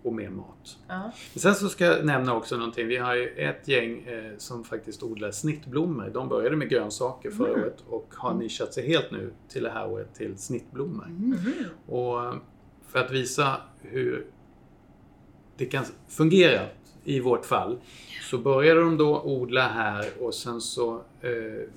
Och 0.07 0.13
mer 0.15 0.31
mat. 0.31 0.79
Ja. 0.89 1.13
Sen 1.37 1.55
så 1.55 1.69
ska 1.69 1.85
jag 1.85 2.05
nämna 2.07 2.35
också 2.35 2.57
någonting. 2.57 2.87
Vi 2.87 2.97
har 2.97 3.15
ju 3.15 3.29
ett 3.29 3.69
gäng 3.69 4.03
eh, 4.03 4.33
som 4.39 4.65
faktiskt 4.65 5.03
odlar 5.03 5.31
snittblommor. 5.31 6.11
De 6.15 6.29
började 6.29 6.57
med 6.57 6.69
grönsaker 6.69 7.31
förra 7.31 7.49
Mm. 7.49 7.61
året 7.63 7.85
och 7.89 8.09
har 8.17 8.35
nischat 8.35 8.75
sig 8.75 8.87
helt 8.87 9.11
nu 9.11 9.33
till 9.49 9.63
det 9.63 9.71
här 9.71 9.89
året 9.89 10.15
till 10.15 10.39
snittblommor. 10.39 11.05
Mm. 11.07 11.29
Mhm. 11.31 11.65
Och 11.97 12.35
för 12.89 12.99
att 12.99 13.11
visa 13.11 13.57
hur 13.83 14.27
det 15.57 15.67
kan 15.67 15.85
fungera 16.09 16.61
i 17.05 17.21
vårt 17.21 17.45
fall 17.45 17.79
så 18.31 18.39
började 18.39 18.81
de 18.81 18.97
då 18.97 19.23
odla 19.23 19.69
här 19.69 20.07
och 20.21 20.35
sen 20.35 20.61
så 20.61 20.95
eh, 21.21 21.31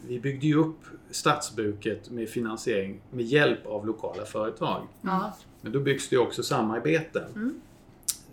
vi 0.07 0.19
byggde 0.19 0.47
ju 0.47 0.55
upp 0.55 0.79
stadsbruket 1.11 2.09
med 2.11 2.29
finansiering 2.29 3.01
med 3.11 3.25
hjälp 3.25 3.65
av 3.65 3.85
lokala 3.87 4.25
företag. 4.25 4.87
Ja. 5.01 5.33
Men 5.61 5.71
då 5.71 5.79
byggs 5.79 6.09
det 6.09 6.17
också 6.17 6.43
samarbeten. 6.43 7.23
Mm. 7.35 7.61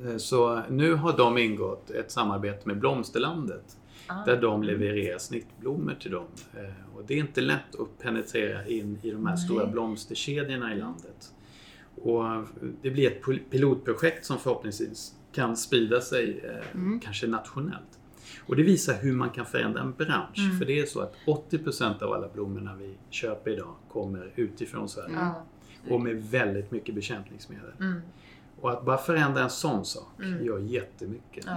Eh, 0.05 0.17
Så 0.17 0.63
nu 0.71 0.95
har 0.95 1.17
de 1.17 1.39
ingått 1.39 1.91
ett 1.91 2.11
samarbete 2.11 2.69
med 2.69 2.79
Blomsterlandet 2.79 3.77
Ah. 4.09 4.25
där 4.25 4.41
de 4.41 4.63
levererar 4.63 5.19
snittblommor 5.19 5.95
till 6.01 6.11
dem. 6.11 6.25
Eh, 6.57 6.97
Och 6.97 7.03
det 7.07 7.15
är 7.15 7.19
inte 7.19 7.41
lätt 7.41 7.81
att 7.81 7.99
penetrera 7.99 8.67
in 8.67 8.99
i 9.03 9.11
de 9.11 9.27
här 9.27 9.35
Nej. 9.35 9.45
stora 9.45 9.67
blomsterkedjorna 9.67 10.75
i 10.75 10.79
landet. 10.79 11.33
Och 12.03 12.25
det 12.83 12.91
blir 12.91 13.07
ett 13.07 13.23
pil- 13.25 13.41
pilotprojekt 13.51 14.25
som 14.27 14.39
förhoppningsvis 14.39 15.15
kan 15.33 15.57
sprida 15.57 16.01
sig 16.01 16.41
eh, 16.45 16.75
Mm. 16.81 17.01
kanske 17.01 17.27
nationellt. 17.27 17.99
Och 18.47 18.57
det 18.57 18.63
visar 18.63 18.95
hur 18.95 19.13
man 19.13 19.31
kan 19.31 19.47
förändra 19.47 19.81
en 19.81 19.93
bransch. 19.93 20.39
Mm. 20.39 20.59
För 20.59 20.65
det 20.67 20.81
är 20.81 20.87
så 20.87 21.01
att 21.01 21.15
80% 21.27 22.03
av 22.03 22.13
alla 22.13 22.29
blommorna 22.29 22.75
vi 22.77 22.95
köper 23.11 23.51
idag 23.51 23.75
kommer 23.93 24.33
utifrån 24.37 24.89
Sverige. 24.89 25.15
Ja. 25.15 25.45
Och 25.91 26.01
med 26.01 26.23
väldigt 26.31 26.71
mycket 26.71 26.95
bekämpningsmedel. 26.95 27.73
Mm. 28.59 28.65
Och 28.65 28.71
att 28.73 28.85
bara 28.85 28.99
förändra 28.99 29.43
en 29.43 29.51
sån 29.51 29.85
sak 29.85 30.09
Mm. 30.23 30.45
gör 30.47 30.59
jättemycket 30.59 31.45
Ja. 31.47 31.57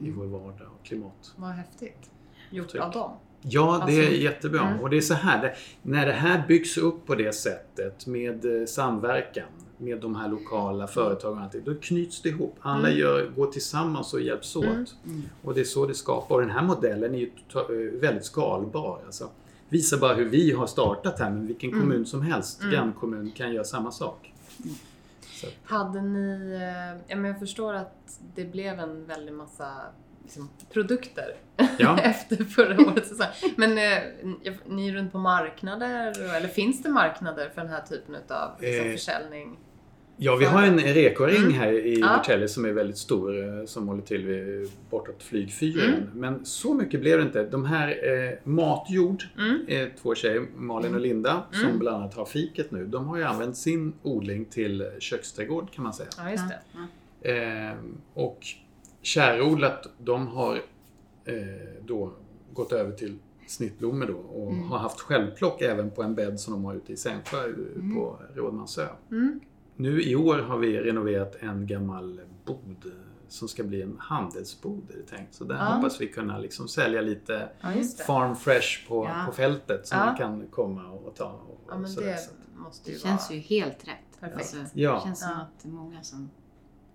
i, 0.00 0.06
i 0.08 0.10
vår 0.10 0.26
vardag 0.26 0.68
och 0.80 0.86
klimat. 0.86 1.34
Vad 1.36 1.50
häftigt. 1.50 2.10
Gjort 2.50 2.74
av 2.74 2.90
dem. 2.92 3.10
Ja, 3.42 3.82
det 3.86 3.92
är 3.92 4.00
Alltså, 4.06 4.14
jättebra. 4.20 4.60
mm. 4.68 4.80
Och 4.80 4.90
det 4.90 4.96
är 4.96 5.00
så 5.00 5.14
här, 5.14 5.42
det, 5.42 5.54
när 5.82 6.06
det 6.06 6.12
här 6.12 6.44
byggs 6.48 6.76
upp 6.78 7.06
på 7.06 7.14
det 7.14 7.32
sättet 7.32 8.06
med 8.06 8.60
eh, 8.60 8.66
samverkan 8.66 9.46
med 9.80 10.00
de 10.00 10.16
här 10.16 10.28
lokala 10.28 10.86
företagen 10.86 11.38
och 11.38 11.44
allting, 11.44 11.62
då 11.64 11.74
knyts 11.74 12.22
det 12.22 12.28
ihop. 12.28 12.56
Alla 12.60 12.88
Mm. 12.88 13.00
gör, 13.00 13.30
går 13.36 13.46
tillsammans 13.46 14.14
och 14.14 14.20
hjälps 14.20 14.56
åt. 14.56 14.64
Mm. 14.64 15.22
Och 15.42 15.54
det 15.54 15.60
är 15.60 15.64
så 15.64 15.86
det 15.86 15.94
skapar. 15.94 16.34
Och 16.34 16.40
den 16.40 16.50
här 16.50 16.62
modellen 16.62 17.14
är 17.14 17.18
ju 17.18 17.30
eh, 17.54 18.00
väldigt 18.00 18.24
skalbar. 18.24 19.00
Alltså, 19.06 19.28
visar 19.68 19.98
bara 19.98 20.14
hur 20.14 20.28
vi 20.28 20.52
har 20.52 20.66
startat 20.66 21.18
här, 21.20 21.30
men 21.30 21.46
vilken 21.46 21.70
Mm. 21.70 21.80
kommun 21.82 22.06
som 22.06 22.22
helst, 22.22 22.60
Mm. 22.60 22.72
grannkommun, 22.72 23.30
kan 23.30 23.52
göra 23.52 23.64
samma 23.64 23.90
sak. 23.92 24.32
Så, 25.40 25.46
Hade 25.64 26.00
ni... 26.02 26.52
eh, 26.54 27.00
Ja, 27.08 27.16
men 27.16 27.24
jag 27.24 27.38
förstår 27.38 27.74
att 27.74 28.20
det 28.34 28.44
blev 28.44 28.80
en 28.80 29.06
väldig 29.06 29.32
massa 29.32 29.72
liksom, 30.22 30.50
produkter 30.72 31.34
ja. 31.78 31.98
efter 32.02 32.36
förra 32.44 32.80
årets 32.90 33.08
säsong. 33.08 33.52
Men 33.56 33.70
eh, 33.78 34.02
ni- 34.22 34.58
ni 34.66 34.88
är 34.88 34.92
runt 34.92 35.12
på 35.12 35.18
marknader? 35.18 36.34
Eller 36.36 36.48
finns 36.48 36.82
det 36.82 36.88
marknader 36.88 37.48
för 37.54 37.60
den 37.60 37.70
här 37.70 37.80
typen 37.82 38.14
av 38.28 38.60
liksom, 38.60 38.86
Eh, 38.86 38.92
försäljning? 38.92 39.58
Ja, 40.20 40.36
vi 40.36 40.44
har 40.44 40.62
en 40.62 40.78
rekoring 40.78 41.36
Mm. 41.36 41.52
här 41.52 41.72
i 41.72 42.00
Ja. 42.00 42.16
Norrtälje 42.16 42.48
som 42.48 42.64
är 42.64 42.72
väldigt 42.72 42.98
stor, 42.98 43.58
eh, 43.58 43.64
som 43.64 43.88
håller 43.88 44.02
till 44.02 44.26
vid, 44.26 44.70
bortåt 44.90 45.22
flygfyren. 45.22 45.94
Mm. 45.94 46.08
Men 46.14 46.44
så 46.44 46.74
mycket 46.74 47.00
blev 47.00 47.18
det 47.18 47.24
inte. 47.24 47.44
De 47.44 47.64
här 47.64 47.88
eh, 47.88 48.38
Matjord, 48.44 49.24
Mm. 49.38 49.60
eh, 49.68 49.88
två 50.02 50.14
tjejer, 50.14 50.46
Malin 50.56 50.94
och 50.94 51.00
Linda, 51.00 51.42
som 51.52 51.64
Mm. 51.64 51.78
bland 51.78 51.96
annat 51.96 52.14
har 52.14 52.24
fiket 52.24 52.70
nu, 52.70 52.86
de 52.86 53.06
har 53.06 53.16
ju 53.16 53.22
använt 53.24 53.56
sin 53.56 53.92
odling 54.02 54.44
till 54.44 54.90
köksträdgård 54.98 55.70
kan 55.72 55.84
man 55.84 55.92
säga. 55.92 56.08
Ja, 56.18 56.30
just 56.30 56.44
det. 57.22 57.32
Eh, 57.32 57.74
och 58.14 58.46
Kärodlat, 59.02 59.86
de 59.98 60.26
har 60.26 60.54
eh, 61.24 61.34
då 61.86 62.12
gått 62.52 62.72
över 62.72 62.92
till 62.92 63.18
snittblommor 63.46 64.06
då 64.06 64.14
och 64.14 64.52
Mm. 64.52 64.62
har 64.64 64.78
haft 64.78 65.00
självplock 65.00 65.62
även 65.62 65.90
på 65.90 66.02
en 66.02 66.14
bädd 66.14 66.40
som 66.40 66.52
de 66.52 66.64
har 66.64 66.74
ute 66.74 66.92
i 66.92 66.96
Sängsjö 66.96 67.38
eh, 67.48 67.94
på 67.94 68.18
Rådmansö. 68.34 68.86
Nu 69.80 70.02
i 70.02 70.16
år 70.16 70.38
har 70.38 70.58
vi 70.58 70.80
renoverat 70.80 71.36
en 71.40 71.66
gammal 71.66 72.20
bod 72.46 72.92
som 73.28 73.48
ska 73.48 73.64
bli 73.64 73.82
en 73.82 73.96
handelsbod 73.98 74.90
är 74.90 74.96
det 74.96 75.16
tänkt. 75.16 75.34
Så 75.34 75.44
där 75.44 75.54
Ja. 75.54 75.64
hoppas 75.64 76.00
vi 76.00 76.06
kunna 76.08 76.38
liksom 76.38 76.68
sälja 76.68 77.00
lite 77.00 77.48
Ja, 77.60 77.68
farm 78.06 78.36
fresh 78.36 78.88
på, 78.88 79.04
Ja. 79.04 79.22
på 79.26 79.32
fältet 79.32 79.86
som 79.86 79.98
Ja. 79.98 80.04
man 80.04 80.16
kan 80.16 80.46
komma 80.50 80.86
och 80.92 81.14
ta. 81.16 81.24
Och, 81.48 81.60
Ja, 81.68 81.78
men 81.78 81.90
sådär. 81.90 82.06
det 82.06 82.16
Så 82.18 82.30
måste 82.56 82.90
ju 82.90 82.96
Det 82.96 83.02
känns 83.02 83.28
vara... 83.30 83.36
ju 83.36 83.40
helt 83.40 83.88
rätt. 83.88 84.20
Perfekt. 84.20 84.38
Alltså, 84.38 84.56
Ja. 84.74 84.94
Det 84.94 85.00
känns 85.04 85.20
som 85.20 85.30
Ja. 85.30 85.36
att 85.42 85.62
det 85.62 85.68
är 85.68 85.72
många 85.72 86.02
som 86.02 86.30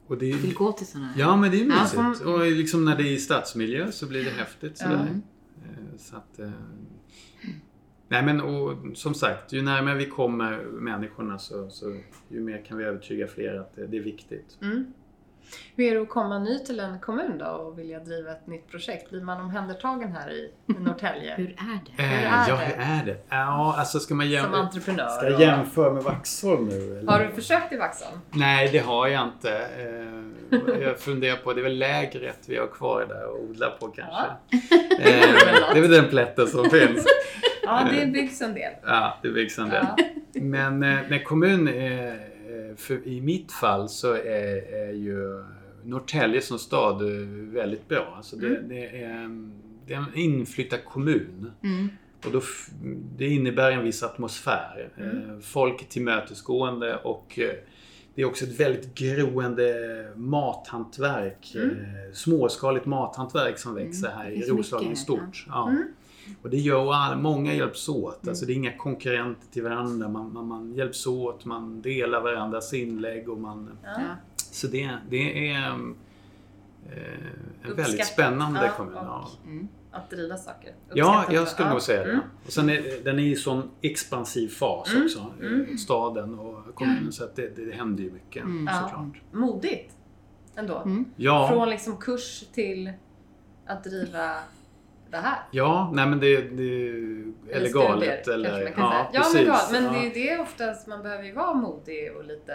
och 0.08 0.18
det 0.18 0.32
är, 0.32 0.38
vill 0.38 0.54
gå 0.56 0.72
till 0.72 0.88
sådana 0.88 1.08
här. 1.08 1.20
ja 1.22 1.36
men 1.36 1.52
det 1.52 1.62
är 1.62 1.66
Ja. 1.96 2.10
mysigt. 2.10 2.26
Och 2.26 2.40
liksom 2.40 2.86
när 2.86 2.96
det 2.98 3.04
är 3.04 3.12
i 3.12 3.18
stadsmiljö 3.20 3.92
så 3.92 4.06
blir 4.08 4.24
det 4.26 4.30
häftigt. 4.32 4.78
Sådär. 4.78 4.94
Mm. 5.02 5.22
Eh, 5.64 5.98
Så 5.98 6.16
att, 6.16 6.40
eh, 6.40 6.50
nej 8.08 8.24
men 8.24 8.42
och 8.42 8.78
som 8.98 9.14
sagt, 9.14 9.54
ju 9.54 9.62
närmare 9.62 9.96
vi 9.96 10.06
kommer 10.06 10.58
människorna 10.72 11.38
så, 11.40 11.70
så 11.70 11.96
ju 12.28 12.40
mer 12.40 12.66
kan 12.68 12.78
vi 12.78 12.84
övertyga 12.84 13.28
fler 13.28 13.56
att 13.60 13.76
det, 13.76 13.88
det 13.88 13.98
är 13.98 14.02
viktigt. 14.02 14.58
Mm. 14.62 14.94
Hur 15.76 15.86
är 15.92 15.96
det 15.96 16.02
att 16.02 16.10
komma 16.10 16.40
ny 16.40 16.60
till 16.60 16.80
en 16.80 17.00
kommun 17.00 17.38
då 17.38 17.46
och 17.46 17.80
vilja 17.80 18.00
driva 18.00 18.32
ett 18.32 18.48
nytt 18.48 18.68
projekt? 18.72 19.10
Blir 19.10 19.22
man 19.22 19.42
omhändertagen 19.42 20.12
här 20.12 20.32
i 20.32 20.52
i 20.68 20.74
Norrtälje? 20.80 21.36
Hur 21.38 21.46
är 21.48 21.80
det? 21.98 22.04
Eh, 22.04 22.34
är 22.34 22.50
ja, 22.50 22.56
det? 22.56 22.64
hur 22.66 22.74
är 23.02 23.06
det? 23.06 23.18
Ja, 23.30 23.76
alltså 23.78 24.00
ska 24.00 24.16
man 24.16 24.26
Som 24.26 24.32
jämföra... 24.32 24.58
entreprenör? 24.60 25.08
Ska 25.10 25.30
jag 25.30 25.42
jämföra 25.42 25.94
med 25.94 26.04
Vaxholm 26.04 26.66
nu? 26.66 26.98
Eller? 27.00 27.12
Har 27.12 27.20
du 27.20 27.30
försökt 27.32 27.74
i 27.74 27.78
Vaxholm? 27.78 28.20
Nej, 28.32 28.70
det 28.72 28.80
har 28.80 29.08
jag 29.08 29.24
inte. 29.28 29.58
Eh, 29.58 30.24
Jag 30.82 31.00
funderar 31.00 31.36
på, 31.36 31.54
det 31.54 31.62
är 31.62 31.64
väl 31.64 31.78
lägret 31.78 32.40
vi 32.48 32.58
har 32.58 32.68
kvar 32.68 33.06
där 33.10 33.26
och 33.28 33.44
odla 33.44 33.70
på 33.70 33.88
kanske. 33.88 34.24
Eh, 35.00 35.36
Det 35.74 35.78
är 35.78 35.82
väl 35.82 35.92
den 35.92 36.10
plätten 36.10 36.48
som 36.48 36.70
finns. 36.70 37.06
Ja, 37.66 37.88
det 37.92 38.06
byggs 38.06 38.42
en 38.42 38.54
del. 38.54 38.74
Ja, 38.84 39.20
det 39.22 39.30
byggs 39.30 39.60
en 39.60 39.70
del. 39.70 39.86
Ja. 39.98 40.06
Men 40.42 40.84
eh, 40.84 41.00
när 41.10 41.24
kommun, 41.24 41.68
eh, 41.68 42.08
eh, 42.10 42.16
för 42.78 43.08
i 43.08 43.22
mitt 43.22 43.52
fall 43.52 43.90
så 43.90 44.14
är, 44.14 44.74
är 44.88 44.94
ju 44.94 45.44
Norrtälje 45.84 46.42
som 46.42 46.60
stad 46.60 47.02
väldigt 47.54 47.88
bra. 47.88 48.14
Alltså 48.18 48.36
det, 48.36 48.48
Mm. 48.48 48.70
det, 48.70 49.04
är, 49.04 49.30
det 49.88 49.94
är 49.94 49.98
en 49.98 50.16
inflyttad 50.16 50.86
kommun. 50.86 51.52
Mm. 51.64 51.90
Och 52.26 52.32
då, 52.32 52.42
det 53.18 53.28
innebär 53.28 53.72
en 53.72 53.84
viss 53.84 54.04
atmosfär. 54.04 54.90
Mm. 54.98 55.42
Folk 55.42 55.82
är 55.82 55.86
tillmötesgående 55.86 56.96
och 56.96 57.40
det 58.16 58.22
är 58.22 58.26
också 58.26 58.46
ett 58.46 58.60
väldigt 58.60 58.96
groende 58.96 59.74
mathantverk. 60.16 61.52
Mm. 61.56 61.76
Småskaligt 62.14 62.86
mathantverk 62.86 63.58
som 63.58 63.76
växer 63.76 64.10
här 64.10 64.30
det 64.30 64.36
i 64.36 64.42
Roslagen 64.50 64.90
ja. 64.90 64.96
stort. 64.96 65.46
Ja. 65.48 65.70
Mm. 65.70 65.84
Och 66.42 66.50
det 66.50 66.58
gör 66.58 66.94
all, 66.94 67.18
många 67.18 67.54
hjälps 67.54 67.90
åt. 67.90 68.24
Mm. 68.24 68.30
Alltså 68.32 68.46
det 68.46 68.54
är 68.54 68.56
inga 68.56 68.78
konkurrenter 68.78 69.48
till 69.52 69.64
varandra. 69.64 70.10
Man, 70.10 70.34
man, 70.34 70.48
man 70.48 70.74
hjälps 70.74 71.08
åt, 71.08 71.46
man 71.46 71.82
delar 71.82 72.22
varandras 72.22 72.74
inlägg 72.74 73.30
och 73.30 73.38
man... 73.38 73.78
Ja. 73.84 73.90
Ja. 73.90 74.16
Så 74.38 74.68
det, 74.68 74.90
det 75.10 75.50
är 75.50 75.60
eh, 75.70 75.74
en 75.74 75.96
väldigt 77.76 77.88
Uppskatt- 77.88 78.06
spännande 78.14 78.66
Ja, 78.66 78.72
kommun. 78.78 78.94
och- 78.98 79.04
Ja. 79.06 79.30
Mm. 79.46 79.68
Att 79.92 80.10
driva 80.10 80.38
saker. 80.38 80.74
Ja, 80.94 81.06
Uppskattat 81.06 81.34
jag 81.34 81.48
skulle 81.48 81.68
Ja. 81.68 81.74
nog 81.74 81.82
säga 81.82 82.04
det. 82.04 82.10
Mm. 82.12 82.24
Och 82.46 82.52
sen 82.54 82.70
är 82.70 83.04
den 83.04 83.20
är 83.20 83.24
i 83.24 83.36
sån 83.36 83.70
expansiv 83.82 84.48
fas 84.48 84.92
Mm, 84.92 85.04
också. 85.06 85.20
eh, 85.42 85.48
mm. 85.48 85.78
Staden 85.78 86.40
och 86.40 86.76
kommunen. 86.76 87.12
Så 87.12 87.24
att 87.24 87.36
det, 87.36 87.56
det, 87.56 87.66
det 87.66 87.72
händer 87.76 88.04
ju 88.04 88.12
mycket 88.12 88.44
Mm. 88.44 88.68
Ja. 88.68 88.82
såklart. 88.82 89.22
Modigt 89.32 89.96
ändå. 90.56 90.78
Mm. 90.86 91.06
Ja, 91.16 91.48
Från 91.52 91.70
liksom 91.70 91.98
kurs 91.98 92.44
till 92.54 92.92
att 93.66 93.84
driva 93.84 94.36
det 95.14 95.20
här. 95.20 95.38
ja 95.52 95.92
nej 95.94 96.08
men 96.08 96.20
det, 96.20 96.42
det 96.42 96.90
eller 97.52 97.70
galet. 97.70 98.22
studier, 98.22 98.50
Eller, 98.50 98.64
man 98.64 98.74
kan 98.74 99.06
ja, 99.14 99.24
säga. 99.24 99.48
Ja, 99.48 99.54
precis, 99.54 99.72
men, 99.72 99.84
men 99.84 99.94
ja. 99.94 100.12
det 100.14 100.30
är 100.30 100.36
det 100.38 100.42
oftast, 100.44 100.88
man 100.88 101.04
behöver 101.04 101.24
ju 101.24 101.34
vara 101.34 101.54
modig 101.54 102.12
och 102.18 102.26
lite 102.26 102.54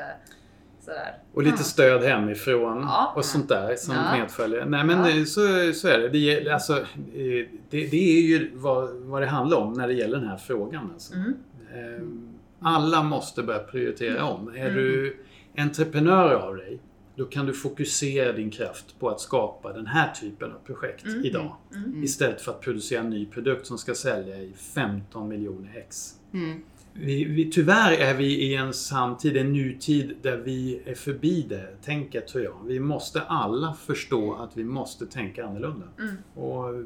sådär. 0.80 1.18
Och 1.34 1.42
lite 1.42 1.56
Ja. 1.58 1.62
stöd 1.64 2.02
hemifrån 2.02 2.80
Ja. 2.82 3.12
och 3.16 3.24
sånt 3.24 3.48
där 3.48 3.76
som 3.76 3.94
Ja. 3.94 4.18
medföljer. 4.18 4.64
Nej 4.64 4.84
men 4.84 5.18
Ja. 5.18 5.24
så, 5.24 5.72
så 5.74 5.88
är 5.88 5.98
det. 5.98 6.08
Det, 6.08 6.50
alltså, 6.50 6.72
eh, 6.78 7.46
det, 7.70 7.86
det 7.90 8.18
är 8.18 8.22
ju 8.22 8.50
vad, 8.54 8.90
vad 8.94 9.22
det 9.22 9.26
handlar 9.26 9.56
om 9.58 9.72
när 9.72 9.86
det 9.88 9.94
gäller 9.94 10.18
den 10.18 10.28
här 10.28 10.36
frågan. 10.36 10.90
Alltså. 10.94 11.14
Mm. 11.14 11.34
Ehm, 11.74 12.24
Alla 12.60 13.02
måste 13.02 13.42
börja 13.42 13.58
prioritera 13.58 14.24
om. 14.24 14.48
Är 14.48 14.60
Mm. 14.60 14.74
du 14.74 15.16
entreprenör 15.58 16.34
av 16.34 16.56
dig, 16.56 16.80
då 17.18 17.24
kan 17.24 17.46
du 17.46 17.52
fokusera 17.52 18.32
din 18.32 18.50
kraft 18.50 18.98
på 18.98 19.08
att 19.08 19.20
skapa 19.20 19.72
den 19.72 19.86
här 19.86 20.12
typen 20.12 20.52
av 20.52 20.58
projekt 20.66 21.04
Mm. 21.04 21.24
idag. 21.24 21.56
Mm. 21.74 22.04
Istället 22.04 22.40
för 22.40 22.52
att 22.52 22.60
producera 22.60 23.00
en 23.00 23.10
ny 23.10 23.26
produkt 23.26 23.66
som 23.66 23.78
ska 23.78 23.94
sälja 23.94 24.36
i 24.36 24.52
15 24.74 25.28
miljoner 25.28 25.76
ex. 25.76 26.14
Mm. 26.32 26.60
Vi, 26.92 27.24
vi, 27.24 27.50
tyvärr 27.50 27.92
är 27.92 28.14
vi 28.14 28.42
i 28.42 28.54
en 28.54 28.72
samtid, 28.72 29.36
en 29.36 29.52
nutid, 29.52 30.16
där 30.22 30.36
vi 30.36 30.80
är 30.84 30.94
förbi 30.94 31.46
det 31.48 31.68
tänket 31.84 32.26
tror 32.28 32.44
jag. 32.44 32.56
Vi 32.66 32.80
måste 32.80 33.20
alla 33.20 33.74
förstå 33.74 34.34
att 34.34 34.56
vi 34.56 34.64
måste 34.64 35.06
tänka 35.06 35.46
annorlunda. 35.46 35.86
Mm. 35.98 36.16
Och 36.34 36.84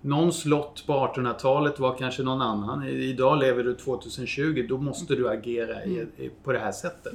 någons 0.00 0.44
lott 0.44 0.86
på 0.86 0.92
1800-talet 0.92 1.78
var 1.78 1.98
kanske 1.98 2.22
någon 2.22 2.42
annan. 2.42 2.86
Idag 2.86 3.38
lever 3.38 3.64
du 3.64 3.74
2020, 3.74 4.66
då 4.68 4.78
måste 4.78 5.14
du 5.14 5.28
agera 5.28 5.84
i, 5.84 6.06
på 6.44 6.52
det 6.52 6.58
här 6.58 6.72
sättet. 6.72 7.14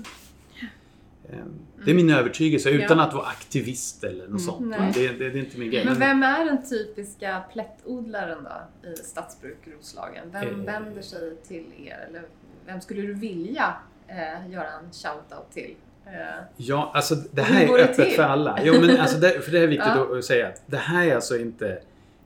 Ehm, 1.34 1.60
Det 1.86 1.92
är 1.92 1.96
min 1.96 2.10
övertygelse, 2.10 2.70
utan 2.70 2.98
Ja. 2.98 3.04
att 3.04 3.14
vara 3.14 3.26
aktivist 3.26 4.04
eller 4.04 4.28
något 4.28 4.42
sånt. 4.42 4.66
Nej. 4.68 4.92
Det, 4.94 5.08
det, 5.08 5.30
det 5.30 5.40
är 5.40 5.44
inte 5.44 5.58
min 5.60 5.72
grej. 5.72 5.86
Men 5.86 6.00
vem 6.00 6.24
är 6.24 6.46
den 6.46 6.70
typiska 6.70 7.44
plättodlaren 7.54 8.44
då 8.44 8.90
i 8.90 8.96
Stadsbruk 8.96 9.58
Roslagen? 9.78 10.24
Vem 10.32 10.60
Eh. 10.60 10.66
vänder 10.66 11.02
sig 11.02 11.38
till 11.48 11.66
er? 11.86 12.06
Eller 12.10 12.22
vem 12.66 12.82
skulle 12.82 13.02
du 13.02 13.14
vilja 13.14 13.74
eh, 14.08 14.52
göra 14.52 14.68
en 14.68 14.92
shout-out 14.92 15.54
till? 15.54 15.76
Eh, 16.06 16.12
Ja, 16.58 16.92
alltså 16.94 17.16
det 17.16 17.42
här 17.42 17.64
är 17.64 17.84
öppet 17.84 17.96
till? 17.96 18.16
för 18.16 18.24
alla. 18.24 18.60
Jo, 18.64 18.74
men 18.82 19.00
alltså 19.00 19.18
det, 19.18 19.42
för 19.46 19.52
det 19.52 19.60
är 19.60 19.68
viktigt 19.68 19.88
Ja. 19.96 20.18
att 20.18 20.26
säga 20.26 20.48
att 20.48 20.62
det 20.66 20.78
här 20.78 21.08
är 21.08 21.16
alltså 21.16 21.38
inte 21.38 21.80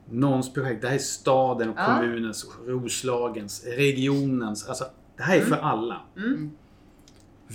någons 0.09 0.53
projekt. 0.53 0.81
Det 0.81 0.87
här 0.87 0.95
är 0.95 0.99
staden 0.99 1.69
och 1.69 1.75
Ja. 1.77 1.85
kommunens, 1.85 2.45
Roslagens, 2.67 3.65
regionens. 3.65 4.67
Alltså, 4.69 4.85
det 5.17 5.23
här 5.23 5.37
är 5.37 5.41
för 5.41 5.55
alla. 5.57 6.01
Mm. 6.17 6.51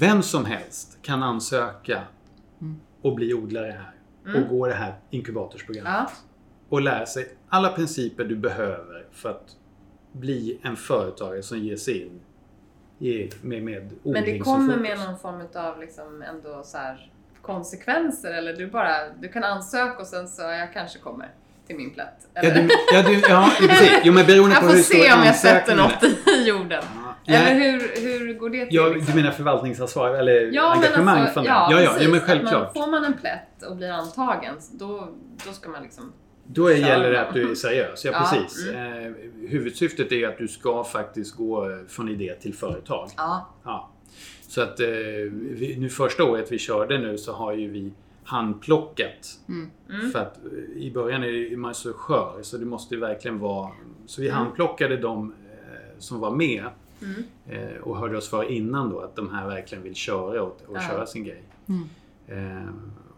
Vem 0.01 0.23
som 0.23 0.45
helst 0.45 0.99
kan 1.03 1.23
ansöka 1.23 2.03
Mm. 2.61 2.81
och 3.03 3.15
bli 3.15 3.35
odlare 3.35 3.71
här. 3.73 3.93
Mm. 4.31 4.43
Och 4.43 4.49
gå 4.49 4.67
det 4.67 4.75
här 4.75 4.95
inkubatorsprogrammet. 5.11 5.93
Ja. 5.93 6.11
Och 6.69 6.81
lära 6.83 7.07
sig 7.07 7.29
alla 7.49 7.69
principer 7.69 8.25
du 8.25 8.37
behöver 8.37 9.07
för 9.13 9.31
att 9.31 9.57
bli 10.13 10.59
en 10.63 10.77
företagare 10.77 11.43
som 11.43 11.59
ger 11.59 11.77
sig 11.77 12.03
in 12.03 12.21
i, 12.99 13.31
med, 13.43 13.63
med 13.63 13.93
Men 14.03 14.25
det 14.25 14.39
kommer 14.39 14.77
med 14.77 14.99
någon 14.99 15.19
form 15.19 15.43
av 15.55 15.81
liksom 15.81 16.23
ändå 16.23 16.63
så 16.65 16.79
konsekvenser 17.43 18.33
eller 18.33 18.53
du 18.53 18.67
bara, 18.67 19.09
du 19.21 19.29
kan 19.29 19.45
ansöka 19.45 19.99
och 19.99 20.07
sen 20.07 20.29
så, 20.29 20.43
jag 20.43 20.73
kanske 20.73 20.99
kommer. 20.99 21.31
till 21.67 21.77
min 21.77 21.95
plätt. 21.95 22.29
Ja, 22.35 22.41
Eller? 22.41 22.63
du, 22.63 22.69
ja, 22.93 23.03
du, 23.03 23.21
ja, 23.21 23.51
precis. 23.59 23.93
Jo, 24.05 24.13
men 24.13 24.27
beroende 24.27 24.55
jag 24.55 24.63
på 24.63 24.69
får 24.69 24.77
hur 24.77 24.83
stor 24.83 24.95
se 24.95 25.13
om 25.13 25.23
jag 25.25 25.35
sätter 25.37 25.79
ansökningen 25.79 26.15
något 26.27 26.37
i 26.39 26.49
jorden. 26.49 26.85
Ja, 26.97 27.08
Eller 27.35 27.55
hur, 27.55 28.03
hur 28.03 28.35
går 28.35 28.51
det 28.51 28.67
till? 28.67 28.75
ja, 28.77 28.89
liksom? 28.89 29.15
du 29.15 29.21
menar 29.23 29.33
förvaltningsansvar 29.35 30.11
eller 30.15 30.33
Ja, 30.53 30.75
men 30.75 30.85
engagemang 30.85 31.19
alltså, 31.21 31.41
ja, 31.41 31.69
Ja, 31.71 31.81
ja, 31.81 31.91
precis. 31.91 32.05
ja, 32.07 32.11
men 32.13 32.21
självklart. 32.21 32.75
Man, 32.75 32.85
får 32.85 32.91
man 32.91 33.05
en 33.05 33.13
plätt 33.13 33.63
och 33.71 33.77
blir 33.77 33.91
antagen, 33.91 34.55
då, 34.73 35.09
då 35.47 35.53
ska 35.53 35.71
man 35.71 35.83
liksom... 35.83 36.13
Då 36.51 36.67
är, 36.71 36.75
gäller 36.75 37.11
det 37.11 37.21
att 37.29 37.35
du 37.35 37.51
är 37.51 37.55
seriös. 37.55 38.05
Ja, 38.05 38.11
Ja, 38.13 38.19
precis. 38.19 38.69
Eh, 38.69 39.13
huvudsyftet 39.49 40.13
är 40.13 40.29
att 40.29 40.39
du 40.39 40.49
ska 40.49 40.85
faktiskt 40.85 41.37
gå 41.37 41.71
eh, 41.71 41.77
från 41.89 42.09
idé 42.09 42.35
till 42.41 42.55
företag. 42.55 43.09
Ja. 43.17 43.49
Ja. 43.65 43.91
Så 44.49 44.63
att 44.63 44.81
eh, 44.81 44.87
nu 45.79 45.89
första 45.89 46.25
året 46.25 46.53
vi 46.53 46.59
körde 46.59 46.99
nu 46.99 47.19
så 47.19 47.33
har 47.33 47.53
ju 47.53 47.71
vi 47.71 47.93
handplockat. 48.25 49.39
Mm. 49.49 50.11
För 50.13 50.19
att 50.19 50.39
i 50.77 50.91
början 50.91 51.23
är 51.25 51.57
man 51.57 51.75
så 51.75 51.93
skör 51.93 52.39
så 52.43 52.57
det 52.57 52.65
måste 52.67 52.95
ju 52.95 53.01
verkligen 53.01 53.39
vara... 53.39 53.71
Så 54.07 54.21
vi 54.21 54.29
Mm. 54.29 54.39
handplockade 54.39 54.97
de 54.97 55.35
som 55.99 56.21
var 56.21 56.31
med 56.31 56.65
Mm. 57.03 57.23
eh, 57.49 57.81
och 57.83 57.97
hörde 57.99 58.17
oss 58.17 58.29
för 58.31 58.51
innan 58.51 58.91
då 58.91 59.01
att 59.01 59.17
de 59.17 59.31
här 59.35 59.47
verkligen 59.49 59.85
vill 59.85 59.95
köra 59.95 60.43
och, 60.43 60.61
och 60.67 60.77
Ja. 60.77 60.81
köra 60.81 61.07
sin 61.07 61.25
grej. 61.25 61.43
Mm. 61.69 61.89
Eh, 62.27 62.69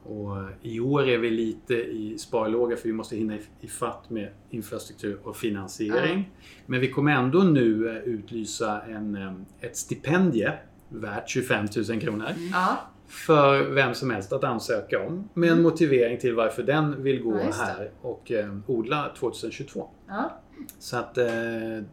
och 0.05 0.37
i 0.63 0.81
år 0.81 1.09
är 1.09 1.19
vi 1.19 1.31
lite 1.31 1.75
i 1.75 2.19
sparlåga 2.19 2.77
för 2.77 2.85
vi 2.89 2.93
måste 2.93 3.17
hinna 3.17 3.35
i- 3.37 3.41
ifatt 3.61 4.11
med 4.11 4.29
infrastruktur 4.51 5.19
och 5.25 5.37
finansiering. 5.37 6.31
Men 6.67 6.81
vi 6.81 6.89
kommer 6.91 7.13
ändå 7.13 7.39
nu 7.39 7.89
eh, 7.89 7.97
utlysa 7.97 8.81
en, 8.83 9.15
eh, 9.17 9.33
ett 9.61 9.77
stipendie 9.77 10.53
värt 10.89 11.29
25 11.29 11.67
000 11.89 12.01
kronor 12.01 12.27
Ja. 12.53 12.77
för 13.09 13.63
vem 13.71 13.95
som 13.95 14.11
helst 14.11 14.33
att 14.33 14.45
ansöka 14.45 15.07
om 15.07 15.29
med 15.35 15.51
en 15.53 15.63
motivering 15.63 16.19
till 16.19 16.35
varför 16.35 16.63
den 16.63 17.03
vill 17.03 17.23
gå 17.23 17.31
Mm. 17.33 17.47
Ja, 17.47 17.53
här 17.65 17.91
och 18.03 18.33
eh, 18.33 18.57
odla 18.67 19.11
2022. 19.19 19.89
ja. 20.09 20.31
Så 20.79 20.97
att 20.97 21.19
eh, 21.19 21.27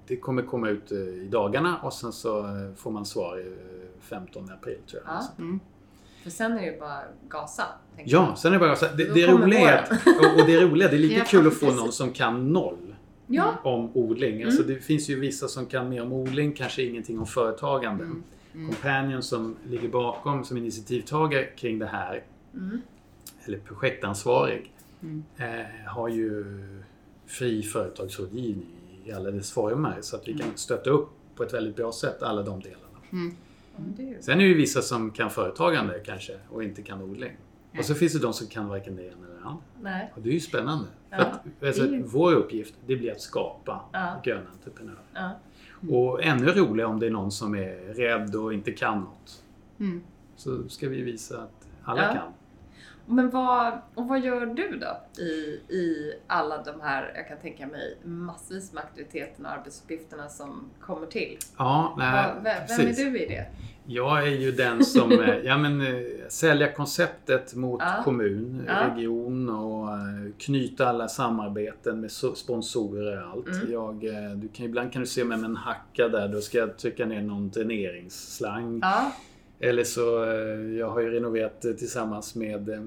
det 0.08 0.18
kommer 0.22 0.42
komma 0.42 0.70
ut 0.70 0.92
eh, 0.92 0.98
i 0.98 1.28
dagarna 1.32 1.78
och 1.84 1.94
sen 1.94 2.12
så 2.14 2.40
eh, 2.40 2.74
får 2.76 2.92
man 2.92 3.06
svar 3.06 3.38
eh, 3.40 4.00
15 4.02 4.50
april 4.52 4.78
tror 4.90 5.02
jag. 5.06 5.14
Ja. 5.16 5.22
Så- 5.22 5.42
Mm. 5.42 5.60
För 6.24 6.30
sen 6.32 6.52
är 6.52 6.60
det 6.62 6.66
ju 6.66 6.80
bara 6.80 7.00
gasa. 7.30 7.64
Ja, 8.04 8.36
sen 8.36 8.54
är 8.54 8.60
det 8.60 8.60
bara 8.60 8.76
här, 8.76 8.98
det, 8.98 9.14
det 9.14 9.28
roliga 9.28 9.70
är 9.80 9.84
och, 9.92 10.40
och 10.42 10.48
det 10.48 10.62
roliga, 10.62 10.88
det 10.90 10.96
är 10.96 11.00
lika 11.10 11.18
Ja, 11.18 11.24
kul 11.28 11.48
att 11.48 11.54
få 11.54 11.72
någon 11.72 11.92
som 11.92 12.12
kan 12.12 12.54
noll 12.54 12.96
Ja. 13.28 13.54
om 13.64 13.90
odling. 13.94 14.36
Mm. 14.36 14.48
Alltså 14.48 14.64
det 14.64 14.76
finns 14.76 15.10
ju 15.10 15.20
vissa 15.20 15.48
som 15.48 15.66
kan 15.66 15.90
mer 15.90 16.02
om 16.02 16.14
odling, 16.14 16.54
kanske 16.54 16.84
ingenting 16.84 17.20
om 17.20 17.26
företagande. 17.26 18.04
Mm. 18.04 18.24
Mm. 18.54 18.68
Companion 18.68 19.24
som 19.24 19.56
ligger 19.70 19.90
bakom 19.90 20.44
som 20.44 20.58
initiativtagare 20.58 21.44
kring 21.46 21.80
det 21.80 21.86
här, 21.86 22.24
Mm. 22.54 22.82
eller 23.46 23.58
projektansvarig, 23.60 24.74
Mm. 25.02 25.24
eh, 25.38 25.66
har 25.88 26.08
ju 26.10 26.46
fri 27.28 27.64
företagsrådgivning 27.64 28.66
i 29.06 29.12
alla 29.12 29.32
dess 29.32 29.52
former 29.52 29.98
så 30.02 30.16
att 30.16 30.28
vi 30.28 30.32
Mm. 30.32 30.44
kan 30.48 30.58
stötta 30.58 30.90
upp 30.90 31.10
på 31.36 31.44
ett 31.44 31.54
väldigt 31.54 31.76
bra 31.76 31.92
sätt 31.92 32.24
alla 32.24 32.42
de 32.42 32.60
delarna. 32.60 32.84
Mm. 33.12 33.36
Ju... 33.98 34.18
Sen 34.22 34.34
är 34.40 34.44
det 34.44 34.50
ju 34.50 34.54
vissa 34.58 34.82
som 34.82 35.12
kan 35.12 35.30
företagande 35.30 36.00
kanske 36.06 36.40
och 36.50 36.64
inte 36.64 36.82
kan 36.82 37.02
odling. 37.02 37.32
Och 37.80 37.86
så 37.86 37.96
finns 37.96 38.14
det 38.14 38.20
de 38.20 38.34
som 38.34 38.48
kan 38.48 38.68
varken 38.68 38.96
det 38.96 39.04
ena 39.04 39.26
eller 39.26 39.40
det 39.40 39.46
andra. 39.46 39.62
Nej. 39.82 40.12
Och 40.16 40.22
det 40.22 40.30
är 40.30 40.34
ju 40.34 40.40
spännande. 40.40 40.86
Ja, 41.10 41.18
att, 41.18 41.64
alltså, 41.64 41.86
ju- 41.86 42.04
Vår 42.04 42.34
uppgift 42.34 42.74
det 42.86 42.96
blir 42.96 43.12
att 43.12 43.22
skapa 43.22 43.82
Ja. 43.94 44.22
gröna 44.24 44.50
entreprenörer. 44.54 45.00
Ja. 45.14 45.32
Och 45.96 46.24
ännu 46.24 46.46
roligare 46.52 46.90
om 46.90 47.00
det 47.00 47.06
är 47.06 47.12
någon 47.12 47.32
som 47.32 47.56
är 47.56 47.94
rädd 47.94 48.36
och 48.36 48.54
inte 48.54 48.72
kan 48.72 49.00
något. 49.00 49.44
Mm. 49.80 50.02
Så 50.36 50.70
ska 50.70 50.90
vi 50.90 51.02
visa 51.02 51.42
att 51.42 51.68
alla 51.84 52.04
Ja. 52.08 52.14
kan. 52.14 52.32
Men 53.10 53.30
vad, 53.30 53.74
och 53.96 54.08
vad 54.08 54.20
gör 54.20 54.46
du 54.46 54.78
då 54.80 55.22
i, 55.24 55.26
i 55.76 56.14
alla 56.28 56.64
de 56.64 56.82
här, 56.82 57.12
jag 57.16 57.28
kan 57.28 57.38
tänka 57.38 57.68
mig, 57.68 57.98
massvis 58.04 58.74
med 58.74 58.84
aktiviteterna 58.84 59.50
och 59.50 59.56
arbetsuppgifterna 59.60 60.30
som 60.30 60.70
kommer 60.82 61.08
till? 61.08 61.38
Ja, 61.58 61.96
nej, 61.98 62.26
vem, 62.44 62.54
vem 62.78 62.88
är 62.88 62.94
du 62.94 63.20
i 63.20 63.26
det? 63.26 63.46
Jag 63.90 64.24
är 64.28 64.32
ju 64.32 64.52
den 64.52 64.86
som 64.86 65.12
eh, 65.12 65.36
ja, 65.44 65.58
men, 65.58 65.82
eh, 65.82 65.88
sälja 66.30 66.72
konceptet 66.72 67.56
mot 67.56 67.82
Ja. 67.82 68.04
kommun, 68.04 68.64
Ja. 68.68 68.74
region 68.90 69.50
och 69.50 69.90
eh, 69.94 70.32
knyta 70.38 70.88
alla 70.90 71.08
samarbeten 71.08 72.02
med 72.02 72.10
so- 72.10 72.34
sponsorer 72.36 73.24
och 73.24 73.32
allt. 73.32 73.48
Mm. 73.48 73.72
Jag, 73.72 74.00
du 74.42 74.48
kan, 74.54 74.66
ibland 74.66 74.94
kan 74.94 75.02
du 75.02 75.08
se 75.08 75.24
mig 75.24 75.38
med 75.38 75.50
en 75.50 75.56
hacka 75.56 76.08
där, 76.08 76.28
då 76.28 76.42
ska 76.42 76.58
jag 76.58 76.78
trycka 76.78 77.06
ner 77.06 77.22
någon 77.22 77.50
dräneringsslang. 77.50 78.80
Ja. 78.82 79.12
Eller 79.60 79.84
så, 79.84 80.24
eh, 80.24 80.78
jag 80.78 80.90
har 80.90 81.02
ju 81.02 81.10
renoverat 81.10 81.62
tillsammans 81.62 82.36
med 82.36 82.70
eh, 82.70 82.84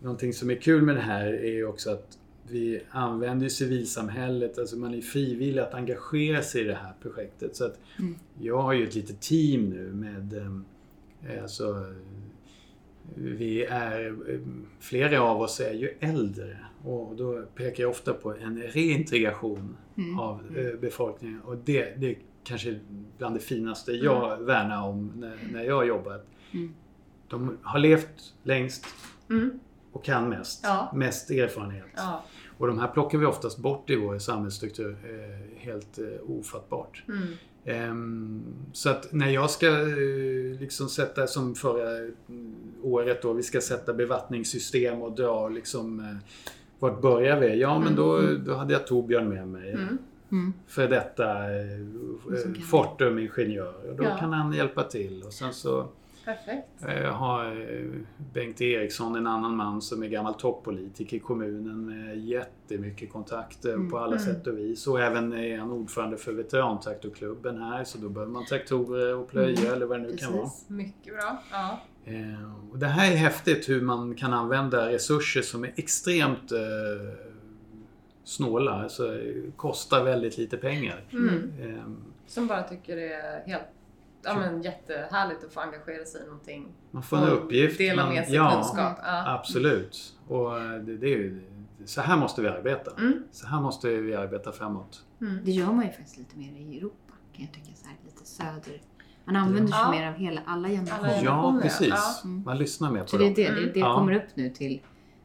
Någonting 0.00 0.32
som 0.32 0.50
är 0.50 0.54
kul 0.54 0.82
med 0.82 0.96
det 0.96 1.00
här 1.00 1.26
är 1.26 1.52
ju 1.52 1.66
också 1.66 1.90
att 1.90 2.18
vi 2.48 2.80
använder 2.90 3.44
ju 3.44 3.50
civilsamhället, 3.50 4.58
alltså 4.58 4.76
man 4.76 4.94
är 4.94 5.00
frivillig 5.00 5.60
att 5.62 5.74
engagera 5.74 6.42
sig 6.42 6.60
i 6.60 6.64
det 6.64 6.74
här 6.74 6.92
projektet. 7.02 7.56
Så 7.56 7.64
att 7.64 7.78
Mm. 7.98 8.14
jag 8.40 8.58
har 8.62 8.72
ju 8.72 8.84
ett 8.88 8.94
litet 8.94 9.20
team 9.20 9.70
nu 9.70 9.92
med 9.92 10.32
eh, 11.26 11.42
alltså, 11.42 11.92
vi 13.14 13.64
är, 13.64 14.14
flera 14.80 15.22
av 15.22 15.40
oss 15.40 15.60
är 15.60 15.72
ju 15.74 15.88
äldre 16.00 16.58
och 16.84 17.16
då 17.16 17.42
pekar 17.54 17.82
jag 17.82 17.90
ofta 17.90 18.12
på 18.14 18.34
en 18.34 18.62
reintegration 18.62 19.76
Mm. 19.98 20.18
av 20.18 20.40
befolkningen 20.80 21.40
och 21.42 21.56
det, 21.64 21.94
det 22.00 22.16
kanske 22.44 22.80
bland 23.18 23.36
det 23.36 23.40
finaste 23.40 23.92
jag 23.92 24.36
värnar 24.38 24.88
om 24.88 25.12
när, 25.16 25.38
när 25.52 25.64
jag 25.64 25.74
har 25.74 25.84
jobbat. 25.84 26.26
Mm. 26.52 26.74
De 27.28 27.58
har 27.62 27.78
levt 27.78 28.34
längst 28.42 28.86
Mm. 29.30 29.60
och 29.92 30.04
kan 30.04 30.28
mest. 30.28 30.60
Ja. 30.62 30.92
Mest 30.94 31.30
erfarenhet. 31.30 31.86
Ja. 31.96 32.24
Och 32.58 32.66
de 32.66 32.78
här 32.78 32.88
plockar 32.88 33.18
vi 33.18 33.26
oftast 33.26 33.58
bort 33.58 33.90
i 33.90 33.96
vår 33.96 34.18
samhällsstruktur. 34.18 34.90
Eh, 35.04 35.58
helt 35.64 35.98
eh, 35.98 36.30
ofattbart. 36.30 37.02
Mm. 37.08 37.22
Ehm, 37.64 38.42
så 38.72 38.90
att 38.90 39.12
när 39.12 39.28
jag 39.28 39.50
ska 39.50 39.66
eh, 39.68 40.60
liksom 40.60 40.88
sätta, 40.88 41.26
som 41.26 41.54
förra 41.54 41.96
mm, 41.98 42.54
året 42.82 43.22
då, 43.22 43.32
vi 43.32 43.42
ska 43.42 43.60
sätta 43.60 43.92
bevattningssystem 43.94 45.02
och 45.02 45.12
dra 45.12 45.48
liksom 45.48 46.00
eh, 46.00 46.16
vart 46.78 47.02
börjar 47.02 47.40
vi? 47.40 47.60
Ja 47.60 47.78
men 47.78 47.96
då, 47.96 48.20
då 48.46 48.54
hade 48.54 48.72
jag 48.72 48.86
Torbjörn 48.86 49.28
med 49.28 49.48
mig. 49.48 49.72
Mm. 49.72 49.98
Mm. 50.32 50.52
För 50.66 50.88
detta 50.88 51.54
eh, 51.54 52.44
kan- 52.44 52.54
Fortum-ingenjör. 52.54 53.90
Och 53.90 53.96
då 53.96 54.04
Ja. 54.04 54.16
kan 54.16 54.32
han 54.32 54.52
hjälpa 54.52 54.82
till. 54.82 55.22
Och 55.26 55.32
sen 55.32 55.52
så 55.54 55.88
Perfekt. 56.24 56.68
eh, 57.04 57.12
har 57.12 57.46
eh, 57.46 57.90
Bengt 58.34 58.60
Eriksson, 58.60 59.16
en 59.16 59.26
annan 59.26 59.56
man 59.56 59.82
som 59.82 60.02
är 60.02 60.08
gammal 60.08 60.34
toppolitiker 60.34 61.16
i 61.16 61.20
kommunen 61.20 61.86
med 61.86 62.18
jättemycket 62.18 63.12
kontakter 63.12 63.74
Mm. 63.74 63.90
på 63.90 63.98
alla 63.98 64.16
Mm. 64.16 64.18
sätt 64.18 64.46
och 64.46 64.58
vis. 64.58 64.86
Och 64.86 65.00
även 65.00 65.32
är 65.32 65.58
han 65.58 65.70
ordförande 65.70 66.16
för 66.16 66.32
veterantraktorklubben 66.32 67.58
här 67.62 67.84
så 67.84 67.98
då 67.98 68.08
behöver 68.08 68.32
man 68.32 68.46
traktorer 68.46 69.14
och 69.16 69.28
plöja 69.28 69.60
Mm. 69.60 69.72
eller 69.72 69.86
vad 69.86 70.00
det 70.00 70.06
nu 70.10 70.16
kan 70.16 70.32
vara. 70.32 70.42
Precis. 70.44 70.68
Mycket 70.70 71.14
bra. 71.14 71.42
Ja. 71.52 71.80
Eh, 72.04 72.70
och 72.72 72.78
det 72.78 72.86
här 72.86 73.12
är 73.12 73.16
häftigt 73.16 73.68
hur 73.68 73.80
man 73.80 74.14
kan 74.14 74.32
använda 74.32 74.88
resurser 74.92 75.42
som 75.42 75.64
är 75.64 75.72
extremt 75.76 76.52
eh, 76.52 76.58
snåla, 78.24 78.72
alltså 78.82 79.18
kostar 79.56 80.04
väldigt 80.04 80.38
lite 80.38 80.56
pengar. 80.56 81.04
Mm. 81.12 81.52
Eh, 81.62 81.84
Som 82.26 82.46
bara 82.46 82.62
tycker 82.62 82.96
det 82.96 83.12
är 83.12 83.46
helt 83.46 83.62
ja, 84.22 84.34
men 84.38 84.62
jättehärligt 84.62 85.44
att 85.44 85.52
få 85.52 85.60
engagera 85.60 86.04
sig 86.04 86.22
i 86.22 86.24
någonting. 86.24 86.72
man 86.90 87.02
får 87.02 87.16
en 87.16 87.28
uppgift. 87.28 87.78
Dela 87.78 88.04
man, 88.04 88.14
med 88.14 88.24
sig 88.26 88.34
ja, 88.34 88.50
kunskap. 88.54 88.98
Ja. 89.02 89.34
Absolut. 89.38 90.14
Och 90.28 90.50
det, 90.60 90.96
det 90.96 91.06
är 91.06 91.16
ju, 91.18 91.40
så 91.84 92.00
här 92.00 92.16
måste 92.16 92.42
vi 92.42 92.48
arbeta. 92.48 92.90
Mm. 92.98 93.24
Så 93.32 93.46
här 93.46 93.60
måste 93.60 93.88
vi 93.88 94.14
arbeta 94.14 94.52
framåt. 94.52 95.04
Mm. 95.20 95.38
Det 95.44 95.50
gör 95.50 95.66
man 95.72 95.84
ju 95.84 95.90
faktiskt 95.92 96.18
lite 96.18 96.38
mer 96.38 96.52
i 96.52 96.78
Europa 96.78 97.14
kan 97.32 97.44
jag 97.44 97.52
tycka. 97.54 97.70
Så 97.76 97.86
här, 97.86 97.96
lite 98.04 98.26
söder. 98.26 98.80
Man 99.24 99.36
använder 99.36 99.72
sig 99.72 99.80
Ja. 99.80 99.90
mer 99.90 100.08
av 100.08 100.14
hela, 100.14 100.40
alla 100.46 100.68
generationer. 100.68 101.22
Ja, 101.24 101.58
precis. 101.62 101.88
ja. 101.88 102.20
Mm. 102.24 102.42
Man 102.46 102.58
lyssnar 102.58 102.90
mer 102.90 103.00
på 103.00 103.06
Så 103.08 103.16
det 103.18 103.24
är 103.24 103.34
det, 103.34 103.42
det, 103.42 103.48
Mm. 103.58 103.70
det 103.74 103.80
Ja. 103.80 103.94
kommer 103.94 104.12
upp 104.14 104.22
nu 104.34 104.50
till, 104.50 104.80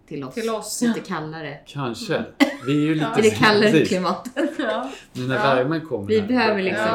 till 0.09 0.23
oss. 0.23 0.33
Till 0.33 0.49
oss, 0.49 0.81
Lite 0.81 0.99
kallare. 0.99 1.57
Kanske. 1.67 2.23
Vi 2.65 2.71
är 2.71 2.87
ju 2.87 2.93
lite... 2.93 3.05
Ja. 3.05 3.15
Till 3.15 3.23
det 3.23 3.29
kallare 3.35 3.71
precis. 3.71 3.87
klimatet. 3.87 4.51
Ja. 4.59 4.91
Nu 5.13 5.27
när 5.27 5.35
Ja. 5.35 5.41
värmen 5.41 5.81
kommer. 5.85 6.07
Vi 6.07 6.19
här. 6.19 6.27
behöver 6.27 6.63
liksom- 6.63 6.87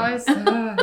ja. 0.46 0.76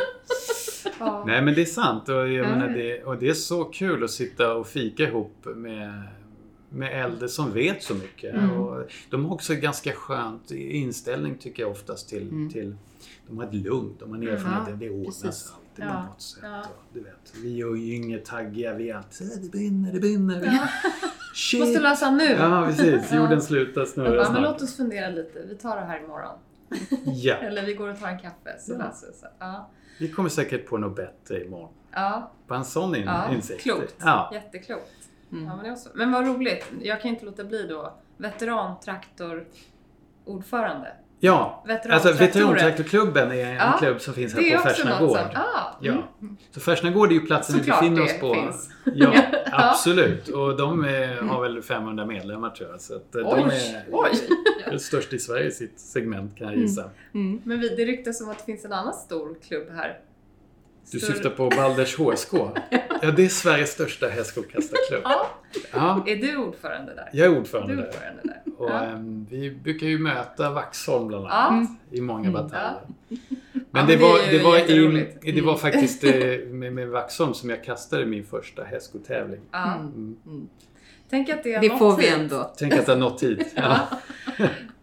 Ja. 1.00 1.24
Nej 1.28 1.42
men 1.42 1.54
det 1.56 1.62
är 1.62 1.66
sant 1.66 2.10
och, 2.10 2.16
jag 2.16 2.32
Ja. 2.32 2.44
menar, 2.50 2.68
det, 2.70 3.04
och 3.04 3.18
det 3.18 3.30
är 3.30 3.34
så 3.34 3.64
kul 3.64 4.04
att 4.04 4.12
sitta 4.12 4.54
och 4.54 4.68
fika 4.68 5.04
ihop 5.04 5.46
med, 5.56 6.04
med 6.70 7.06
äldre 7.06 7.28
som 7.30 7.54
vet 7.54 7.84
så 7.84 7.94
mycket. 7.96 8.34
Mm. 8.34 8.52
Och 8.52 8.84
de 9.10 9.26
har 9.26 9.34
också 9.34 9.56
ganska 9.56 9.92
skönt 9.94 10.52
inställning 10.52 11.38
tycker 11.38 11.64
jag 11.64 11.72
oftast 11.72 12.10
till, 12.10 12.22
Mm. 12.30 12.50
till 12.50 12.76
de 13.28 13.38
har 13.38 13.46
ett 13.46 13.54
lugn, 13.54 13.96
de 14.00 14.10
har 14.10 14.18
en 14.18 14.24
Mm. 14.24 14.34
erfarenhet, 14.36 14.64
Ja, 14.70 14.76
det 14.76 15.12
sig 15.12 15.30
alltid 15.56 15.86
Ja. 15.86 16.02
på 16.02 16.08
något 16.12 16.22
sätt. 16.22 16.40
Ja. 16.44 16.60
Och, 16.62 16.84
du 16.94 17.00
vet, 17.00 17.34
vi 17.44 17.62
är 17.62 17.76
ju 17.76 17.96
inga 17.96 18.18
taggiga, 18.18 18.74
vi 18.74 18.90
är 18.90 18.96
alltid 18.96 19.28
det 19.44 19.50
brinner, 19.52 19.94
det 19.94 20.00
brinner. 20.00 20.42
Ja. 20.46 20.68
Shit. 21.34 21.60
Måste 21.60 21.80
lösa 21.80 22.12
nu. 22.12 22.24
Ja 22.32 22.64
precis, 22.68 23.12
jorden 23.14 23.42
slutar 23.42 23.86
snurra 23.86 24.10
bara, 24.10 24.18
men 24.18 24.26
snart. 24.26 24.42
låt 24.42 24.62
oss 24.62 24.78
fundera 24.78 25.10
lite. 25.10 25.40
Vi 25.50 25.56
tar 25.56 25.76
det 25.76 25.82
här 25.86 26.04
imorgon. 26.04 26.38
Ja, 27.06 27.36
Eller 27.36 27.66
vi 27.66 27.74
går 27.74 27.88
och 27.88 28.00
tar 28.00 28.08
en 28.08 28.20
kaffe 28.20 28.60
så 28.60 28.74
Ja. 28.80 28.92
sig. 28.94 29.30
Ja. 29.40 29.70
vi 30.00 30.12
kommer 30.12 30.30
säkert 30.30 30.66
på 30.70 30.78
något 30.78 30.96
bättre 30.96 31.44
imorgon. 31.46 31.70
Ja. 31.92 32.32
Bara 32.48 32.60
en 32.60 32.66
sån 32.66 32.96
in- 32.96 33.04
ja. 33.06 33.34
insikt. 33.34 33.62
Klokt. 33.64 33.96
Ja. 34.00 34.30
Jätteklokt. 34.34 34.92
Mm. 35.32 35.46
Ja, 35.46 35.56
men, 35.56 35.66
det 35.66 35.72
också. 35.72 35.90
men 35.94 36.12
vad 36.12 36.28
roligt. 36.28 36.66
Jag 36.82 37.02
kan 37.02 37.10
inte 37.12 37.26
låta 37.26 37.44
bli 37.44 37.68
då. 37.68 37.94
Veterantraktor 38.18 39.46
ordförande. 40.26 40.92
Ja, 41.24 41.64
alltså. 41.90 42.12
Veterantraktorklubben 42.12 43.32
är 43.32 43.46
en 43.46 43.56
Ja, 43.56 43.76
klubb 43.80 44.02
som 44.02 44.14
finns 44.14 44.34
Det 44.34 44.42
här 44.42 44.48
är 44.48 44.52
på 44.58 44.58
också 44.70 44.70
Färsna 44.76 45.00
något 45.00 45.10
gård. 45.10 45.18
som... 45.18 45.28
Ah, 45.42 45.78
Ja. 45.82 45.92
mm. 45.92 46.38
Så 46.52 46.60
Färsna 46.60 46.90
gård 46.92 47.10
är 47.10 47.14
ju 47.14 47.20
platsen 47.22 47.56
vi 47.56 47.60
Såklart 47.62 47.80
befinner 47.80 47.98
det 48.02 48.14
oss 48.14 48.20
på. 48.20 48.34
finns. 48.34 48.70
Ja, 48.96 49.14
absolut. 49.52 50.28
Och 50.28 50.58
de 50.58 50.84
är, 50.86 51.22
har 51.22 51.42
väl 51.42 51.62
500 51.62 52.06
medlemmar 52.06 52.50
tror 52.50 52.70
jag. 52.70 52.82
Så 52.82 52.96
att 52.96 53.16
eh, 53.16 53.22
de 53.22 53.34
Oj, 53.34 53.42
är 53.42 53.86
oj. 54.72 54.80
störst 54.80 55.14
i 55.14 55.20
Sverige 55.20 55.48
i 55.48 55.52
sitt 55.52 55.80
segment 55.80 56.38
kan 56.38 56.48
jag 56.48 56.58
gissa. 56.58 56.90
Mm. 57.14 57.42
Men 57.44 57.60
vi, 57.60 57.70
det 57.70 57.86
ryktas 57.86 58.22
om 58.22 58.30
att 58.30 58.38
det 58.38 58.46
finns 58.46 58.66
en 58.66 58.74
annan 58.74 58.94
stor 58.94 59.36
klubb 59.48 59.68
här. 59.76 59.98
Du 60.92 61.00
syftar 61.00 61.30
på 61.30 61.50
Balders 61.50 61.98
HSK? 61.98 62.34
Ja, 63.02 63.12
det 63.12 63.26
är 63.26 63.30
Sveriges 63.30 63.72
största 63.72 64.08
hästskokastarklubb. 64.08 65.02
Ja, 65.04 65.28
Ja, 65.74 66.04
är 66.08 66.16
du 66.16 66.38
ordförande 66.38 66.96
där? 66.96 67.10
jag 67.14 67.26
är 67.28 67.32
Du 67.32 67.38
ordförande 67.40 67.74
är 67.74 67.78
där. 67.78 67.88
ordförande 67.88 68.22
där. 68.24 68.42
Och 68.58 68.70
ja. 68.70 68.84
ehm, 68.84 69.26
vi 69.30 69.52
brukar 69.52 69.88
ju 69.88 70.00
möta 70.00 70.50
Vaxholm 70.52 71.08
bland 71.08 71.26
Ja. 71.26 71.30
annat 71.30 71.70
i 71.92 72.02
många 72.02 72.32
bataljer. 72.32 72.82
Men, 73.72 73.88
det, 73.88 73.96
det 73.96 74.02
var, 74.02 74.20
är 74.20 74.32
det, 74.92 75.28
i, 75.28 75.32
det 75.32 75.42
var 75.42 75.58
faktiskt 75.58 76.04
eh, 76.04 76.12
med, 76.50 76.74
med 76.74 76.88
Vaxholm 76.88 77.34
som 77.34 77.50
jag 77.50 77.64
kastade 77.64 78.06
min 78.06 78.24
första 78.26 78.64
hästskotävling. 78.64 79.40
Ja. 79.52 79.74
Mm. 79.76 80.18
Tänk 81.10 81.30
att 81.30 81.44
det 81.44 81.54
är 81.54 81.62
Det 81.62 81.68
nått 81.68 81.80
får 81.80 81.98
vi 81.98 82.04
hit. 82.04 82.14
ändå. 82.14 82.52
Tänk 82.58 82.74
att 82.74 82.86
det 82.86 82.92
har 82.92 83.00
nått 83.00 83.24
hit. 83.24 83.48
Ja. 83.56 83.80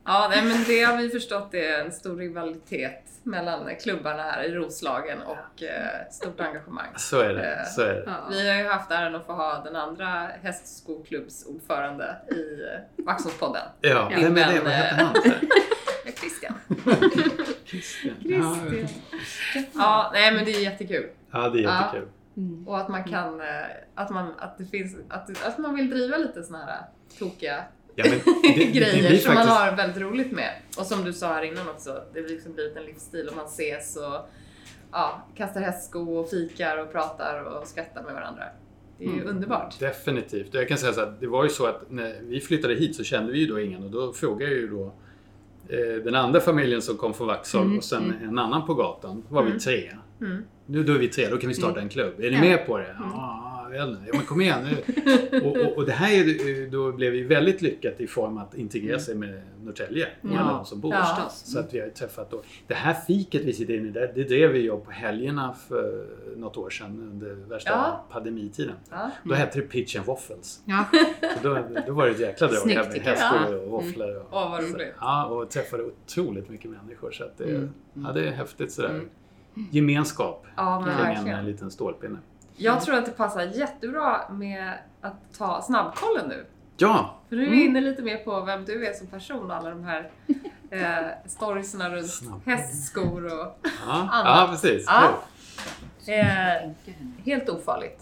Ja, 0.04 0.26
nej, 0.30 0.44
men 0.44 0.64
det 0.66 0.82
har 0.82 0.96
vi 0.96 1.08
förstått 1.08 1.54
är 1.54 1.84
en 1.84 1.92
stor 1.92 2.16
rivalitet 2.16 3.02
mellan 3.28 3.76
klubbarna 3.82 4.22
här 4.22 4.42
i 4.42 4.54
Roslagen 4.54 5.18
och 5.22 5.62
eh, 5.62 6.10
stort 6.10 6.40
engagemang. 6.40 6.86
Så 6.96 7.20
är 7.20 7.34
det. 7.34 7.64
Så 7.66 7.82
är 7.82 7.94
det. 7.94 8.02
Ja. 8.06 8.26
Vi 8.30 8.48
har 8.50 8.56
ju 8.56 8.68
haft 8.68 8.90
äran 8.90 9.14
att 9.14 9.26
få 9.26 9.32
ha 9.32 9.64
den 9.64 9.76
andra 9.76 10.30
hästskolklubbsordförande 10.42 12.16
i 12.30 12.62
eh, 12.62 13.04
Vaxholmspodden. 13.04 13.62
Ja, 13.80 14.08
vem 14.16 14.36
är 14.36 14.52
det? 14.52 14.60
Vad 14.60 14.72
heter 14.72 14.98
eh, 14.98 15.04
han? 15.04 15.14
Ja, 16.04 16.12
Christian. 16.20 16.54
Christian. 17.64 18.14
Christian. 19.52 19.72
Ja, 19.74 20.10
nej 20.12 20.34
men 20.34 20.44
det 20.44 20.50
är 20.50 20.60
jättekul. 20.60 21.06
Ja, 21.30 21.48
det 21.48 21.58
är 21.58 21.62
Ja. 21.62 21.80
jättekul. 21.84 22.08
Mm. 22.36 22.68
Och 22.68 22.78
att 22.78 22.88
man 22.88 23.04
kan, 23.04 23.40
eh, 23.40 23.46
att 23.94 24.10
man, 24.10 24.34
att 24.38 24.58
det 24.58 24.64
finns, 24.64 24.96
att, 25.08 25.46
att 25.46 25.58
man 25.58 25.74
vill 25.74 25.90
driva 25.90 26.16
lite 26.16 26.42
såna 26.42 26.58
här 26.58 26.82
tokiga 27.18 27.64
Ja, 27.98 28.04
men 28.10 28.18
det, 28.42 28.48
det, 28.48 28.64
det 28.64 28.70
grejer 28.78 29.08
blir 29.08 29.18
som 29.18 29.34
man 29.34 29.48
har 29.48 29.76
väldigt 29.76 30.02
roligt 30.02 30.32
med. 30.32 30.50
Och 30.78 30.86
som 30.86 31.04
du 31.04 31.12
sa 31.12 31.26
här 31.32 31.42
innan 31.42 31.68
också, 31.68 32.02
det 32.12 32.20
har 32.20 32.28
liksom 32.28 32.52
blivit 32.52 32.76
en 32.76 32.84
livsstil 32.84 33.28
och 33.28 33.36
man 33.36 33.46
ses 33.46 33.96
och 33.96 34.28
ja, 34.92 35.26
kastar 35.36 35.60
hästsko 35.60 35.98
och 36.00 36.30
fikar 36.30 36.76
och 36.78 36.92
pratar 36.92 37.42
och 37.42 37.66
skrattar 37.68 38.02
med 38.02 38.14
varandra. 38.14 38.42
Det 38.98 39.04
är 39.04 39.08
ju 39.08 39.14
Mm. 39.14 39.28
underbart. 39.28 39.78
Definitivt. 39.80 40.54
Jag 40.54 40.68
kan 40.68 40.78
säga 40.78 40.92
så 40.92 41.00
att 41.00 41.20
det 41.20 41.26
var 41.26 41.44
ju 41.44 41.50
så 41.50 41.66
att 41.66 41.90
när 41.90 42.16
vi 42.22 42.40
flyttade 42.40 42.74
hit 42.74 42.96
så 42.96 43.04
kände 43.04 43.32
vi 43.32 43.38
ju 43.38 43.46
då 43.46 43.60
ingen 43.60 43.84
och 43.84 43.90
då 43.90 44.12
frågade 44.12 44.52
jag 44.52 44.60
ju 44.60 44.68
då 44.68 44.84
eh, 45.68 46.02
den 46.04 46.14
andra 46.14 46.40
familjen 46.40 46.82
som 46.82 46.96
kom 46.96 47.14
från 47.14 47.26
Vaxholm 47.26 47.64
Mm, 47.66 47.78
och 47.78 47.84
sen 47.84 48.14
en 48.22 48.38
annan 48.38 48.66
på 48.66 48.74
gatan. 48.74 49.22
Då 49.28 49.34
var 49.34 49.42
vi 49.42 49.48
Mm. 49.50 49.60
tre. 49.60 49.90
Mm. 50.20 50.44
Nu 50.66 50.84
då 50.84 50.92
är 50.92 50.98
vi 50.98 51.08
tre, 51.08 51.28
då 51.30 51.36
kan 51.36 51.48
vi 51.48 51.54
starta 51.54 51.80
en 51.80 51.88
klubb. 51.88 52.20
Är 52.20 52.30
ni 52.30 52.36
Ja. 52.36 52.40
med 52.40 52.66
på 52.66 52.78
det? 52.78 52.96
Ja, 52.98 53.47
inte. 53.74 54.02
ja 54.06 54.12
men 54.12 54.26
kom 54.26 54.40
igen 54.40 54.58
nu. 54.64 55.40
och, 55.40 55.56
och, 55.56 55.76
och 55.76 55.86
det 55.86 55.92
här 55.92 56.12
är, 56.12 56.70
då 56.70 56.92
blev 56.92 57.14
ju 57.14 57.26
väldigt 57.26 57.62
lyckat 57.62 58.00
i 58.00 58.06
form 58.06 58.38
att 58.38 58.54
integrera 58.54 58.98
sig 58.98 59.14
med 59.14 59.42
Norrtälje. 59.62 60.06
Ja. 60.20 60.38
Alla 60.40 60.52
de 60.52 60.64
som 60.64 60.80
bor. 60.80 60.94
Ja. 60.94 61.28
Så 61.30 61.58
att 61.58 61.74
vi 61.74 61.80
har 61.80 61.88
träffat 61.88 62.30
då. 62.30 62.42
Det 62.66 62.74
här 62.74 62.94
fiket 62.94 63.42
vi 63.44 63.52
sitter 63.52 63.74
inne 63.74 63.88
i, 63.88 63.90
det, 63.90 64.12
det 64.14 64.24
drev 64.24 64.56
ju 64.56 64.76
på 64.80 64.90
helgerna 64.90 65.54
för 65.68 66.06
något 66.36 66.56
år 66.56 66.70
sedan 66.70 67.10
under 67.12 67.34
värsta 67.48 67.70
Ja. 67.70 68.04
pandemitiden. 68.12 68.74
Ja. 68.90 69.10
Då 69.24 69.34
hette 69.34 69.58
det 69.60 69.66
Pitch 69.66 69.96
and 69.96 70.06
Waffles. 70.06 70.60
Ja. 70.64 70.84
Så 71.20 71.48
då, 71.48 71.58
då 71.86 71.92
var 71.92 72.06
det 72.06 72.12
ett 72.12 72.20
jäkla 72.20 72.46
drag 72.46 72.58
Snyggt, 72.60 72.88
med 72.92 73.00
hästar 73.00 73.54
och 73.54 73.70
våfflor. 73.70 74.16
Och, 74.16 74.26
Åh, 74.30 74.50
vad 74.50 74.62
roligt. 74.62 74.94
Ja, 75.00 75.26
och 75.26 75.50
träffade 75.50 75.82
otroligt 75.82 76.48
mycket 76.48 76.70
människor. 76.70 77.10
Så 77.10 77.24
att 77.24 77.38
det, 77.38 77.44
Mm. 77.44 77.70
ja, 77.94 78.12
det 78.12 78.28
är 78.28 78.32
häftigt 78.32 78.72
sådär. 78.72 78.88
Mm. 78.90 79.08
Gemenskap 79.70 80.46
Ja, 80.56 80.86
kring 81.16 81.28
en 81.28 81.44
liten 81.46 81.70
stålpinne. 81.70 82.18
Jag 82.58 82.80
tror 82.82 82.94
att 82.96 83.04
det 83.06 83.12
passar 83.12 83.42
jättebra 83.42 84.20
med 84.30 84.72
att 85.00 85.38
ta 85.38 85.62
snabbkollen 85.62 86.28
nu. 86.28 86.46
Ja, 86.76 87.14
För 87.28 87.36
nu 87.36 87.42
är 87.46 87.50
vi 87.50 87.56
Mm. 87.56 87.68
inne 87.68 87.80
lite 87.80 88.02
mer 88.02 88.16
på 88.16 88.40
vem 88.40 88.64
du 88.64 88.86
är 88.86 88.92
som 88.92 89.06
person 89.06 89.50
och 89.50 89.56
alla 89.56 89.70
de 89.70 89.84
här 89.84 90.10
eh, 90.70 91.06
storiesarna 91.26 91.90
runt 91.90 92.10
Snabbkollen. 92.10 92.58
hästskor 92.58 93.24
och... 93.24 93.58
ja, 93.86 94.08
Anna. 94.12 94.28
ja 94.40 94.48
precis. 94.50 94.84
Ja. 94.86 95.10
Eh, 96.12 96.70
helt 97.24 97.48
ofarligt. 97.48 98.00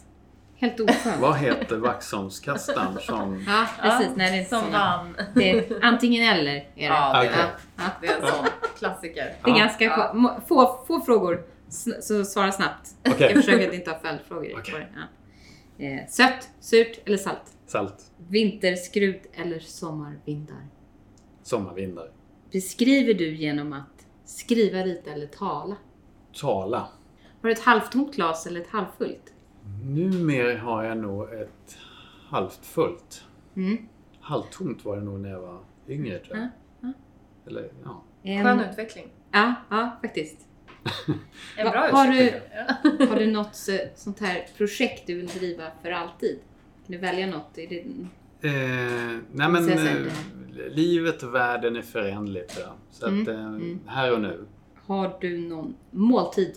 Helt 0.58 0.80
oförskämt. 0.80 1.20
Vad 1.20 1.36
heter 1.36 1.76
Vaxholmskastaren 1.76 2.98
som... 3.00 3.44
Ja, 3.48 3.66
precis. 3.82 4.08
Nej, 4.16 4.30
det 4.30 4.38
är 4.56 4.60
som 4.60 4.72
vann. 4.72 5.16
Det 5.34 5.50
är 5.50 5.84
antingen 5.84 6.24
eller. 6.36 6.52
Är 6.54 6.62
det. 6.74 6.84
Ja, 6.84 7.20
det, 7.22 7.28
är, 7.28 7.46
Ja. 7.76 7.82
det 8.00 8.06
är 8.06 8.20
en 8.20 8.26
sån 8.32 8.46
klassiker. 8.78 9.24
Det 9.44 9.50
är 9.50 9.54
Ja. 9.54 9.58
ganska 9.58 9.84
Ja. 9.84 10.12
få, 10.14 10.40
få, 10.48 10.84
få 10.86 11.00
frågor, 11.00 11.42
så 12.00 12.24
svara 12.24 12.52
snabbt. 12.52 12.94
Okej. 13.08 13.26
Jag 13.26 13.44
försöker 13.44 13.68
att 13.68 13.74
inte 13.74 13.90
ha 13.90 13.98
följdfrågor 13.98 14.62
det. 14.64 14.88
Ja. 14.94 15.02
Eh, 15.78 16.08
sött, 16.08 16.50
surt 16.60 17.00
eller 17.04 17.16
salt? 17.16 17.56
Salt. 17.66 18.12
Vinterskrud 18.28 19.20
eller 19.32 19.58
sommarvindar? 19.58 20.66
Sommarvindar. 21.42 22.10
Beskriver 22.52 23.14
du 23.14 23.34
genom 23.34 23.72
att 23.72 24.06
skriva, 24.24 24.78
rita 24.78 25.10
eller 25.10 25.26
tala? 25.26 25.76
Tala. 26.40 26.78
Har 27.42 27.48
du 27.48 27.52
ett 27.52 27.62
halvtomt 27.64 28.14
glas 28.14 28.46
eller 28.46 28.60
ett 28.60 28.68
halvfullt? 28.70 29.32
Numera 29.84 30.58
har 30.58 30.84
jag 30.84 30.98
nog 30.98 31.32
ett 31.32 31.78
halvt 32.28 32.66
fullt. 32.66 33.24
Mm. 33.56 33.88
Halvtomt 34.20 34.84
var 34.84 34.96
det 34.96 35.02
nog 35.02 35.20
när 35.20 35.30
jag 35.30 35.40
var 35.40 35.60
yngre 35.88 36.18
tror 36.18 36.36
jag. 36.36 36.46
Ja, 36.46 36.50
ja. 36.80 36.92
Eller 37.46 37.70
ja. 37.84 38.02
Em, 38.22 38.44
Skön 38.44 38.60
utveckling. 38.60 39.08
Ja, 39.32 39.54
ja, 39.70 39.98
faktiskt. 40.02 40.48
En 41.56 41.70
bra 41.70 41.80
har 41.92 42.06
du-. 42.12 42.40
Har 43.06 43.16
du 43.16 43.26
något 43.30 43.54
så- 43.54 43.78
sånt 43.94 44.20
här 44.20 44.46
projekt 44.56 45.06
du 45.06 45.14
vill 45.14 45.26
driva 45.26 45.64
för 45.82 45.90
alltid? 45.90 46.38
Kan 46.86 46.92
du 46.92 46.98
välja 46.98 47.26
något? 47.26 47.58
Är 47.58 47.66
det, 47.68 47.84
Eh, 48.40 49.18
nej 49.32 49.48
men 49.48 49.68
eh, 49.70 50.12
livet 50.68 51.22
och 51.22 51.34
världen 51.34 51.76
är 51.76 51.82
föränderligt. 51.82 52.58
Så 52.90 53.06
Mm, 53.06 53.22
att 53.22 53.28
eh, 53.28 53.44
mm. 53.44 53.80
här 53.86 54.12
och 54.12 54.20
nu. 54.20 54.46
har 54.86 55.16
du 55.20 55.38
någon 55.38 55.74
måltid 55.90 56.54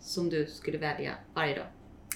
som 0.00 0.28
du 0.28 0.46
skulle 0.46 0.78
välja 0.78 1.12
varje 1.34 1.56
dag? 1.56 1.66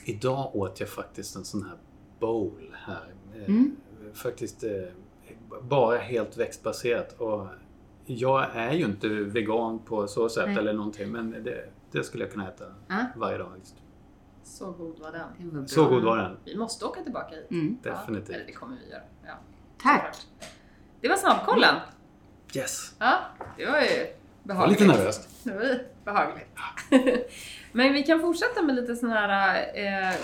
Idag 0.04 0.56
åt 0.56 0.80
jag 0.80 0.88
faktiskt 0.88 1.36
en 1.36 1.44
sån 1.44 1.62
här 1.62 1.76
bowl 2.20 2.74
här. 2.86 3.14
Eh, 3.36 3.44
Mm. 3.48 3.76
Faktiskt 4.14 4.64
eh, 4.64 4.70
bara 5.62 5.98
helt 5.98 6.36
växtbaserat. 6.36 7.20
Och 7.20 7.46
jag 8.06 8.56
är 8.56 8.72
ju 8.72 8.84
inte 8.84 9.08
vegan 9.08 9.78
på 9.78 10.06
så 10.06 10.28
sätt 10.28 10.46
Nej. 10.46 10.56
eller 10.58 10.72
någonting 10.72 11.12
men 11.12 11.30
det, 11.44 11.64
det 11.92 12.04
skulle 12.04 12.24
jag 12.24 12.32
kunna 12.32 12.48
äta 12.48 12.64
Ja. 12.88 12.96
varje 13.16 13.38
dag. 13.38 13.52
Just. 13.58 13.74
Så 14.44 14.70
god 14.72 14.98
var 14.98 15.12
den. 15.12 15.28
Det 15.50 15.56
var. 15.58 15.66
Så 15.66 15.88
god 15.88 16.02
var 16.04 16.16
den. 16.16 16.36
Vi 16.44 16.56
måste 16.56 16.84
åka 16.84 17.02
tillbaka 17.02 17.34
hit. 17.34 17.50
Mm. 17.50 17.78
Ja, 17.82 17.90
Definitivt. 17.90 18.36
eller 18.36 18.46
det 18.46 18.52
kommer 18.52 18.76
vi 18.84 18.90
göra. 18.90 19.02
Ja, 19.26 19.32
Tack! 19.82 20.14
såklart. 20.14 20.48
Det 21.00 21.08
var 21.08 21.16
snabbkollen. 21.16 21.74
Yes! 22.56 22.94
Ja, 22.98 23.18
det 23.56 23.66
var 23.66 23.80
ju 23.80 23.86
Jag 23.86 23.98
var 24.42 24.54
behagligt. 24.54 24.80
lite 24.80 24.92
nervös. 24.92 25.42
Det 25.44 25.54
var 25.54 25.62
ju 25.64 25.78
behagligt. 26.04 26.48
Men 27.72 27.92
vi 27.92 28.02
kan 28.02 28.20
fortsätta 28.20 28.62
med 28.62 28.74
lite 28.74 28.96
sådana 28.96 29.20
här 29.20 29.62
eh, 29.74 30.14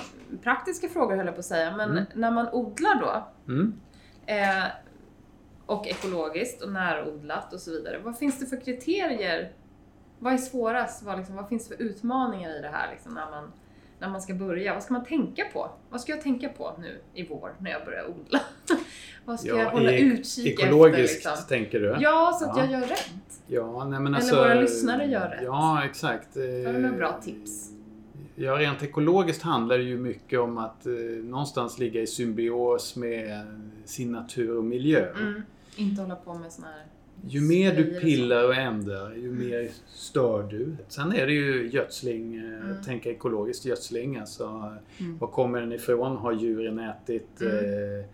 praktiska 0.43 0.89
frågor 0.89 1.17
höll 1.17 1.27
jag 1.27 1.35
på 1.35 1.39
att 1.39 1.45
säga. 1.45 1.77
Men 1.77 1.91
Mm. 1.91 2.05
när 2.15 2.31
man 2.31 2.49
odlar 2.53 3.01
då 3.01 3.29
Mm. 3.53 3.81
eh, 4.27 4.65
och 5.71 5.87
ekologiskt 5.87 6.63
och 6.63 6.73
närodlat 6.73 7.53
och 7.53 7.61
så 7.61 7.71
vidare. 7.71 7.99
Vad 8.05 8.19
finns 8.19 8.39
det 8.41 8.47
för 8.47 8.61
kriterier? 8.61 9.53
Vad 10.19 10.33
är 10.33 10.37
svårast? 10.37 11.03
Vad, 11.03 11.19
liksom, 11.19 11.37
vad 11.37 11.49
finns 11.49 11.69
det 11.69 11.77
för 11.77 11.85
utmaningar 11.85 12.59
i 12.59 12.63
det 12.63 12.69
här 12.69 12.91
liksom, 12.93 13.15
när, 13.15 13.31
man, 13.31 13.53
när 13.99 14.09
man 14.09 14.21
ska 14.21 14.35
börja? 14.35 14.75
Vad 14.75 14.83
ska 14.83 14.93
man 14.93 15.05
tänka 15.05 15.45
på? 15.53 15.71
Vad 15.91 16.01
ska 16.01 16.13
jag 16.13 16.21
tänka 16.23 16.49
på 16.49 16.77
nu 16.79 17.01
i 17.15 17.27
vår 17.27 17.55
när 17.59 17.71
jag 17.71 17.85
börjar 17.85 18.05
odla? 18.09 18.41
vad 19.25 19.41
ska 19.41 19.49
Ja, 19.49 19.59
jag 19.59 19.71
hålla 19.71 19.93
utkik 19.99 20.61
Ekologiskt 20.61 21.17
efter? 21.17 21.31
Liksom? 21.31 21.49
tänker 21.49 21.81
du? 21.81 21.97
Ja, 22.01 22.37
så 22.41 22.51
att 22.51 22.57
Ja. 22.57 22.63
jag 22.65 22.73
gör 22.81 22.89
rätt. 22.89 23.43
Ja, 23.47 23.85
nej 23.85 24.01
men 24.01 24.07
Eller 24.07 24.17
alltså, 24.17 24.37
våra 24.37 24.55
lyssnare 24.55 25.07
gör 25.07 25.29
rätt. 25.29 25.41
Ja, 25.45 25.85
exakt. 25.85 26.35
Har 26.37 26.73
du 26.73 26.79
några 26.79 26.97
bra 26.97 27.21
tips? 27.23 27.71
Ja, 28.35 28.59
rent 28.59 28.83
ekologiskt 28.83 29.43
handlar 29.43 29.79
det 29.79 29.85
ju 29.85 29.99
mycket 29.99 30.41
om 30.41 30.59
att 30.59 30.87
eh, 30.87 30.93
någonstans 31.25 31.79
ligga 31.79 32.01
i 32.01 32.07
symbios 32.07 32.97
med 32.97 33.47
sin 33.85 34.13
natur 34.13 34.57
och 34.57 34.65
miljö. 34.65 35.11
Mm. 35.11 35.43
Inte 35.77 36.03
hålla 36.03 36.17
på 36.17 36.35
med 36.35 36.53
såna 36.53 36.67
här... 36.69 36.85
Ju 37.29 37.41
mer 37.41 37.77
du 37.77 38.01
pillar 38.01 38.45
och 38.45 38.55
ändrar, 38.55 39.15
ju 39.15 39.33
mer 39.33 39.69
stör 39.89 40.43
du. 40.43 40.77
Sen 40.89 41.13
är 41.13 41.27
det 41.27 41.33
ju 41.33 41.71
gödsling, 41.71 42.37
eh, 42.37 42.45
Mm. 42.71 42.83
tänka 42.83 43.11
ekologiskt 43.11 43.65
gödsling. 43.65 44.17
Alltså, 44.17 44.73
Mm. 44.99 45.19
var 45.19 45.29
kommer 45.29 45.61
den 45.61 45.73
ifrån? 45.73 46.17
Har 46.17 46.33
djuren 46.33 46.79
ätit 46.79 47.41
Mm. 47.41 47.55
eh, 48.01 48.05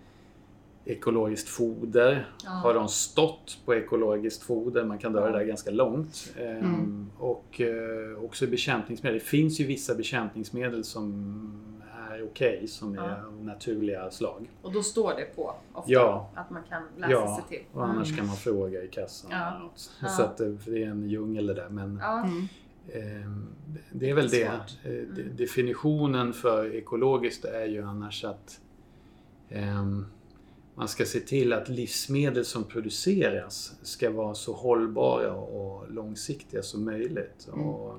ekologiskt 0.85 1.49
foder? 1.49 2.29
Ja. 2.45 2.51
Har 2.51 2.75
de 2.75 2.89
stått 2.89 3.59
på 3.65 3.75
ekologiskt 3.75 4.43
foder? 4.43 4.85
Man 4.85 4.99
kan 4.99 5.13
dra 5.13 5.27
det 5.27 5.39
där 5.39 5.45
ganska 5.45 5.71
långt. 5.71 6.33
Ehm, 6.41 6.57
Mm. 6.57 7.11
Och 7.19 7.61
eh, 7.61 8.25
också 8.25 8.47
bekämpningsmedel. 8.47 9.19
Det 9.19 9.25
finns 9.25 9.61
ju 9.61 9.65
vissa 9.67 9.95
bekämpningsmedel 9.95 10.85
som 10.85 11.23
är 12.17 12.23
är 12.23 12.27
okej, 12.27 12.69
som 12.69 12.93
är 12.93 12.97
Ja. 13.09 13.27
av 13.27 13.45
naturliga 13.45 14.11
slag. 14.11 14.51
Och 14.63 14.73
då 14.73 14.83
står 14.83 15.15
det 15.15 15.37
på 15.37 15.55
ofta 15.73 15.93
Ja. 15.93 16.31
att 16.35 16.51
man 16.51 16.63
kan 16.69 16.83
läsa 16.97 17.13
Ja, 17.13 17.41
sig 17.49 17.59
till. 17.59 17.67
och 17.79 17.87
annars 17.87 18.17
kan 18.17 18.27
man 18.27 18.37
fråga 18.37 18.83
i 18.83 18.89
kassan. 18.89 19.31
Ja. 19.31 19.59
något. 19.59 19.91
Ja. 20.03 20.09
Så 20.09 20.23
att, 20.23 20.41
eh, 20.41 20.57
för 20.57 20.71
det 20.71 20.83
är 20.83 20.89
en 20.89 21.09
djungel 21.09 21.47
det 21.47 21.55
där. 21.55 21.69
Men 21.69 21.99
Ja. 22.03 22.25
Mm. 22.25 22.47
Ehm, 22.93 23.47
Det 23.93 24.11
är 24.11 24.15
väl 24.15 24.29
det. 24.29 24.43
Eh, 24.45 24.51
Mm. 24.85 25.15
de- 25.15 25.23
Definitionen 25.23 26.33
för 26.33 26.75
ekologiskt 26.75 27.45
är 27.45 27.67
ju 27.67 27.83
annars 27.83 28.25
att 28.25 28.61
ehm, 29.49 30.07
man 30.75 30.89
ska 30.89 31.05
se 31.05 31.21
till 31.21 31.53
att 31.53 31.69
livsmedel 31.69 32.45
som 32.45 32.65
produceras 32.65 33.79
ska 33.83 34.11
vara 34.11 34.35
så 34.35 34.53
hållbara 34.53 35.33
och 35.35 35.91
långsiktiga 35.93 36.63
som 36.63 36.85
möjligt. 36.85 37.49
Mm. 37.53 37.67
Och, 37.67 37.99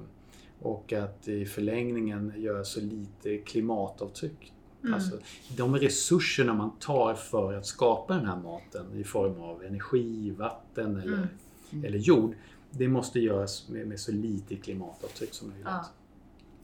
och 0.62 0.94
att 0.94 1.28
i 1.28 1.46
förlängningen 1.46 2.34
göra 2.38 2.64
så 2.64 2.80
lite 2.82 3.38
klimatavtryck. 3.38 4.54
Mm. 4.82 4.94
Alltså, 4.94 5.18
de 5.58 5.76
resurserna 5.78 6.54
man 6.54 6.72
tar 6.80 7.14
för 7.14 7.54
att 7.54 7.66
skapa 7.66 8.14
den 8.14 8.26
här 8.26 8.36
maten 8.38 8.86
i 8.96 9.04
form 9.04 9.42
av 9.42 9.64
energi, 9.64 10.32
vatten 10.38 10.96
eller, 11.02 11.28
Mm. 11.72 11.86
eller 11.86 11.98
jord. 11.98 12.36
Det 12.72 12.88
måste 12.88 13.20
göras 13.20 13.70
med, 13.70 13.88
med 13.88 14.00
så 14.00 14.12
lite 14.12 14.56
klimatavtryck 14.56 15.34
som 15.34 15.48
möjligt. 15.48 15.68
Ja. 15.70 15.86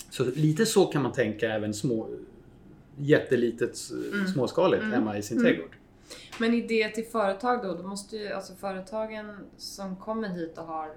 Så 0.10 0.26
lite 0.26 0.66
så 0.66 0.86
kan 0.86 1.04
man 1.04 1.12
tänka 1.12 1.50
även 1.54 1.74
små, 1.74 2.10
jättelitet 2.98 3.78
Mm. 4.14 4.28
småskaligt 4.28 4.82
Mm. 4.84 4.94
hemma 4.94 5.18
i 5.18 5.24
sin 5.24 5.38
Mm. 5.38 5.50
trädgård. 5.52 5.76
Men 6.40 6.54
idé 6.54 6.90
till 6.96 7.06
företag 7.06 7.64
då, 7.64 7.74
då 7.76 7.84
måste 7.88 8.18
ju 8.18 8.28
alltså 8.28 8.54
företagen 8.56 9.38
som 9.58 9.96
kommer 9.96 10.30
hit 10.30 10.58
och 10.58 10.66
har 10.66 10.90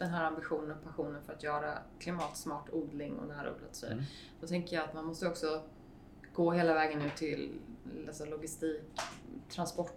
den 0.00 0.10
här 0.10 0.24
ambitionen 0.24 0.70
och 0.70 0.84
passionen 0.84 1.22
för 1.26 1.32
att 1.32 1.42
göra 1.42 1.78
klimatsmart 1.98 2.68
odling 2.72 3.18
och 3.18 3.28
närodlat 3.28 3.68
så 3.76 3.86
Mm. 3.86 4.02
Då 4.40 4.46
tänker 4.46 4.76
jag 4.76 4.84
att 4.84 4.94
man 4.94 5.04
måste 5.04 5.28
också 5.28 5.62
gå 6.34 6.52
hela 6.52 6.74
vägen 6.74 7.02
ut 7.02 7.16
till 7.16 7.52
alltså 8.08 8.24
logistik, 8.24 8.82
transport, 9.54 9.96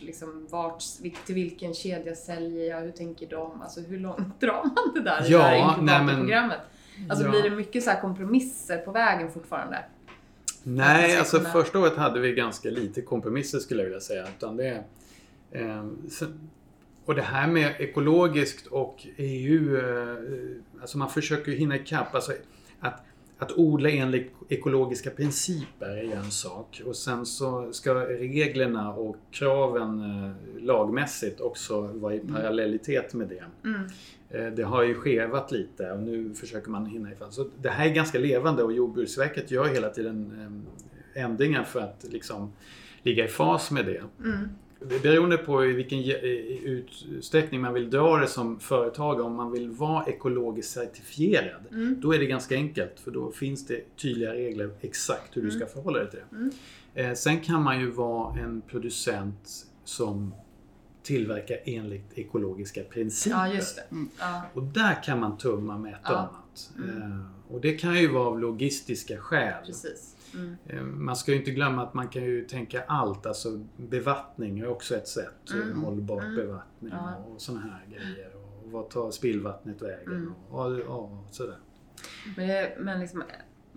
liksom 0.00 0.46
vart, 0.50 0.82
till 1.26 1.34
vilken 1.34 1.74
kedja 1.74 2.14
säljer 2.14 2.70
jag, 2.70 2.80
hur 2.80 2.90
tänker 2.92 3.26
de? 3.28 3.62
Alltså 3.62 3.80
hur 3.80 3.98
långt 3.98 4.40
drar 4.40 4.62
man 4.64 4.94
det 4.94 5.00
där 5.00 5.26
i 5.28 5.32
Ja, 5.32 5.38
det 5.38 5.44
här 5.44 5.72
inkubatorprogrammet? 5.78 6.60
Alltså 7.08 7.24
Ja. 7.24 7.30
blir 7.30 7.42
det 7.42 7.50
mycket 7.50 7.84
så 7.84 7.90
här 7.90 8.00
kompromisser 8.00 8.78
på 8.78 8.92
vägen 8.92 9.32
fortfarande? 9.32 9.84
Nej, 10.62 11.18
alltså 11.18 11.36
kunna- 11.36 11.50
första 11.50 11.78
året 11.78 11.96
hade 11.96 12.20
vi 12.20 12.32
ganska 12.32 12.70
lite 12.70 13.02
kompromisser 13.02 13.58
skulle 13.58 13.80
jag 13.80 13.84
vilja 13.84 14.00
säga. 14.00 14.26
Utan 14.38 14.56
det, 14.56 14.84
eh, 15.50 15.86
sen- 16.10 16.50
och 17.10 17.16
det 17.16 17.22
här 17.22 17.46
med 17.46 17.74
ekologiskt 17.78 18.66
och 18.66 19.06
EU, 19.16 19.76
eh, 19.76 20.16
alltså 20.80 20.98
man 20.98 21.10
försöker 21.10 21.52
hinna 21.52 21.76
ikapp. 21.76 22.14
Alltså 22.14 22.32
att, 22.80 23.02
att 23.38 23.52
odla 23.52 23.90
enligt 23.90 24.32
ekologiska 24.48 25.10
principer 25.10 25.88
är 25.88 26.02
ju 26.02 26.12
en 26.12 26.30
sak. 26.30 26.82
Och 26.86 26.96
sen 26.96 27.26
så 27.26 27.72
ska 27.72 27.94
reglerna 27.94 28.94
och 28.94 29.16
kraven 29.30 30.00
eh, 30.00 30.62
lagmässigt 30.62 31.40
också 31.40 31.80
vara 31.80 32.14
i 32.14 32.20
parallellitet 32.20 33.14
med 33.14 33.28
det. 33.28 33.44
Mm. 33.68 33.82
Eh, 34.30 34.52
Det 34.52 34.62
har 34.62 34.82
ju 34.82 34.94
skevat 34.94 35.52
lite 35.52 35.90
och 35.90 36.02
nu 36.02 36.34
försöker 36.34 36.70
man 36.70 36.86
hinna 36.86 37.12
ifall. 37.12 37.32
Så 37.32 37.46
det 37.62 37.70
här 37.70 37.86
är 37.86 37.94
ganska 37.94 38.18
levande 38.18 38.62
och 38.62 38.72
Jordbruksverket 38.72 39.50
gör 39.50 39.64
hela 39.64 39.88
tiden 39.88 40.32
ändringar 41.14 41.64
för 41.64 41.80
att 41.80 42.04
liksom 42.10 42.52
ligga 43.02 43.24
i 43.24 43.28
fas 43.28 43.70
med 43.70 43.86
det. 43.86 44.02
Mm. 44.24 44.48
Beroende 45.02 45.36
på 45.36 45.64
i 45.64 45.72
vilken 45.72 45.98
utsträckning 46.64 47.60
man 47.60 47.74
vill 47.74 47.90
dra 47.90 48.16
det 48.16 48.26
som 48.26 48.60
företag, 48.60 49.20
om 49.20 49.34
man 49.34 49.52
vill 49.52 49.70
vara 49.70 50.04
ekologiskt 50.06 50.70
certifierad, 50.72 51.60
Mm. 51.70 52.00
då 52.00 52.14
är 52.14 52.18
det 52.18 52.26
ganska 52.26 52.54
enkelt 52.54 53.00
för 53.00 53.10
då 53.10 53.30
finns 53.32 53.66
det 53.66 53.96
tydliga 53.96 54.32
regler 54.34 54.70
exakt 54.80 55.36
hur 55.36 55.42
du 55.42 55.50
ska 55.50 55.66
förhålla 55.66 55.98
dig 55.98 56.10
till 56.10 56.18
det. 56.30 56.36
Mm. 56.36 56.50
Eh, 56.94 57.14
Sen 57.14 57.40
kan 57.40 57.62
man 57.62 57.80
ju 57.80 57.90
vara 57.90 58.38
en 58.40 58.60
producent 58.68 59.66
som 59.84 60.34
tillverkar 61.02 61.58
enligt 61.64 62.18
ekologiska 62.18 62.82
principer. 62.82 63.36
Ja. 63.54 63.82
Mm. 63.90 64.08
Ja. 64.18 64.42
Och 64.54 64.62
där 64.62 65.02
kan 65.02 65.20
man 65.20 65.38
tumma 65.38 65.78
med 65.78 65.92
ett 65.92 66.00
Ja. 66.04 66.10
annat. 66.16 66.70
Mm. 66.78 67.02
Eh, 67.12 67.18
Och 67.48 67.60
det 67.60 67.72
kan 67.72 67.94
ju 68.00 68.08
vara 68.08 68.26
av 68.26 68.40
logistiska 68.40 69.18
skäl. 69.18 69.54
Precis. 69.66 70.16
Mm. 70.34 70.56
Eh, 70.66 70.82
Man 70.82 71.16
ska 71.16 71.32
ju 71.32 71.38
inte 71.38 71.50
glömma 71.50 71.82
att 71.82 71.94
man 71.94 72.08
kan 72.08 72.22
ju 72.22 72.44
tänka 72.44 72.82
allt. 72.88 73.26
Alltså 73.26 73.48
bevattning 73.76 74.58
är 74.58 74.68
också 74.68 74.94
ett 74.96 75.08
sätt. 75.08 75.50
Mm. 75.54 75.82
Hållbar 75.84 76.20
Mm. 76.20 76.36
bevattning 76.36 76.92
Ja. 76.92 77.14
och 77.16 77.40
sådana 77.40 77.62
här 77.62 77.86
grejer. 77.88 78.30
Och 78.36 78.70
vad 78.72 78.90
tar 78.90 79.10
spillvattnet 79.10 79.82
vägen? 79.82 80.06
Mm. 80.12 80.34
Och, 80.50 80.66
och, 80.66 81.04
och 81.04 81.10
sådär. 81.30 81.56
Men, 82.36 82.48
det, 82.48 82.76
men 82.78 83.00
liksom 83.00 83.22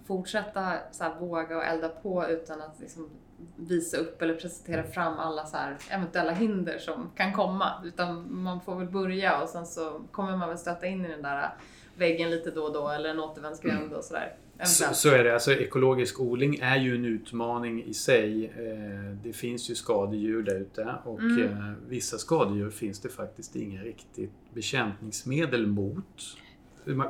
fortsätta 0.06 0.74
så 0.91 1.04
här, 1.04 1.20
våga 1.20 1.58
och 1.58 1.64
elda 1.64 1.89
på 1.89 2.28
utan 2.30 2.62
att 2.62 2.80
liksom 2.80 3.10
visa 3.56 3.97
upp 3.97 4.22
eller 4.22 4.36
presentera 4.36 4.84
fram 4.84 5.20
alla 5.20 5.45
så 5.45 5.58
här 5.58 5.78
eventuella 5.89 6.32
hinder 6.32 6.78
som 6.78 7.10
kan 7.16 7.34
komma. 7.34 7.72
Utan 7.86 8.36
man 8.43 8.62
får 8.62 8.76
väl 8.76 8.88
börja 8.89 9.41
och 9.41 9.49
sen 9.49 9.66
så 9.66 10.01
kommer 10.12 10.38
man 10.38 10.49
väl 10.49 10.58
stöta 10.58 10.86
in 10.88 11.06
i 11.06 11.08
den 11.08 11.22
där 11.22 11.54
väggen 11.97 12.30
lite 12.32 12.51
då 12.51 12.64
och 12.64 12.74
då 12.74 12.89
eller 12.89 13.10
en 13.10 13.20
återvändsgränd 13.20 13.93
och 13.93 14.04
sådär. 14.04 14.36
Så, 14.64 14.93
så 14.93 15.10
är 15.10 15.24
det. 15.24 15.34
Alltså, 15.34 15.51
ekologisk 15.54 16.20
odling 16.20 16.60
är 16.62 16.78
ju 16.78 16.95
en 16.95 17.06
utmaning 17.06 17.84
i 17.84 17.93
sig. 17.93 18.45
Eh, 18.45 19.18
Det 19.24 19.34
finns 19.34 19.70
ju 19.70 19.76
skadedjur 19.76 20.43
där 20.43 20.60
ute 20.60 20.95
och 21.04 21.20
Mm. 21.20 21.43
eh, 21.43 21.72
vissa 21.88 22.18
skadedjur 22.18 22.70
finns 22.70 22.99
det 22.99 23.10
faktiskt 23.10 23.56
inga 23.56 23.82
riktigt 23.84 24.32
bekämpningsmedel 24.54 25.68
mot. 25.68 26.38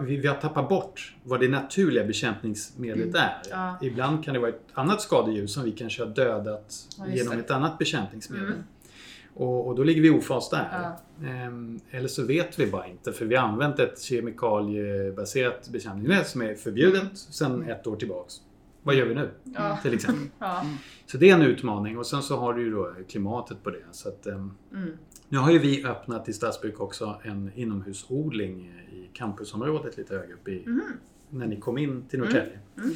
Vi 0.01 0.17
vi 0.17 0.27
har 0.27 0.35
tappat 0.35 0.69
bort 0.69 1.15
vad 1.23 1.39
det 1.39 1.47
naturliga 1.49 2.03
bekämpningsmedlet 2.05 3.05
Mm. 3.07 3.15
är. 3.15 3.41
Ja. 3.49 3.77
Ibland 3.81 4.23
kan 4.23 4.33
det 4.33 4.39
vara 4.39 4.49
ett 4.49 4.61
annat 4.73 5.01
skadedjur 5.01 5.47
som 5.47 5.63
vi 5.63 5.71
kanske 5.71 6.03
har 6.03 6.09
dödat 6.09 6.73
Ja, 6.97 7.07
genom 7.07 7.33
det. 7.35 7.39
ett 7.39 7.51
annat 7.51 7.77
bekämpningsmedel. 7.77 8.45
Mm. 8.47 8.63
Och, 9.35 9.67
och 9.67 9.75
då 9.75 9.83
ligger 9.83 10.01
vi 10.01 10.09
ofas 10.09 10.49
där. 10.49 10.67
Ja. 10.71 11.27
Ehm, 11.27 11.79
eller 11.91 12.07
så 12.07 12.25
vet 12.25 12.59
vi 12.59 12.67
bara 12.71 12.87
inte 12.87 13.13
för 13.13 13.25
vi 13.25 13.35
har 13.35 13.47
använt 13.47 13.79
ett 13.79 14.01
kemikaliebaserat 14.01 15.69
bekämpningsmedel 15.69 16.25
som 16.25 16.41
är 16.41 16.55
förbjudet 16.55 17.17
sedan 17.17 17.63
ett 17.69 17.87
år 17.87 17.95
tillbaks. 17.95 18.33
Vad 18.83 18.95
gör 18.95 19.05
vi 19.05 19.15
nu? 19.15 19.29
Ja. 19.43 19.77
Till 19.83 19.93
exempel. 19.93 20.27
Ja. 20.39 20.65
Så 21.05 21.17
det 21.17 21.29
är 21.29 21.33
en 21.35 21.41
utmaning 21.41 21.97
och 21.97 22.05
sen 22.05 22.21
så 22.21 22.37
har 22.37 22.53
du 22.53 22.61
ju 22.63 22.71
då 22.71 22.93
klimatet 23.09 23.63
på 23.63 23.69
det. 23.69 23.83
Så 23.91 24.09
att, 24.09 24.27
ehm, 24.27 24.51
Mm. 24.73 24.89
nu 25.29 25.37
har 25.37 25.51
ju 25.51 25.59
vi 25.59 25.85
öppnat 25.85 26.29
i 26.29 26.33
Stadsbruk 26.33 26.79
också 26.81 27.15
en 27.23 27.51
inomhusodling 27.55 28.61
i 28.91 29.09
campusområdet 29.13 29.97
lite 29.97 30.15
högre 30.15 30.33
upp 30.33 30.47
i, 30.47 30.63
Mhm. 30.65 30.81
när 31.29 31.47
ni 31.47 31.59
kom 31.59 31.77
in 31.77 32.05
till 32.09 32.19
Norrtälje. 32.19 32.59
Mm. 32.77 32.89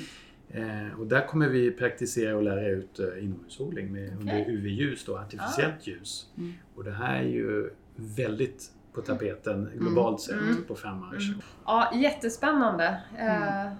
Eh, 0.50 1.00
och 1.00 1.08
där 1.08 1.28
kommer 1.28 1.48
vi 1.48 1.72
praktisera 1.72 2.36
och 2.36 2.43
lära 2.43 2.68
ut 2.68 3.00
eh, 3.00 3.24
inomhusodling 3.24 3.91
med, 3.93 4.18
under 4.20 4.50
UV-ljus, 4.50 5.06
då, 5.06 5.18
artificiellt 5.18 5.88
ljus. 5.88 6.30
Mm. 6.38 6.54
Och 6.76 6.84
det 6.84 6.91
här 6.91 7.16
är 7.16 7.24
ju 7.28 7.70
väldigt 7.95 8.72
på 8.93 9.02
tapeten 9.02 9.72
globalt 9.76 10.22
sett 10.22 10.34
Mm. 10.41 10.64
på 10.68 10.76
frammarsch. 10.76 11.28
Mm. 11.30 11.41
Ja, 11.66 11.91
jättespännande. 11.95 12.86
Eh, 13.18 13.72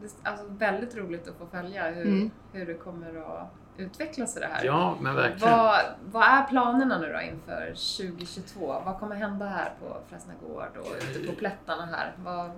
det 0.00 0.06
är 0.24 0.30
alltså 0.30 0.46
väldigt 0.48 0.96
roligt 0.96 1.28
att 1.28 1.36
få 1.36 1.46
följa 1.46 1.90
hur, 1.90 2.06
Mm. 2.06 2.30
hur 2.52 2.66
det 2.66 2.74
kommer 2.74 3.16
att 3.40 3.52
utvecklas 3.76 4.36
i 4.36 4.40
det 4.40 4.46
här. 4.46 4.64
Ja, 4.64 4.96
men 5.00 5.14
verkligen. 5.14 5.52
Vad, 5.58 5.78
vad 6.04 6.22
är 6.22 6.42
planerna 6.46 6.98
nu 6.98 7.12
då 7.12 7.20
inför 7.20 7.66
2022? 7.98 8.66
Vad 8.84 8.98
kommer 8.98 9.16
hända 9.16 9.46
här 9.46 9.72
på 9.80 9.96
Fräsna 10.08 10.32
Gård 10.46 10.76
och 10.80 10.86
ute 11.10 11.26
på 11.28 11.34
plättarna 11.36 11.86
här? 11.86 12.12
Vad 12.24 12.50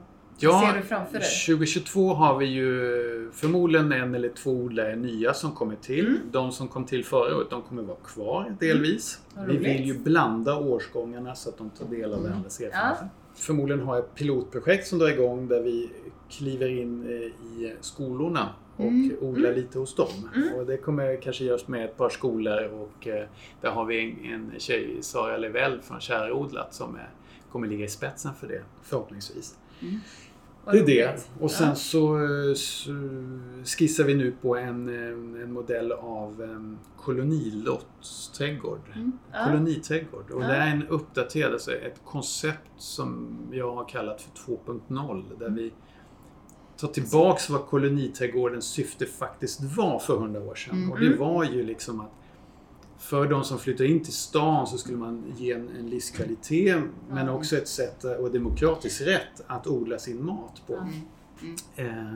Ja, 0.43 0.73
ser 0.73 0.81
du 0.81 0.87
framför 0.87 1.19
dig? 1.19 1.29
2022 1.47 2.15
har 2.15 2.39
vi 2.39 2.47
ju 2.47 3.31
förmodligen 3.33 3.93
en 3.93 4.15
eller 4.15 4.29
två 4.29 4.51
odlare 4.51 4.97
nya 4.97 5.35
som 5.35 5.53
kommer 5.53 5.77
till. 5.77 6.07
Mm. 6.07 6.21
De 6.31 6.53
som 6.53 6.69
kom 6.69 6.85
till 6.85 7.05
förra 7.05 7.37
året, 7.37 7.51
de 7.51 7.63
kommer 7.63 7.83
vara 7.83 7.97
kvar 7.97 8.57
delvis. 8.61 9.21
Vad 9.35 9.47
Vi 9.47 9.57
vill 9.57 9.85
ju 9.85 9.99
blanda 9.99 10.59
årsgångarna 10.59 11.35
så 11.35 11.49
att 11.49 11.59
de 11.59 11.71
tar 11.71 11.87
del 11.87 12.13
av 12.15 12.23
varandras 12.23 12.61
erfarenheter. 12.61 13.09
Förmodligen 13.35 13.81
ha 13.85 13.99
ett 13.99 14.15
pilotprojekt 14.15 14.87
som 14.87 14.99
drar 14.99 15.09
igång 15.09 15.49
där 15.49 15.63
vi 15.63 15.91
kliver 16.31 16.69
in 16.69 17.05
eh, 17.07 17.13
i 17.63 17.75
skolorna 17.81 18.49
och 18.77 18.85
Mm. 18.85 19.17
odlar 19.21 19.53
lite 19.55 19.79
hos 19.79 19.95
dem. 19.95 20.31
Mm. 20.37 20.55
Och 20.55 20.67
det 20.67 20.77
kommer 20.77 21.21
kanske 21.23 21.45
göras 21.45 21.69
med 21.69 21.85
ett 21.85 21.97
par 21.97 22.09
skolor 22.09 22.65
och 22.73 23.07
eh, 23.09 23.25
där 23.61 23.71
har 23.71 23.85
vi 23.85 24.01
en, 24.25 24.33
en 24.53 24.61
tjej, 24.61 24.99
Sara 25.01 25.37
Levell 25.37 25.81
från 25.83 26.01
Kärodlat 26.01 26.75
som 26.75 26.95
är, 26.95 27.11
kommer 27.53 27.67
ligga 27.69 27.85
i 27.85 27.89
spetsen 27.89 28.33
för 28.41 28.47
det 28.47 28.63
förhoppningsvis. 28.83 29.55
Vad 30.65 30.75
Det 30.75 30.81
är 30.81 30.87
det. 30.87 31.07
roligt. 31.13 31.31
Och 31.41 31.51
sen 31.51 31.69
Ja. 31.69 31.75
så, 31.75 32.17
eh, 32.17 32.55
så 32.55 32.91
skissar 33.65 34.05
vi 34.05 34.15
nu 34.15 34.33
på 34.43 34.57
en, 34.57 34.89
eh, 34.89 35.43
en 35.43 35.53
modell 35.53 35.93
av 35.93 36.43
en 36.43 36.79
kolonilottsträdgård. 36.97 38.81
Mm. 38.95 39.13
Ja. 39.33 39.45
Koloniträdgård. 39.45 40.31
Och 40.31 40.43
Ja. 40.43 40.47
det 40.47 40.55
är 40.55 40.71
en 40.71 40.87
uppdaterad, 40.89 41.53
alltså 41.53 41.73
ett 41.73 42.01
koncept 42.05 42.71
som 42.77 43.37
jag 43.53 43.75
har 43.75 43.89
kallat 43.89 44.23
för 44.23 44.31
2.0 44.31 45.25
där 45.39 45.51
vi 45.51 45.73
tar 46.77 46.89
tillbaks 46.89 47.51
vad 47.51 47.67
koloniträdgårdens 47.67 48.65
syfte 48.67 49.07
faktiskt 49.07 49.61
var 49.77 49.99
för 49.99 50.17
hundra 50.17 50.41
år 50.43 50.55
sedan. 50.55 50.77
Mm. 50.77 50.91
Och 50.93 51.01
det 51.01 51.17
var 51.17 51.45
ju 51.45 51.63
liksom 51.63 52.01
att 52.01 52.13
för 53.01 53.29
de 53.29 53.45
som 53.45 53.59
flyttar 53.59 53.85
in 53.85 54.03
till 54.05 54.13
stan 54.13 54.67
så 54.67 54.79
skulle 54.79 54.97
man 54.99 55.25
ge 55.39 55.53
en, 55.53 55.69
en 55.69 55.87
livskvalitet 55.91 56.83
men 57.11 57.27
Ja. 57.27 57.33
också 57.33 57.57
ett 57.57 57.69
sätt 57.69 58.05
och 58.05 58.31
demokratisk 58.33 59.01
rätt 59.01 59.41
att 59.47 59.67
odla 59.67 59.99
sin 59.99 60.25
mat 60.25 60.63
på. 60.67 60.77
Mm. 60.77 61.57
Eh, 62.09 62.15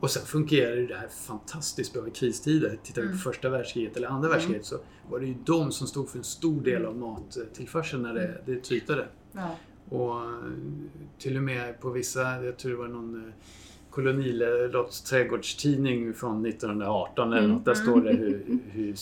Och 0.00 0.10
sen 0.10 0.26
fungerade 0.26 0.86
det 0.86 0.96
här 0.96 1.08
fantastiskt 1.08 1.92
bra 1.92 2.08
i 2.08 2.10
kristider. 2.10 2.78
Tittar 2.82 3.02
vi 3.02 3.08
på 3.08 3.16
första 3.18 3.48
världskriget 3.48 3.96
eller 3.96 4.08
andra 4.08 4.28
världskriget 4.28 4.64
så 4.66 4.76
var 5.10 5.20
det 5.20 5.26
ju 5.26 5.34
de 5.44 5.72
som 5.72 5.86
stod 5.86 6.08
för 6.08 6.18
en 6.18 6.24
stor 6.24 6.60
del 6.60 6.84
av 6.86 6.96
mattillförseln 6.96 8.02
när 8.02 8.14
det, 8.14 8.42
det 8.46 8.60
trytade. 8.64 9.08
Och 9.88 10.20
eh, 10.24 10.30
till 11.18 11.36
och 11.36 11.42
med 11.42 11.80
på 11.80 11.90
vissa, 11.90 12.44
jag 12.44 12.56
tror 12.58 12.70
det 12.72 12.78
var 12.78 12.88
någon 12.88 13.24
eh, 13.26 13.32
kolonilotts 13.90 15.02
trädgårdstidning 15.02 16.14
från 16.14 16.46
1918 16.46 17.32
eller 17.32 17.48
något. 17.48 17.64
Där 17.64 17.74
står 17.74 18.00
det 18.00 18.10
hur, 18.12 18.58
hur 18.70 18.94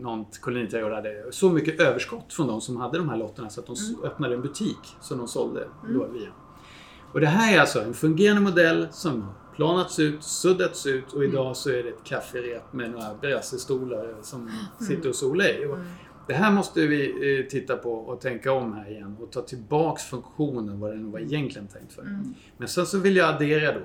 någon 0.00 0.24
koloniträdgård 0.40 0.92
hade 0.92 1.24
så 1.32 1.50
mycket 1.50 1.80
överskott 1.80 2.32
från 2.32 2.46
de 2.46 2.60
som 2.60 2.76
hade 2.76 2.98
de 2.98 3.08
här 3.08 3.16
lotterna 3.16 3.50
så 3.50 3.60
att 3.60 3.66
de 3.66 3.72
s- 3.72 3.90
öppnade 4.04 4.34
en 4.34 4.42
butik 4.42 4.78
som 5.00 5.18
de 5.18 5.28
sålde 5.28 5.68
då 5.94 6.06
via. 6.06 6.28
Och 7.12 7.20
det 7.20 7.26
här 7.26 7.56
är 7.56 7.60
alltså 7.60 7.80
en 7.80 7.94
fungerande 7.94 8.40
modell 8.42 8.86
som 8.90 9.24
planats 9.56 9.98
ut, 9.98 10.22
suddats 10.22 10.86
ut 10.86 11.12
och 11.12 11.24
idag 11.24 11.56
så 11.56 11.70
är 11.70 11.82
det 11.82 11.88
ett 11.88 12.04
kafferep 12.04 12.72
med 12.72 12.90
några 12.90 13.14
brassestolar 13.20 14.14
som 14.22 14.50
sitter 14.88 15.08
och 15.08 15.14
solar 15.14 15.62
i. 15.62 15.66
Och 15.66 15.78
det 16.26 16.34
här 16.34 16.50
måste 16.52 16.86
vi 16.86 17.38
eh, 17.40 17.46
titta 17.50 17.76
på 17.76 17.92
och 17.94 18.20
tänka 18.20 18.52
om 18.52 18.72
här 18.72 18.90
igen 18.90 19.16
och 19.20 19.30
ta 19.32 19.42
tillbaks 19.42 20.02
funktionen 20.02 20.80
vad 20.80 20.90
den 20.90 21.10
var 21.10 21.18
egentligen 21.20 21.68
tänkt 21.68 21.92
för. 21.92 22.02
Men 22.56 22.68
sen 22.68 22.86
så 22.86 22.98
vill 22.98 23.16
jag 23.16 23.34
addera 23.34 23.72
då 23.72 23.80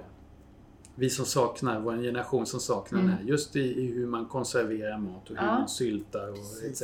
vi 1.00 1.10
som 1.10 1.26
saknar, 1.26 1.80
vår 1.80 1.98
generation 1.98 2.46
som 2.46 2.60
saknar 2.60 3.02
det 3.02 3.08
här. 3.10 3.24
Just 3.24 3.56
i, 3.56 3.60
i 3.60 3.92
hur 3.94 4.08
man 4.08 4.26
konserverar 4.26 4.98
mat 4.98 5.24
och 5.30 5.38
hur 5.38 5.46
Ja. 5.46 5.60
man 5.60 5.70
syltar 5.70 6.30
och 6.30 6.64
etc. 6.72 6.84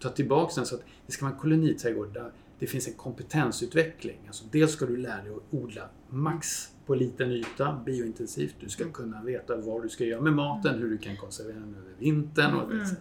Ta 0.00 0.08
tillbaks 0.08 0.54
den 0.54 0.66
så 0.66 0.74
att 0.74 0.82
det 1.06 1.12
ska 1.12 1.24
vara 1.24 1.34
en 1.34 1.40
koloniträdgård 1.40 2.12
där 2.14 2.32
det 2.58 2.66
finns 2.66 2.88
en 2.88 2.94
kompetensutveckling. 2.94 4.20
Alltså 4.26 4.44
dels 4.50 4.72
ska 4.72 4.86
du 4.86 4.96
lära 4.96 5.22
dig 5.22 5.32
att 5.32 5.54
odla 5.54 5.88
max 6.08 6.68
på 6.86 6.94
liten 6.94 7.30
yta, 7.32 7.82
biointensivt. 7.86 8.54
Du 8.60 8.68
ska 8.68 8.90
kunna 8.92 9.22
veta 9.22 9.56
vad 9.56 9.82
du 9.82 9.88
ska 9.88 10.04
göra 10.04 10.20
med 10.20 10.32
maten, 10.32 10.78
hur 10.78 10.90
du 10.90 10.98
kan 10.98 11.16
konservera 11.16 11.56
den 11.56 11.74
över 11.74 11.92
vintern 11.98 12.54
och 12.54 12.74
etc. 12.74 12.92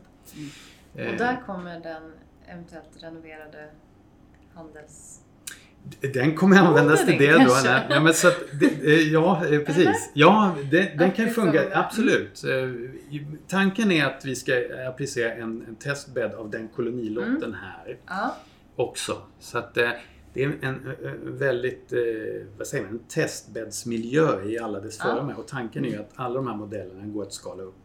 Och 0.93 0.97
där 1.17 1.43
kommer 1.45 1.79
den 1.79 2.11
eventuellt 2.47 3.03
renoverade 3.03 3.69
handels... 4.53 5.21
Den 6.13 6.35
kommer 6.35 6.57
användas 6.57 7.05
till 7.05 7.17
det 7.17 7.31
då. 7.33 7.55
Nej, 7.89 8.01
men 8.01 8.13
så 8.13 8.27
att, 8.27 8.37
det, 8.59 8.65
eh, 8.93 8.99
ja, 9.13 9.45
eh, 9.45 9.59
precis. 9.59 10.11
Ja, 10.13 10.55
det, 10.71 10.97
den 10.97 11.11
kan 11.11 11.25
det 11.25 11.31
fungera. 11.31 11.77
Absolut. 11.79 12.43
Eh, 12.43 12.51
Tanken 13.47 13.91
är 13.91 14.05
att 14.05 14.25
vi 14.25 14.35
ska 14.35 14.53
applicera 14.87 15.33
en, 15.33 15.65
en 15.67 15.75
testbädd 15.75 16.33
av 16.33 16.49
den 16.49 16.67
kolonilotten 16.67 17.53
här 17.53 17.97
Ja. 18.07 18.35
också. 18.75 19.21
Så 19.39 19.57
att 19.57 19.73
det 19.73 19.83
är 20.33 20.57
en, 20.61 20.93
väldigt, 21.23 21.93
vad 22.57 22.67
säger 22.67 22.83
man, 22.83 22.93
en 22.93 22.99
testbäddsmiljö 22.99 24.43
i 24.43 24.59
alla 24.59 24.79
dess 24.79 24.97
former. 24.97 25.39
Och 25.39 25.47
tanken 25.47 25.85
är 25.85 25.89
ju 25.89 25.97
att 25.99 26.11
alla 26.15 26.35
de 26.35 26.47
här 26.47 26.55
modellerna 26.55 27.05
går 27.05 27.23
att 27.23 27.33
skala 27.33 27.63
upp 27.63 27.75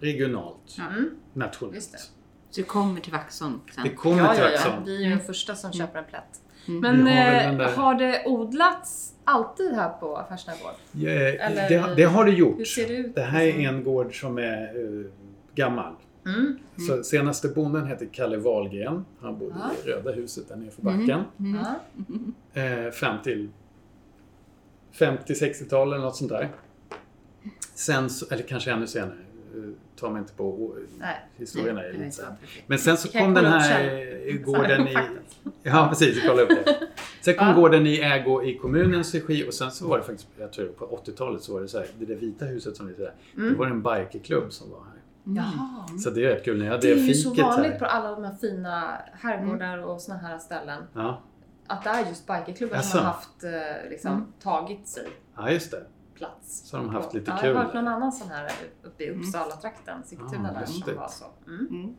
regionalt, 0.00 0.76
Mm. 0.90 1.10
nationellt. 1.32 1.92
Det. 1.92 1.98
Så 1.98 2.60
du 2.60 2.62
kommer 2.62 3.00
till 3.00 3.12
Vaxholm 3.12 3.60
sen? 3.74 3.84
Det 3.84 3.90
kommer 3.90 4.34
till 4.34 4.42
ja, 4.42 4.50
ja. 4.50 4.50
Vaxholm. 4.50 4.84
Vi 4.84 5.04
är 5.04 5.08
ju 5.08 5.14
de 5.16 5.20
första 5.24 5.54
som 5.54 5.72
köper 5.72 5.98
en 5.98 6.04
plätt. 6.04 6.40
Mm. 6.68 6.80
Men 6.80 7.00
har 7.06 7.52
eh, 7.52 7.56
där- 7.58 7.76
har 7.76 7.94
det 7.94 8.22
odlats 8.26 9.14
alltid 9.24 9.72
här 9.74 9.88
på 9.88 10.16
Affärsnära 10.16 10.56
gård? 10.62 10.72
Ja, 10.92 11.10
Eller- 11.10 11.68
det, 11.68 11.94
det 11.96 12.02
har 12.04 12.24
det 12.24 12.30
gjort. 12.30 12.58
Hur 12.58 12.64
ser 12.64 12.88
det 12.88 12.94
ut? 12.96 13.14
Det 13.14 13.22
här 13.22 13.40
är 13.42 13.46
liksom? 13.46 13.64
en 13.76 13.84
gård 13.84 14.20
som 14.20 14.38
är 14.38 14.76
uh, 14.78 15.06
gammal. 15.54 15.92
Mm. 16.26 16.58
Så 16.88 17.02
senaste 17.02 17.48
bonden 17.48 17.86
heter 17.86 18.06
Kalle 18.12 18.36
Wahlgren. 18.36 19.04
Han 19.20 19.38
bodde 19.38 19.54
Ja. 19.60 19.70
i 19.84 19.90
Röda 19.90 20.12
huset 20.12 20.48
där 20.48 20.56
nere 20.56 20.70
för 20.70 20.82
backen. 20.82 21.20
Mm. 21.38 21.58
Ja. 22.54 22.62
Eh, 22.62 22.90
fram 22.90 23.22
till 23.22 23.48
50-60-tal 24.98 25.92
eller 25.92 26.02
något 26.04 26.16
sånt 26.16 26.30
där. 26.30 26.48
Sen, 27.74 28.10
så, 28.10 28.26
eller 28.34 28.42
kanske 28.42 28.72
ännu 28.72 28.86
senare. 28.86 29.16
Uh, 29.56 29.72
tar 30.00 30.10
mig 30.10 30.18
inte 30.20 30.32
på 30.32 30.74
Nej. 30.98 31.16
historien 31.36 31.74
Nej, 31.76 31.88
är 31.88 31.92
lite 31.92 32.10
så. 32.10 32.22
Men 32.66 32.78
sen 32.78 32.96
så 32.96 33.08
Vi 33.12 33.18
kom 33.18 33.34
den 33.34 33.44
här 33.44 33.60
sen. 33.60 34.28
eh, 34.36 34.42
gården 34.44 34.88
i... 34.88 34.94
Faktiskt. 34.94 35.36
Ja 35.62 35.86
precis, 35.88 36.22
kolla 36.28 36.42
upp 36.42 36.48
det. 36.48 36.78
Sen 37.20 37.34
kom 37.34 37.46
Ja. 37.48 37.54
gården 37.54 37.86
i 37.86 38.00
ägo 38.00 38.42
i 38.44 38.58
kommunens 38.58 39.14
regi 39.14 39.48
och 39.48 39.54
sen 39.54 39.70
så 39.70 39.88
var 39.88 39.98
det 39.98 40.04
faktiskt, 40.04 40.28
jag 40.38 40.52
tror 40.52 40.66
på 40.68 41.00
80-talet 41.04 41.42
så 41.42 41.52
var 41.54 41.60
det 41.60 41.68
så 41.68 41.78
här, 41.78 41.86
det 41.98 42.04
där 42.06 42.14
vita 42.14 42.44
huset 42.44 42.76
som 42.76 42.88
är 42.88 42.92
där. 42.92 43.12
Mm. 43.36 43.48
Det 43.52 43.58
var 43.58 43.66
en 43.66 43.82
bikerklubb 43.82 44.52
som 44.52 44.70
var 44.70 44.78
här. 44.78 45.00
Jaha. 45.36 45.98
Så 45.98 46.10
det 46.10 46.24
är 46.24 46.28
rätt 46.28 46.44
kul. 46.44 46.58
När 46.58 46.66
jag 46.66 46.80
Det 46.80 46.90
är 46.90 46.94
hade 46.96 47.06
ju 47.06 47.14
så 47.14 47.34
vanligt 47.34 47.72
här. 47.72 47.78
på 47.78 47.84
alla 47.84 48.10
de 48.10 48.24
här 48.24 48.34
fina 48.40 48.98
herrgårdar 49.12 49.78
och 49.78 50.00
såna 50.00 50.18
här 50.18 50.38
ställen. 50.38 50.82
Ja. 50.94 51.22
Att 51.66 51.84
det 51.84 51.90
är 51.90 52.08
just 52.08 52.26
bikerklubbar 52.26 52.78
som 52.78 52.98
har 53.00 53.06
haft, 53.06 53.44
eh, 53.44 53.90
liksom, 53.90 54.32
tagit 54.42 54.88
sig 54.88 55.08
ja, 55.36 55.50
just 55.50 55.70
det. 55.70 55.82
Plats. 56.24 56.68
Så 56.70 56.76
har 56.76 56.84
de 56.84 56.94
haft 56.94 57.14
lite 57.14 57.30
ja, 57.30 57.36
kul 57.40 57.48
Jag 57.50 57.56
har 57.56 57.64
hört 57.64 57.74
någon 57.74 57.88
annan 57.88 58.12
sån 58.12 58.28
här 58.28 58.50
uppe 58.82 59.04
i 59.04 59.10
Uppsala-trakten, 59.10 59.98
Ja, 59.98 60.06
Sigtuna 60.06 60.52
där, 60.52 60.66
som 60.66 60.94
var 60.96 61.08
så. 61.08 61.24
Mm. 61.48 61.66
Mm. 61.70 61.94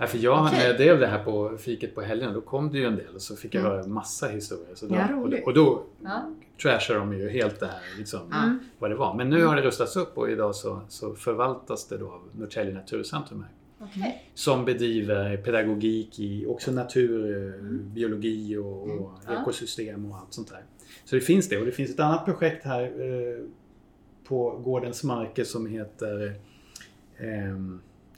Ja, 0.00 0.06
för 0.06 0.18
jag, 0.18 0.44
Okej. 0.46 0.58
när 0.58 0.66
jag 0.66 0.76
drev 0.76 1.00
det 1.00 1.06
här 1.06 1.24
på 1.24 1.56
fiket 1.58 1.94
på 1.94 2.00
helgen, 2.02 2.32
då 2.34 2.40
kom 2.40 2.72
det 2.72 2.78
ju 2.78 2.84
en 2.86 2.96
del 2.96 3.14
och 3.14 3.22
så 3.22 3.36
fick 3.36 3.54
jag 3.54 3.60
Mm. 3.64 3.72
höra 3.76 3.86
massa 3.86 4.28
historier. 4.28 4.74
Så 4.74 4.86
då, 4.86 4.94
Ja, 4.94 5.04
och, 5.04 5.10
roligt. 5.10 5.46
och 5.46 5.54
då 5.54 5.82
Ja. 6.04 6.22
trashar 6.62 6.94
de 6.94 7.12
ju 7.12 7.28
helt 7.28 7.60
det 7.60 7.66
här, 7.66 7.80
liksom, 7.98 8.20
Mm. 8.32 8.58
vad 8.78 8.90
det 8.90 8.96
var. 8.96 9.14
Men 9.14 9.30
nu 9.30 9.44
har 9.44 9.56
det 9.56 9.62
rustats 9.62 9.96
upp 9.96 10.18
och 10.18 10.30
idag 10.30 10.54
så, 10.54 10.80
så 10.88 11.14
förvaltas 11.14 11.88
det 11.88 11.98
då 11.98 12.06
av 12.10 12.20
Norrtälje 12.32 12.74
Naturcentrum 12.74 13.40
här. 13.42 13.50
Okej. 13.86 14.30
Som 14.34 14.64
bedriver 14.64 15.36
pedagogik 15.36 16.18
i 16.20 16.46
också 16.46 16.70
natur, 16.72 17.46
eh, 17.54 17.62
biologi 17.70 18.56
och, 18.56 18.82
och 18.82 19.10
Mm. 19.28 19.42
Ekosystem 19.42 20.10
och 20.12 20.16
allt 20.18 20.32
sånt 20.34 20.48
där. 20.48 20.62
Så 21.04 21.14
det 21.14 21.20
finns 21.20 21.48
det. 21.48 21.58
Och 21.58 21.66
det 21.66 21.72
finns 21.72 21.90
ett 21.90 22.00
annat 22.00 22.24
projekt 22.24 22.64
här 22.64 22.82
eh, 22.82 23.44
på 24.28 24.50
gårdens 24.64 25.04
marker 25.04 25.44
som 25.44 25.66
heter 25.66 26.34
eh, 27.18 27.58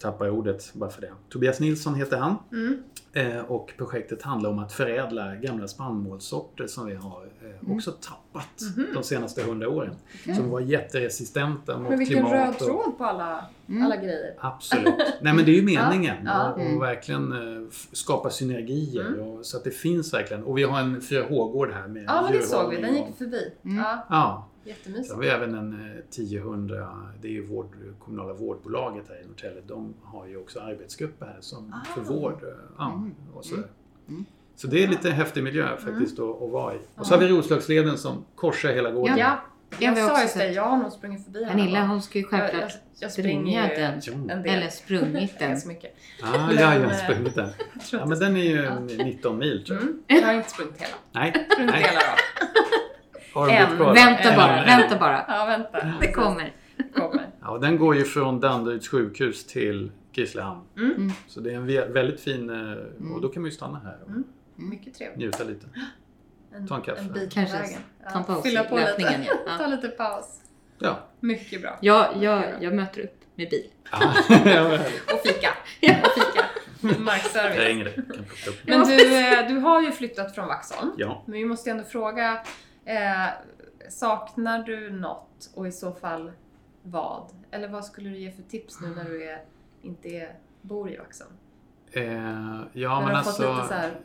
tappar 0.00 0.30
ordet 0.30 0.74
bara 0.74 0.90
för 0.90 1.00
det. 1.00 1.10
Tobias 1.28 1.60
Nilsson 1.60 1.94
heter 1.94 2.16
han. 2.16 2.36
Mm. 2.52 2.82
Eh, 3.12 3.40
och 3.44 3.72
projektet 3.76 4.22
handlar 4.22 4.50
om 4.50 4.58
att 4.58 4.72
förädla 4.72 5.34
gamla 5.36 5.68
spannmålssorter 5.68 6.66
som 6.66 6.86
vi 6.86 6.94
har 6.94 7.22
eh, 7.42 7.50
Mm. 7.66 7.76
också 7.76 7.90
tappat 7.92 8.60
Mhm. 8.76 8.86
de 8.94 9.02
senaste 9.02 9.42
hundra 9.42 9.68
åren. 9.68 9.94
Som 10.36 10.50
var 10.50 10.60
jätteresistenta 10.60 11.78
mot 11.78 11.88
Men 11.90 11.98
vilken 11.98 12.16
klimat. 12.16 12.32
röd 12.32 12.48
och- 12.48 12.58
tråd 12.58 12.98
på 12.98 13.04
alla, 13.04 13.44
alla 13.84 13.96
grejer. 13.96 14.34
Absolut. 14.38 14.94
Nej 15.20 15.34
men 15.34 15.44
det 15.44 15.50
är 15.50 15.54
ju 15.54 15.62
meningen. 15.78 16.16
Ja, 16.24 16.54
ja. 16.58 16.74
och 16.74 16.82
verkligen 16.82 17.32
eh, 17.32 17.68
skapa 17.92 18.30
synergier. 18.30 19.06
Mm. 19.06 19.20
Och, 19.20 19.46
så 19.46 19.56
att 19.56 19.64
det 19.64 19.70
finns 19.70 20.14
verkligen. 20.14 20.44
Och 20.44 20.58
vi 20.58 20.62
har 20.62 20.80
en 20.80 21.00
4H-gård 21.00 21.70
här 21.72 21.88
med 21.88 22.04
Ja, 22.08 22.22
men 22.22 22.32
det 22.32 22.42
såg 22.42 22.70
vi. 22.70 22.80
Den 22.80 22.94
gick 22.94 23.16
förbi. 23.18 23.52
Mm. 23.64 23.76
Ja, 23.76 24.06
Ja, 24.10 24.48
jättemysigt. 24.64 25.14
har 25.14 25.20
vi 25.20 25.28
även 25.28 25.54
en 25.54 25.72
eh, 25.90 25.98
1000, 25.98 26.66
det 27.20 27.28
är 27.28 27.32
ju 27.32 27.46
vård, 27.46 27.66
kommunala 27.98 28.32
vårdbolaget 28.32 29.04
här 29.08 29.20
i 29.24 29.26
Norrtälje. 29.26 29.62
De 29.66 29.94
har 30.02 30.26
ju 30.26 30.36
också 30.36 30.60
arbetsgrupper 30.60 31.26
här 31.26 31.38
som 31.40 31.72
Ah. 31.72 31.94
för 31.94 32.00
vård. 32.00 32.42
eh, 32.42 32.48
Ja, 32.78 32.92
Mm. 32.92 33.14
och 33.34 33.44
sådär. 33.44 33.64
Mm. 34.08 34.24
Så 34.56 34.66
det 34.66 34.84
är 34.84 34.88
lite 34.88 35.10
häftig 35.10 35.44
miljö 35.44 35.76
faktiskt 35.76 36.18
Mm. 36.18 36.30
att, 36.30 36.42
att 36.42 36.50
vara 36.50 36.74
i. 36.74 36.78
Och 36.94 37.06
så 37.06 37.14
har 37.14 37.20
vi 37.20 37.28
Roslagsleden 37.28 37.98
som 37.98 38.24
korsar 38.34 38.68
hela 38.72 38.90
gården. 38.90 39.18
Ja, 39.18 39.40
jag 39.78 39.94
vi 39.94 40.00
sa 40.00 40.22
just 40.22 40.36
det. 40.36 40.46
Jag 40.52 40.62
har 40.62 40.76
nog 40.76 40.92
sprungit 40.92 41.24
förbi 41.24 41.44
här 41.44 41.50
Pernilla 41.52 41.86
hon 41.86 42.02
ska 42.02 42.18
ju 42.18 42.24
jag, 42.30 42.40
jag, 42.40 42.48
självklart 42.50 42.72
jag 42.98 43.12
springa 43.12 43.40
springer 43.42 43.70
ju 43.70 43.74
den. 43.82 44.00
Jo. 44.02 44.14
en 44.14 44.42
del. 44.42 44.46
Eller 44.54 44.68
sprungit 44.68 45.32
den. 45.38 45.48
Ganska 45.50 45.68
mycket. 45.68 45.94
Ah, 46.22 46.52
ja, 46.52 46.60
jag 46.74 46.80
har 46.80 46.90
eh, 46.92 46.96
sprungit 47.04 47.34
den. 47.34 47.48
Jag 47.92 48.00
Ja, 48.00 48.06
men 48.06 48.18
den 48.18 48.36
är 48.36 48.40
ju 48.40 48.62
Ja. 48.64 48.80
19 49.04 49.38
mil 49.38 49.64
tror 49.66 49.78
jag. 49.78 49.88
Mm. 49.88 50.02
Jag 50.06 50.22
har 50.22 50.34
inte 50.34 50.50
sprungit 50.50 50.80
hela. 50.80 50.94
Nej, 51.12 51.46
Sprungit 51.52 51.72
nej. 51.74 51.82
delar 51.82 51.96
av. 52.00 52.18
En. 53.34 53.78
Vänta 53.78 54.22
Ja. 54.24 54.36
bara, 54.36 54.64
vänta 54.64 54.98
bara. 54.98 55.24
Ja, 55.28 55.44
vänta. 55.46 55.92
Det 56.00 56.12
kommer. 56.12 56.52
kommer. 56.96 57.30
Ja, 57.40 57.50
och 57.50 57.60
den 57.60 57.78
går 57.78 57.96
ju 57.96 58.04
från 58.04 58.40
Danderyds 58.40 58.88
sjukhus 58.88 59.46
till 59.46 59.92
Grisslehamn. 60.12 60.60
Mm. 60.76 60.90
Mm. 60.96 61.12
Så 61.28 61.40
det 61.40 61.50
är 61.50 61.54
en 61.56 61.92
väldigt 61.92 62.20
fin... 62.20 62.50
eh, 62.50 63.12
Och 63.14 63.20
då 63.20 63.28
kan 63.28 63.42
man 63.42 63.50
ju 63.50 63.56
stanna 63.56 63.80
här 63.84 63.98
och 64.02 64.08
Mm. 64.08 64.24
Mycket 64.56 64.94
trevligt. 64.94 65.18
njuta 65.18 65.44
lite. 65.44 65.66
En, 66.54 66.68
Ta 66.68 66.76
en 66.76 66.82
kaffe. 66.82 67.00
En 67.00 67.12
bit 67.12 67.32
Kanske 67.32 67.56
ta 68.12 68.18
en 68.18 68.24
paus 68.24 68.42
Fylla 68.42 68.64
på 68.64 68.76
löpningen, 68.76 69.20
lite. 69.20 69.32
ja. 69.46 69.58
Ta 69.58 69.66
lite 69.66 69.88
paus. 69.88 70.24
Ja. 70.78 70.98
Mycket 71.20 71.62
bra. 71.62 71.78
Jag, 71.80 72.08
jag, 72.20 72.44
jag 72.60 72.74
möter 72.74 73.00
upp 73.00 73.20
med 73.34 73.50
bil. 73.50 73.66
Ah, 73.90 74.14
ja. 74.44 74.74
Och 75.14 75.20
fika. 75.24 75.50
Och 75.80 76.12
fika. 76.14 76.44
jag 76.80 77.00
Markservice. 77.00 77.58
ringer 77.58 77.84
dig. 77.84 77.94
Kan 77.94 78.04
plocka 78.04 78.50
upp. 78.50 78.56
Men 78.64 78.86
du, 78.88 79.16
eh, 79.18 79.48
du 79.48 79.54
har 79.58 79.82
ju 79.82 79.90
flyttat 79.92 80.34
från 80.34 80.46
Vaxholm. 80.48 80.90
Ja. 80.96 81.22
Men 81.26 81.32
vi 81.32 81.44
måste 81.44 81.70
ändå 81.70 81.84
fråga, 81.84 82.38
eh, 82.96 83.28
saknar 83.90 84.62
du 84.62 84.90
något 84.90 85.50
och 85.54 85.66
i 85.68 85.72
så 85.72 85.92
fall 85.92 86.32
vad? 86.82 87.24
Eller 87.50 87.68
vad 87.68 87.84
skulle 87.84 88.08
du 88.10 88.16
ge 88.18 88.30
för 88.32 88.42
tips 88.42 88.80
nu 88.80 88.88
när 88.88 89.04
du 89.04 89.24
är, 89.30 89.42
inte 89.82 90.08
är, 90.08 90.34
bor 90.62 90.90
i 90.90 90.96
Vaxholm? 90.96 91.30
Eh, 91.92 92.02
När 92.02 92.68
ja, 92.72 93.00
du 93.00 93.06
men 93.06 93.16
alltså... 93.16 93.52
lite 93.54 93.68
så 93.68 93.74
här 93.74 94.00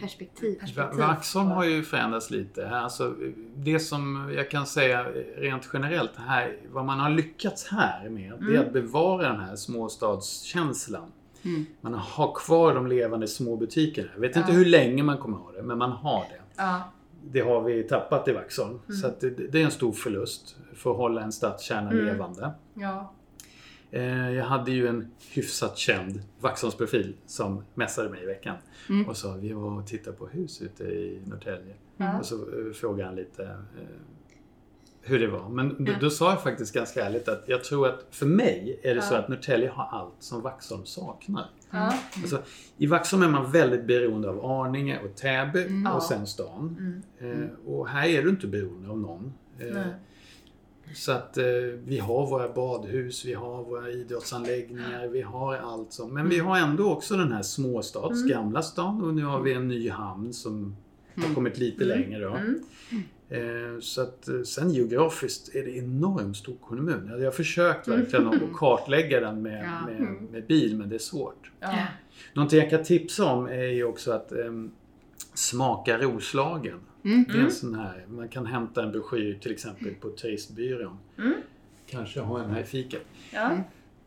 Perspektiv. 0.00 0.60
perspektiv. 0.60 0.98
Va- 1.00 1.06
Vaxholm 1.06 1.48
har 1.50 1.64
ju 1.64 1.82
förändrats 1.82 2.30
lite. 2.30 2.70
Alltså, 2.70 3.14
det 3.56 3.78
som 3.80 4.32
jag 4.36 4.50
kan 4.50 4.66
säga 4.66 5.04
rent 5.36 5.70
generellt 5.72 6.16
här, 6.16 6.56
vad 6.72 6.84
man 6.84 7.00
har 7.00 7.10
lyckats 7.10 7.68
här 7.68 8.08
med, 8.08 8.32
det 8.40 8.44
är 8.46 8.50
Mm. 8.50 8.60
att 8.66 8.72
bevara 8.72 9.28
den 9.28 9.40
här 9.40 9.56
småstadskänslan. 9.56 11.12
Mm. 11.42 11.66
Man 11.80 11.94
har 11.94 12.34
kvar 12.34 12.74
de 12.74 12.86
levande 12.86 13.28
små 13.28 13.56
butikerna. 13.56 14.08
Jag 14.14 14.20
vet 14.20 14.36
inte 14.36 14.50
Ja. 14.52 14.56
hur 14.58 14.64
länge 14.64 15.02
man 15.02 15.18
kommer 15.18 15.36
ha 15.36 15.52
det, 15.52 15.62
men 15.62 15.78
man 15.78 15.92
har 15.92 16.20
det. 16.30 16.40
Ja, 16.56 16.82
det 17.30 17.40
har 17.40 17.60
vi 17.62 17.82
tappat 17.82 18.28
i 18.28 18.32
Vaxholm. 18.32 18.80
Mm. 18.88 18.96
Så 19.00 19.10
det, 19.20 19.30
det 19.30 19.60
är 19.60 19.64
en 19.64 19.70
stor 19.70 19.92
förlust 19.92 20.56
för 20.74 20.90
att 20.90 20.96
hålla 20.96 21.22
en 21.22 21.32
stadskärna 21.32 21.90
Mm. 21.90 22.04
levande. 22.06 22.50
Ja. 22.74 23.12
Eh, 23.90 24.30
Jag 24.30 24.44
hade 24.44 24.70
ju 24.70 24.86
en 24.86 25.10
hyfsat 25.32 25.78
känd 25.78 26.22
Vaxholmsprofil 26.40 27.14
som 27.26 27.64
messade 27.74 28.08
mig 28.10 28.22
i 28.22 28.26
veckan 28.26 28.56
Mm. 28.88 29.08
och 29.08 29.16
sa 29.16 29.32
vi 29.32 29.52
var 29.52 29.78
och 29.78 29.86
tittade 29.86 30.16
på 30.16 30.26
hus 30.26 30.62
ute 30.62 30.84
i 30.84 31.22
Norrtälje. 31.26 31.74
Ja. 31.96 32.18
Och 32.18 32.26
så 32.26 32.34
eh, 32.36 32.72
frågade 32.74 33.04
han 33.04 33.14
lite 33.16 33.42
eh, 33.44 33.50
hur 35.00 35.18
det 35.18 35.26
var. 35.28 35.48
Men 35.48 35.84
då, 35.84 35.92
då 36.00 36.10
sa 36.10 36.30
jag 36.30 36.42
faktiskt 36.42 36.74
ganska 36.74 37.04
ärligt 37.06 37.28
att 37.28 37.44
jag 37.46 37.64
tror 37.64 37.88
att 37.88 38.06
för 38.10 38.26
mig 38.26 38.80
är 38.82 38.94
det 38.94 39.02
så 39.02 39.14
att 39.14 39.28
Norrtälje 39.28 39.68
har 39.68 39.98
allt 39.98 40.14
som 40.18 40.40
Vaxholm 40.42 40.84
saknar. 40.84 41.46
Ja. 41.74 41.94
Alltså, 42.22 42.42
I 42.76 42.86
Vaxholm 42.86 43.22
är 43.22 43.28
man 43.28 43.50
väldigt 43.52 43.84
beroende 43.86 44.28
av 44.30 44.44
Arninge 44.44 44.98
och 45.04 45.16
Täby 45.16 45.62
Mm. 45.62 45.92
Och 45.92 46.02
sen 46.02 46.26
stan. 46.26 46.76
Mm. 47.20 47.42
Eh, 47.42 47.48
och 47.66 47.88
här 47.88 48.08
är 48.08 48.22
du 48.22 48.30
inte 48.30 48.46
beroende 48.46 48.90
av 48.90 48.98
någon. 48.98 49.32
Eh, 49.58 49.82
så 50.94 51.12
att 51.12 51.36
eh, 51.38 51.44
vi 51.84 51.98
har 51.98 52.26
våra 52.26 52.52
badhus, 52.52 53.24
vi 53.24 53.34
har 53.34 53.64
våra 53.64 53.90
idrottsanläggningar, 53.90 55.06
vi 55.08 55.22
har 55.22 55.56
allt 55.56 55.92
som. 55.92 56.14
Men 56.14 56.28
vi 56.28 56.38
har 56.38 56.58
ändå 56.58 56.90
också 56.92 57.16
den 57.16 57.32
här 57.32 57.42
småstads, 57.42 58.20
Mm. 58.22 58.28
gamla 58.28 58.62
stan 58.62 59.04
och 59.04 59.14
nu 59.14 59.24
har 59.24 59.40
vi 59.40 59.52
en 59.52 59.68
ny 59.68 59.90
hamn 59.90 60.32
som 60.32 60.76
har 61.16 61.34
kommit 61.34 61.58
lite 61.58 61.84
Mm. 61.84 61.98
längre. 62.00 62.24
Då. 62.24 62.38
Mm. 63.30 63.74
Eh, 63.74 63.80
så 63.80 64.02
att 64.02 64.28
eh, 64.28 64.42
sen 64.42 64.70
geografiskt 64.70 65.54
är 65.54 65.64
det 65.64 65.70
enormt 65.76 66.36
stor 66.36 66.56
kommun. 66.60 67.10
Jag 67.18 67.24
har 67.24 67.30
försökt 67.30 67.88
verkligen 67.88 68.26
att 68.28 68.34
kartlägga 68.54 69.20
den 69.20 69.42
med, 69.42 69.64
Ja. 69.64 69.86
med, 69.86 69.96
Mm. 70.00 70.24
med 70.24 70.46
bil 70.46 70.76
men 70.78 70.88
det 70.88 70.94
är 70.94 70.98
svårt. 70.98 71.50
Ja. 71.60 71.86
Någonting 72.34 72.58
jag 72.58 72.70
kan 72.70 72.84
tipsa 72.84 73.24
om 73.24 73.46
är 73.46 73.64
ju 73.64 73.84
också 73.84 74.12
att 74.12 74.32
ehm, 74.32 74.70
smaka 75.34 75.98
Roslagen. 75.98 76.80
Mm. 77.04 77.24
Det 77.28 77.38
är 77.38 77.42
en 77.42 77.50
sån 77.50 77.74
här, 77.74 78.04
man 78.08 78.28
kan 78.28 78.46
hämta 78.46 78.82
en 78.82 78.92
broschyr 78.92 79.38
till 79.42 79.52
exempel 79.52 79.94
på 79.94 80.10
turistbyrån. 80.10 80.98
Mm. 81.18 81.32
Kanske 81.86 82.20
ha 82.20 82.42
en 82.42 82.50
här 82.50 82.60
i 82.60 82.64
fiket. 82.64 83.02
Ja. 83.32 83.50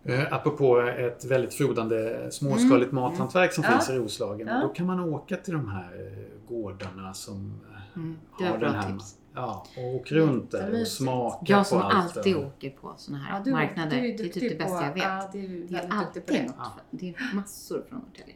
Eh, 0.04 0.34
apropå 0.34 0.80
ett 0.80 1.26
väldigt 1.26 1.54
frodande 1.54 2.28
småskaligt 2.32 2.92
mathantverk 2.92 3.54
som 3.54 3.64
Mm. 3.64 3.74
Ja. 3.74 3.80
finns 3.80 3.90
i 3.98 4.00
Roslagen. 4.00 4.48
Ja. 4.48 4.62
Då 4.62 4.68
kan 4.70 4.86
man 4.86 5.00
åka 5.00 5.36
till 5.38 5.54
de 5.54 5.68
här 5.70 6.18
gårdarna 6.48 7.14
som 7.14 7.54
Mm. 7.98 8.18
Det 8.40 8.44
var 8.44 8.52
den 8.52 8.60
bra 8.60 8.70
här. 8.70 8.92
tips. 8.92 9.16
Ja, 9.36 9.66
och 9.78 9.96
åk 9.96 10.12
runt 10.12 10.52
där 10.52 10.82
och 10.82 10.88
smaka 10.88 11.38
Jag 11.48 11.68
som 11.68 11.82
på 11.82 11.86
allt. 11.88 12.18
alltid 12.18 12.36
och- 12.36 12.46
åker 12.46 12.70
på 12.70 12.94
såna 12.98 13.18
här 13.18 13.38
Ja, 13.38 13.44
du, 13.46 13.52
marknader. 13.52 13.92
du 13.92 13.98
är 13.98 14.18
det 14.18 14.24
är 14.24 14.28
typ 14.30 14.50
det 14.50 14.58
bästa 14.58 14.78
på, 14.78 14.84
jag 14.86 14.94
vet. 14.94 15.04
Ja, 15.04 15.30
det 15.34 15.40
är 15.46 15.50
det 15.68 15.76
är 15.78 15.88
alltid 15.92 16.26
på 16.26 16.34
det. 16.34 16.44
något. 16.44 16.56
Ja. 16.58 16.72
Det 16.92 17.10
är 17.10 17.36
massor 17.36 17.84
från 17.90 18.00
Norrtälje. 18.00 18.34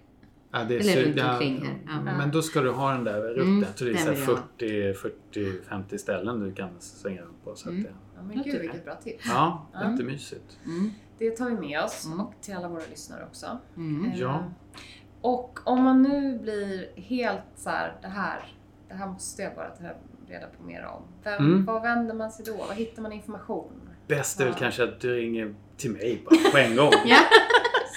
Ja, 0.51 0.63
det 0.63 0.75
är 0.75 0.79
Eller 0.79 1.03
runt 1.05 1.31
omkring 1.33 1.65
här. 1.65 2.03
Ja. 2.05 2.17
Men 2.17 2.31
då 2.31 2.41
ska 2.41 2.61
du 2.61 2.71
ha 2.71 2.91
den 2.91 3.03
där 3.03 3.21
rutten. 3.21 3.47
Mm, 3.47 3.63
Jag 3.63 3.75
tror 3.75 3.87
det 3.89 3.93
är 3.93 3.95
den 3.95 4.03
så 4.05 4.09
vill 4.11 4.19
här 4.19 4.27
jag 4.29 4.35
ha. 4.35 4.43
40, 4.57 4.93
40, 5.63 5.63
50 5.69 5.97
ställen 5.97 6.39
du 6.39 6.53
kan 6.53 6.69
svänga 6.79 7.21
runt 7.21 7.43
på. 7.43 7.55
Så 7.55 7.69
att 7.69 7.73
Mm. 7.73 7.83
det, 7.83 7.89
Ja, 8.15 8.21
men 8.23 8.37
Jag 8.37 8.45
gud 8.45 8.61
vilket 8.61 8.85
bra 8.85 8.95
tips. 8.95 9.25
ja, 9.27 9.67
jättemysigt. 9.73 10.57
Mm. 10.65 10.91
Det 11.17 11.31
tar 11.31 11.49
vi 11.49 11.55
med 11.67 11.83
oss 11.83 12.05
Mm. 12.05 12.19
och 12.21 12.33
till 12.41 12.55
alla 12.55 12.67
våra 12.67 12.81
lyssnare 12.89 13.25
också. 13.29 13.57
Mm. 13.77 14.05
Eh, 14.11 14.19
Ja. 14.19 14.43
Och 15.21 15.59
om 15.63 15.83
man 15.83 16.01
nu 16.03 16.39
blir 16.39 16.89
helt 16.95 17.41
så 17.55 17.69
här, 17.69 17.95
det 18.01 18.07
här, 18.07 18.39
det 18.91 18.97
här 18.97 19.07
måste 19.07 19.41
jag 19.41 19.55
bara 19.55 19.69
ta 19.69 19.83
reda 20.29 20.45
på 20.57 20.63
mer 20.63 20.85
om. 20.85 21.01
Vem, 21.23 21.45
Mm. 21.45 21.65
Var 21.65 21.81
vänder 21.81 22.13
man 22.13 22.31
sig 22.31 22.45
då? 22.45 22.53
Var 22.53 22.73
hittar 22.73 23.01
man 23.01 23.11
information? 23.11 23.71
Bäst 24.07 24.39
är 24.39 24.43
väl 24.45 24.53
Ja. 24.53 24.59
kanske 24.59 24.83
att 24.83 24.99
du 24.99 25.15
ringer 25.15 25.55
till 25.77 25.91
mig 25.91 26.21
bara 26.25 26.51
på 26.51 26.57
en 26.57 26.75
gång. 26.75 26.91
Ja. 27.05 27.17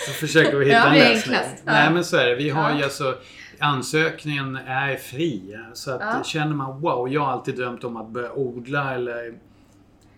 Så 0.07 0.13
försöker 0.13 0.57
vi 0.57 0.65
hitta 0.65 0.77
Ja, 0.77 0.87
en 0.87 0.99
lösning. 0.99 1.35
enklast. 1.37 1.63
Nej 1.65 1.85
Ja. 1.85 1.91
men 1.91 2.05
så 2.05 2.17
är 2.17 2.27
det. 2.27 2.35
Vi 2.35 2.51
har 2.51 2.71
Ja. 2.71 2.77
ju 2.79 2.85
alltså 2.85 3.15
Ansökningen 3.59 4.57
är 4.57 4.97
fri. 4.97 5.59
Så 5.73 5.91
att 5.91 6.01
Ja. 6.01 6.23
känner 6.25 6.55
man 6.55 6.81
wow, 6.81 7.09
jag 7.13 7.21
har 7.21 7.33
alltid 7.33 7.57
drömt 7.57 7.85
om 7.85 7.97
att 7.97 8.09
börja 8.09 8.33
odla 8.33 8.95
eller... 8.95 9.35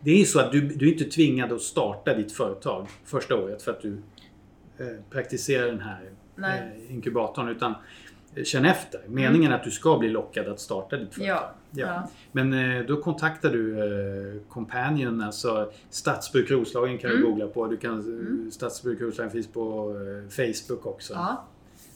Det 0.00 0.10
är 0.10 0.18
ju 0.18 0.24
så 0.24 0.40
att 0.40 0.52
du, 0.52 0.60
du 0.60 0.88
är 0.88 0.92
inte 0.92 1.04
tvingad 1.04 1.52
att 1.52 1.60
starta 1.62 2.14
ditt 2.14 2.32
företag 2.32 2.86
första 3.04 3.34
året 3.36 3.62
för 3.62 3.70
att 3.70 3.82
du 3.82 4.02
eh, 4.78 4.86
praktiserar 5.10 5.66
den 5.66 5.80
här 5.80 6.00
eh, 6.38 6.92
inkubatorn. 6.94 7.48
Utan 7.48 7.74
känn 8.44 8.64
efter. 8.64 9.00
Meningen 9.06 9.52
är 9.52 9.56
att 9.56 9.64
du 9.64 9.70
ska 9.70 9.98
bli 9.98 10.08
lockad 10.08 10.48
att 10.48 10.60
starta 10.60 10.96
ditt 10.96 11.14
företag. 11.14 11.36
Ja. 11.36 11.50
Ja. 11.70 11.86
Ja. 11.86 12.08
Men 12.32 12.52
eh, 12.52 12.86
då 12.86 12.96
kontaktar 13.02 13.50
du 13.50 13.78
eh, 13.78 14.42
Companion, 14.48 15.20
alltså 15.20 15.72
Stadsbruk 15.90 16.50
Roslagen 16.50 16.98
kan 16.98 17.10
du 17.10 17.16
Mm. 17.16 17.30
googla 17.30 17.46
på. 17.46 17.66
Du 17.66 17.76
kan, 17.76 17.92
Mm. 18.00 18.50
Stadsbruk 18.50 19.00
Roslagen 19.00 19.30
finns 19.32 19.46
på 19.46 19.90
eh, 19.96 20.30
Facebook 20.30 20.86
också. 20.86 21.12
Ja. 21.14 21.44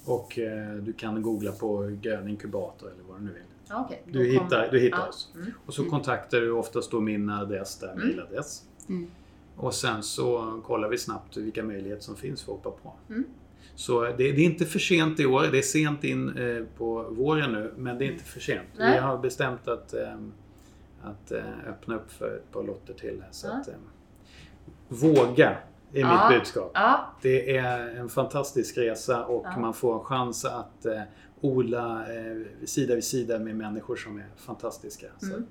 Och 0.05 0.39
eh, 0.39 0.75
du 0.75 0.93
kan 0.93 1.23
googla 1.23 1.53
på 1.53 1.97
grön 2.03 2.29
inkubator 2.29 2.87
eller 2.93 3.03
vad 3.09 3.21
du 3.21 3.25
nu 3.25 3.33
vill. 3.33 3.43
Ja. 3.69 3.91
Då 4.07 4.19
Du 4.19 4.25
hittar, 4.25 4.69
du 4.71 4.81
hittar 4.81 4.99
Ja. 4.99 5.09
oss. 5.09 5.33
Mm. 5.35 5.53
Och 5.67 5.75
så 5.75 5.85
kontaktar 5.85 6.41
du 6.41 6.51
oftast 6.51 6.91
då 6.91 7.01
min 7.01 7.31
adress 7.31 7.79
där, 7.79 7.93
Mm. 7.93 8.07
mailadress. 8.07 8.63
Mm. 8.89 9.11
Och 9.57 9.75
sen 9.75 10.03
så 10.03 10.61
kollar 10.67 10.89
vi 10.89 10.99
snabbt 10.99 11.37
vilka 11.37 11.63
möjligheter 11.63 12.03
som 12.03 12.17
finns 12.17 12.43
för 12.43 12.53
att 12.53 12.65
hoppa 12.65 12.79
på. 12.83 12.93
Så 13.81 14.03
det, 14.05 14.13
det 14.17 14.29
är 14.29 14.39
inte 14.45 14.65
för 14.67 14.79
sent 14.79 15.21
i 15.21 15.27
år. 15.27 15.43
Det 15.53 15.59
är 15.59 15.63
sent 15.63 16.05
in 16.05 16.37
eh, 16.39 16.65
på 16.79 17.03
våren 17.11 17.53
nu, 17.53 17.73
men 17.77 17.99
det 17.99 18.05
är 18.05 18.13
inte 18.13 18.25
för 18.25 18.41
sent. 18.41 18.69
Vi 18.73 18.79
Nej. 18.79 18.99
har 19.01 19.19
bestämt 19.19 19.69
att, 19.69 19.95
eh, 19.95 20.15
att 21.03 21.33
eh, 21.33 21.43
öppna 21.69 21.95
upp 21.97 22.13
för 22.13 22.37
ett 22.37 22.53
par 22.53 22.63
lotter 22.63 22.95
till. 22.95 23.23
Så 23.31 23.47
Ja. 23.47 23.53
att, 23.53 23.69
eh, 23.69 23.75
våga 24.89 25.51
är 25.93 26.01
Ja. 26.01 26.29
mitt 26.31 26.39
budskap. 26.39 26.71
Ja. 26.75 27.07
Det 27.23 27.57
är 27.57 27.89
en 27.97 28.09
fantastisk 28.09 28.79
resa 28.79 29.25
och 29.25 29.47
man 29.59 29.75
får 29.75 29.95
en 29.99 30.05
chans 30.05 30.45
att 30.45 30.87
eh, 30.87 31.01
odla 31.41 32.05
eh, 32.15 32.67
sida 32.67 32.95
vid 32.95 33.05
sida 33.05 33.39
med 33.39 33.57
människor 33.57 33.97
som 33.97 34.19
är 34.19 34.27
fantastiska. 34.37 35.07
Så 35.19 35.27
Mm. 35.27 35.47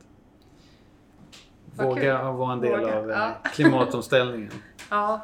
att, 1.78 1.86
våga 1.86 2.32
vara 2.32 2.54
en 2.54 2.62
del 2.62 2.80
Våga, 2.80 3.00
av 3.00 3.12
eh, 3.12 3.30
klimatomställningen. 3.54 4.52
ja. 4.90 5.22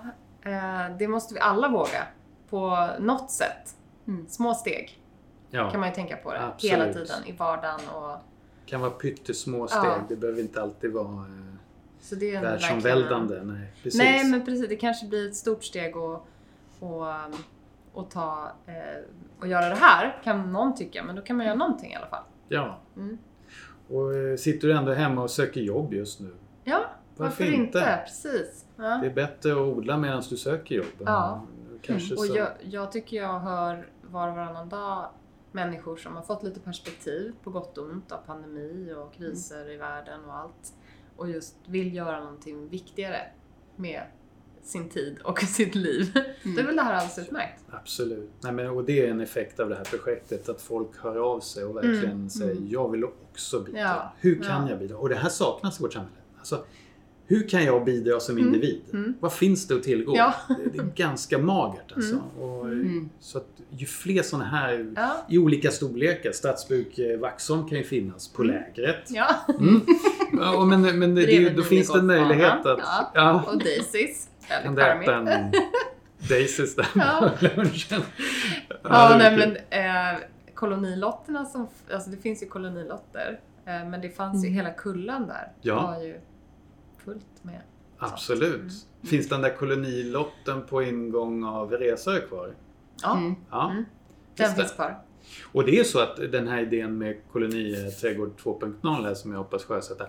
Det 1.00 1.08
måste 1.08 1.34
vi 1.34 1.40
alla 1.40 1.70
våga. 1.70 2.04
På 2.50 2.90
något 3.00 3.32
sätt. 3.32 3.76
Mm. 4.08 4.28
Små 4.28 4.54
steg 4.54 5.02
Ja, 5.50 5.72
kan 5.72 5.80
man 5.80 5.90
ju 5.90 5.96
tänka 5.96 6.18
på 6.18 6.34
det. 6.34 6.42
Absolut. 6.42 6.74
Hela 6.74 6.94
tiden 6.94 7.26
i 7.26 7.32
vardagen. 7.32 7.80
Och, 7.96 8.18
kan 8.66 8.82
vara 8.82 8.92
pyttesmå 8.92 9.68
steg. 9.68 9.82
Ja. 9.84 10.00
Det 10.10 10.16
behöver 10.16 10.42
inte 10.42 10.62
alltid 10.62 10.92
vara 10.92 11.06
eh, 11.06 11.56
så 12.00 12.16
det 12.16 12.32
är 12.32 12.36
en 12.36 12.44
världsomvälvande. 12.44 13.44
Nej, 13.44 13.74
precis. 13.84 14.00
Nej, 14.00 14.24
men 14.24 14.46
precis. 14.46 14.70
Det 14.70 14.76
kanske 14.76 15.08
blir 15.08 15.28
ett 15.28 15.36
stort 15.36 15.64
steg 15.64 15.98
att 15.98 16.22
och, 16.80 17.08
och 17.94 18.10
ta 18.10 18.52
eh, 18.66 18.74
och 19.40 19.48
göra 19.48 19.70
det 19.70 19.76
här, 19.76 20.22
kan 20.24 20.54
någon 20.54 20.76
tycka. 20.76 21.04
Men 21.04 21.16
då 21.16 21.22
kan 21.22 21.38
man 21.38 21.46
göra 21.46 21.56
någonting 21.56 21.92
i 21.92 21.96
alla 21.96 22.08
fall. 22.08 22.24
Ja. 22.50 22.80
Mm. 22.96 23.18
Och 23.90 24.16
eh, 24.16 24.36
sitter 24.38 24.68
du 24.68 24.74
ändå 24.74 24.94
hemma 24.94 25.22
och 25.22 25.32
söker 25.32 25.62
jobb 25.62 25.94
just 25.94 26.20
nu? 26.20 26.36
Ja, 26.64 26.86
Varför 27.16 27.44
varför, 27.44 27.44
inte? 27.44 27.78
inte? 27.78 28.02
Precis. 28.06 28.66
Ja. 28.78 28.84
Det 28.84 29.08
är 29.08 29.14
bättre 29.14 29.52
att 29.52 29.58
odla 29.58 29.98
medan 29.98 30.24
du 30.30 30.38
söker 30.38 30.76
jobb. 30.76 30.86
Ja. 31.06 31.46
Kanske 31.82 32.16
Och 32.16 32.26
så. 32.26 32.38
jag, 32.38 32.48
jag 32.62 32.92
tycker 32.92 33.18
jag 33.18 33.40
hör 33.40 33.90
var 34.02 34.28
och 34.30 34.36
varannan 34.36 34.70
dag 34.70 35.10
människor 35.52 35.98
som 35.98 36.16
har 36.16 36.24
fått 36.24 36.44
lite 36.44 36.60
perspektiv 36.60 37.34
på 37.44 37.50
gott 37.50 37.78
och 37.78 37.90
ont 37.90 38.12
av 38.12 38.18
pandemi 38.18 38.94
och 38.94 39.14
kriser 39.14 39.72
i 39.72 39.78
världen 39.78 40.26
och 40.26 40.36
allt. 40.36 40.74
Och 41.16 41.30
just 41.30 41.56
vill 41.66 41.96
göra 41.96 42.20
någonting 42.20 42.70
viktigare 42.70 43.22
med 43.76 44.04
sin 44.64 44.90
tid 44.90 45.18
och 45.24 45.40
sitt 45.42 45.76
liv. 45.76 46.14
Då 46.44 46.62
är 46.62 46.66
väl 46.66 46.76
det 46.76 46.82
här 46.82 46.94
alldeles 46.94 47.18
utmärkt. 47.20 47.64
Absolut. 47.72 48.32
Nej, 48.44 48.52
men, 48.52 48.70
och 48.70 48.84
det 48.84 49.06
är 49.06 49.12
en 49.12 49.22
effekt 49.22 49.60
av 49.60 49.70
det 49.70 49.76
här 49.76 49.84
projektet. 49.84 50.50
Att 50.50 50.62
folk 50.62 50.98
hör 50.98 51.16
av 51.16 51.40
sig 51.40 51.64
och 51.64 51.76
verkligen 51.76 52.12
Mm, 52.12 52.30
säger 52.30 52.52
mm. 52.52 52.70
jag 52.70 52.92
vill 52.92 53.04
också 53.04 53.60
bidra. 53.60 53.80
Ja, 53.80 54.14
Hur 54.20 54.36
kan 54.36 54.64
ja. 54.64 54.70
jag 54.70 54.80
bidra? 54.80 54.98
Och 54.98 55.10
det 55.10 55.16
här 55.16 55.30
saknas 55.30 55.80
i 55.80 55.84
vårt 55.84 55.94
samhälle. 55.94 56.16
Alltså, 56.38 56.66
hur 57.28 57.50
kan 57.50 57.64
jag 57.66 57.86
bidra 57.86 58.20
som 58.20 58.38
Mm, 58.38 58.48
individ? 58.48 58.82
mm. 58.94 59.14
Vad 59.20 59.34
finns 59.34 59.68
det 59.68 59.76
att 59.76 59.84
tillgå? 59.84 60.16
Ja. 60.18 60.34
Det, 60.74 60.78
är 60.80 60.84
ganska 60.96 61.38
magert 61.38 61.92
alltså. 61.96 62.16
Och, 62.40 62.66
Mm. 62.66 63.10
Så 63.20 63.38
att 63.38 63.48
ju 63.70 63.86
fler 63.86 64.22
sådana 64.22 64.46
här 64.50 64.94
Ja. 64.96 65.26
i 65.30 65.38
olika 65.38 65.72
storlekar. 65.72 66.32
Stadsbruk 66.32 67.00
eh, 67.00 67.20
Vaxholm 67.20 67.68
kan 67.70 67.78
ju 67.78 67.84
finnas 67.84 68.28
på 68.28 68.44
Mm. 68.44 68.56
lägret. 68.56 69.04
Ja. 69.10 69.28
Mm. 69.60 69.82
Ja, 70.34 70.66
men 70.66 71.00
men 71.00 71.16
det, 71.16 71.26
det, 71.26 71.50
då 71.50 71.64
finns 71.64 71.92
det 71.94 72.00
en 72.00 72.06
möjlighet 72.06 72.66
att... 72.66 72.80
Ja. 72.80 73.12
Ja. 73.14 73.44
Och 73.48 73.60
Daisys. 73.60 74.30
Kan 74.64 74.76
du 74.76 74.82
äta 74.82 75.16
en 75.16 75.52
Daisys 76.30 76.76
där 76.76 76.88
Ja. 76.96 77.32
på 77.40 77.46
lunchen? 77.46 78.02
Ja, 78.84 79.16
nej 79.20 79.38
men 79.38 79.58
eh, 79.86 80.20
kolonilotterna 80.54 81.46
som, 81.46 81.68
alltså 81.94 82.10
det 82.10 82.18
finns 82.18 82.44
ju 82.44 82.48
kolonilotter. 82.48 83.40
Eh, 83.66 83.90
men 83.90 84.02
det 84.02 84.10
fanns 84.10 84.46
ju 84.46 84.50
hela 84.50 84.70
kullen 84.70 85.28
där. 85.28 85.52
Ja. 85.62 85.88
var 85.88 86.04
ju 86.04 86.20
fullt 87.06 87.44
med. 87.44 87.62
Absolut. 87.98 88.56
Mm. 88.56 88.70
Finns 89.04 89.30
den 89.30 89.42
där 89.42 89.56
kolonilotten 89.58 90.66
på 90.66 90.84
ingång 90.84 91.44
av 91.44 91.72
Resö 91.72 92.20
kvar? 92.22 92.56
Ja, 93.02 93.18
Mm. 93.18 93.36
Ja. 93.52 93.72
Mm. 93.72 93.78
Just 93.78 94.38
den 94.38 94.50
det. 94.50 94.56
finns 94.56 94.72
kvar. 94.72 95.02
Och 95.52 95.66
det 95.66 95.80
är 95.80 95.84
så 95.84 96.00
att 96.00 96.16
den 96.32 96.48
här 96.48 96.62
idén 96.62 96.98
med 96.98 97.18
koloniträdgård 97.32 98.32
2.0 98.44 99.04
här 99.06 99.14
som 99.14 99.32
jag 99.32 99.38
hoppas 99.38 99.64
sjösätta. 99.64 100.08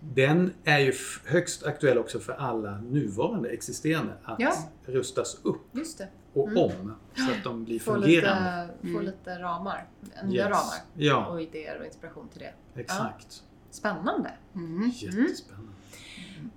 Den 0.00 0.52
är 0.64 0.78
ju 0.78 0.92
högst 1.24 1.66
aktuell 1.66 1.98
också 1.98 2.18
för 2.18 2.32
alla 2.32 2.78
nuvarande 2.80 3.48
existerande 3.48 4.12
att 4.24 4.40
Ja. 4.40 4.52
rustas 4.86 5.40
upp. 5.42 5.60
Just 5.72 5.98
det. 5.98 6.08
och 6.34 6.48
Mm. 6.48 6.62
om. 6.62 6.94
Så 7.16 7.32
att 7.32 7.44
de 7.44 7.64
blir 7.64 7.78
Få 7.78 7.92
fungerande. 7.94 8.62
lite, 8.62 8.78
få 8.82 8.88
Mm. 8.98 9.04
lite 9.04 9.38
ramar. 9.42 9.88
Nya 10.24 10.34
Yes. 10.42 10.44
ramar 10.50 10.74
Ja, 10.94 11.26
och 11.26 11.42
idéer 11.42 11.78
och 11.80 11.86
inspiration 11.86 12.28
till 12.28 12.40
det. 12.40 12.80
exakt. 12.80 13.42
Spännande! 13.70 14.30
Mm. 14.54 14.90
Jättespännande. 14.94 15.71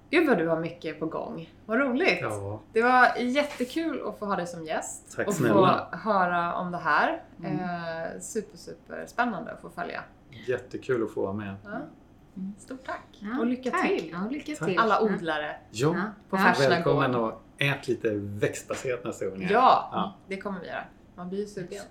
Gud 0.10 0.28
vad 0.28 0.38
du 0.38 0.48
har 0.48 0.60
mycket 0.60 1.00
på 1.00 1.06
gång. 1.06 1.50
Vad 1.66 1.80
roligt! 1.80 2.18
Ja, 2.22 2.62
Det 2.74 2.82
var 2.82 3.16
jättekul 3.18 4.02
att 4.08 4.20
få 4.20 4.26
ha 4.26 4.36
dig 4.36 4.48
som 4.48 4.64
gäst 4.64 5.16
Tack 5.16 5.28
och 5.28 5.34
snälla. 5.34 5.88
få 5.92 5.98
höra 5.98 6.54
om 6.56 6.72
det 6.72 6.78
här. 6.78 7.22
Mm. 7.40 7.60
Eh, 7.60 8.20
super, 8.22 8.58
super 8.58 9.06
spännande 9.08 9.52
att 9.52 9.62
få 9.62 9.70
följa. 9.70 10.02
jättekul 10.48 11.04
att 11.04 11.12
få 11.14 11.22
vara 11.22 11.34
med. 11.34 11.56
Ja. 11.64 11.70
Stort 12.58 12.86
tack! 12.86 13.06
Ja, 13.20 13.40
och 13.40 13.46
lycka 13.46 13.72
tack. 13.72 13.88
till! 13.88 14.10
Ja, 14.14 14.28
lycka 14.32 14.56
Tack. 14.56 14.68
till. 14.68 14.80
Alla 14.80 15.02
odlare 15.02 15.56
Ja, 15.72 15.96
Ja. 15.96 16.02
på 16.30 16.38
Ja. 16.38 16.54
Välkommen 16.70 17.16
och 17.16 17.42
ät 17.58 17.88
lite 17.88 18.10
växtbaserat 18.14 19.04
nästa 19.04 19.26
gång. 19.26 19.42
Ja, 19.50 19.90
Ja. 19.92 20.14
det 20.28 20.38
kommer 20.38 20.60
vi 20.60 20.68
göra. 20.68 20.84
Man 21.16 21.30
blir 21.30 21.40
ju 21.40 21.46
sugen. 21.46 21.84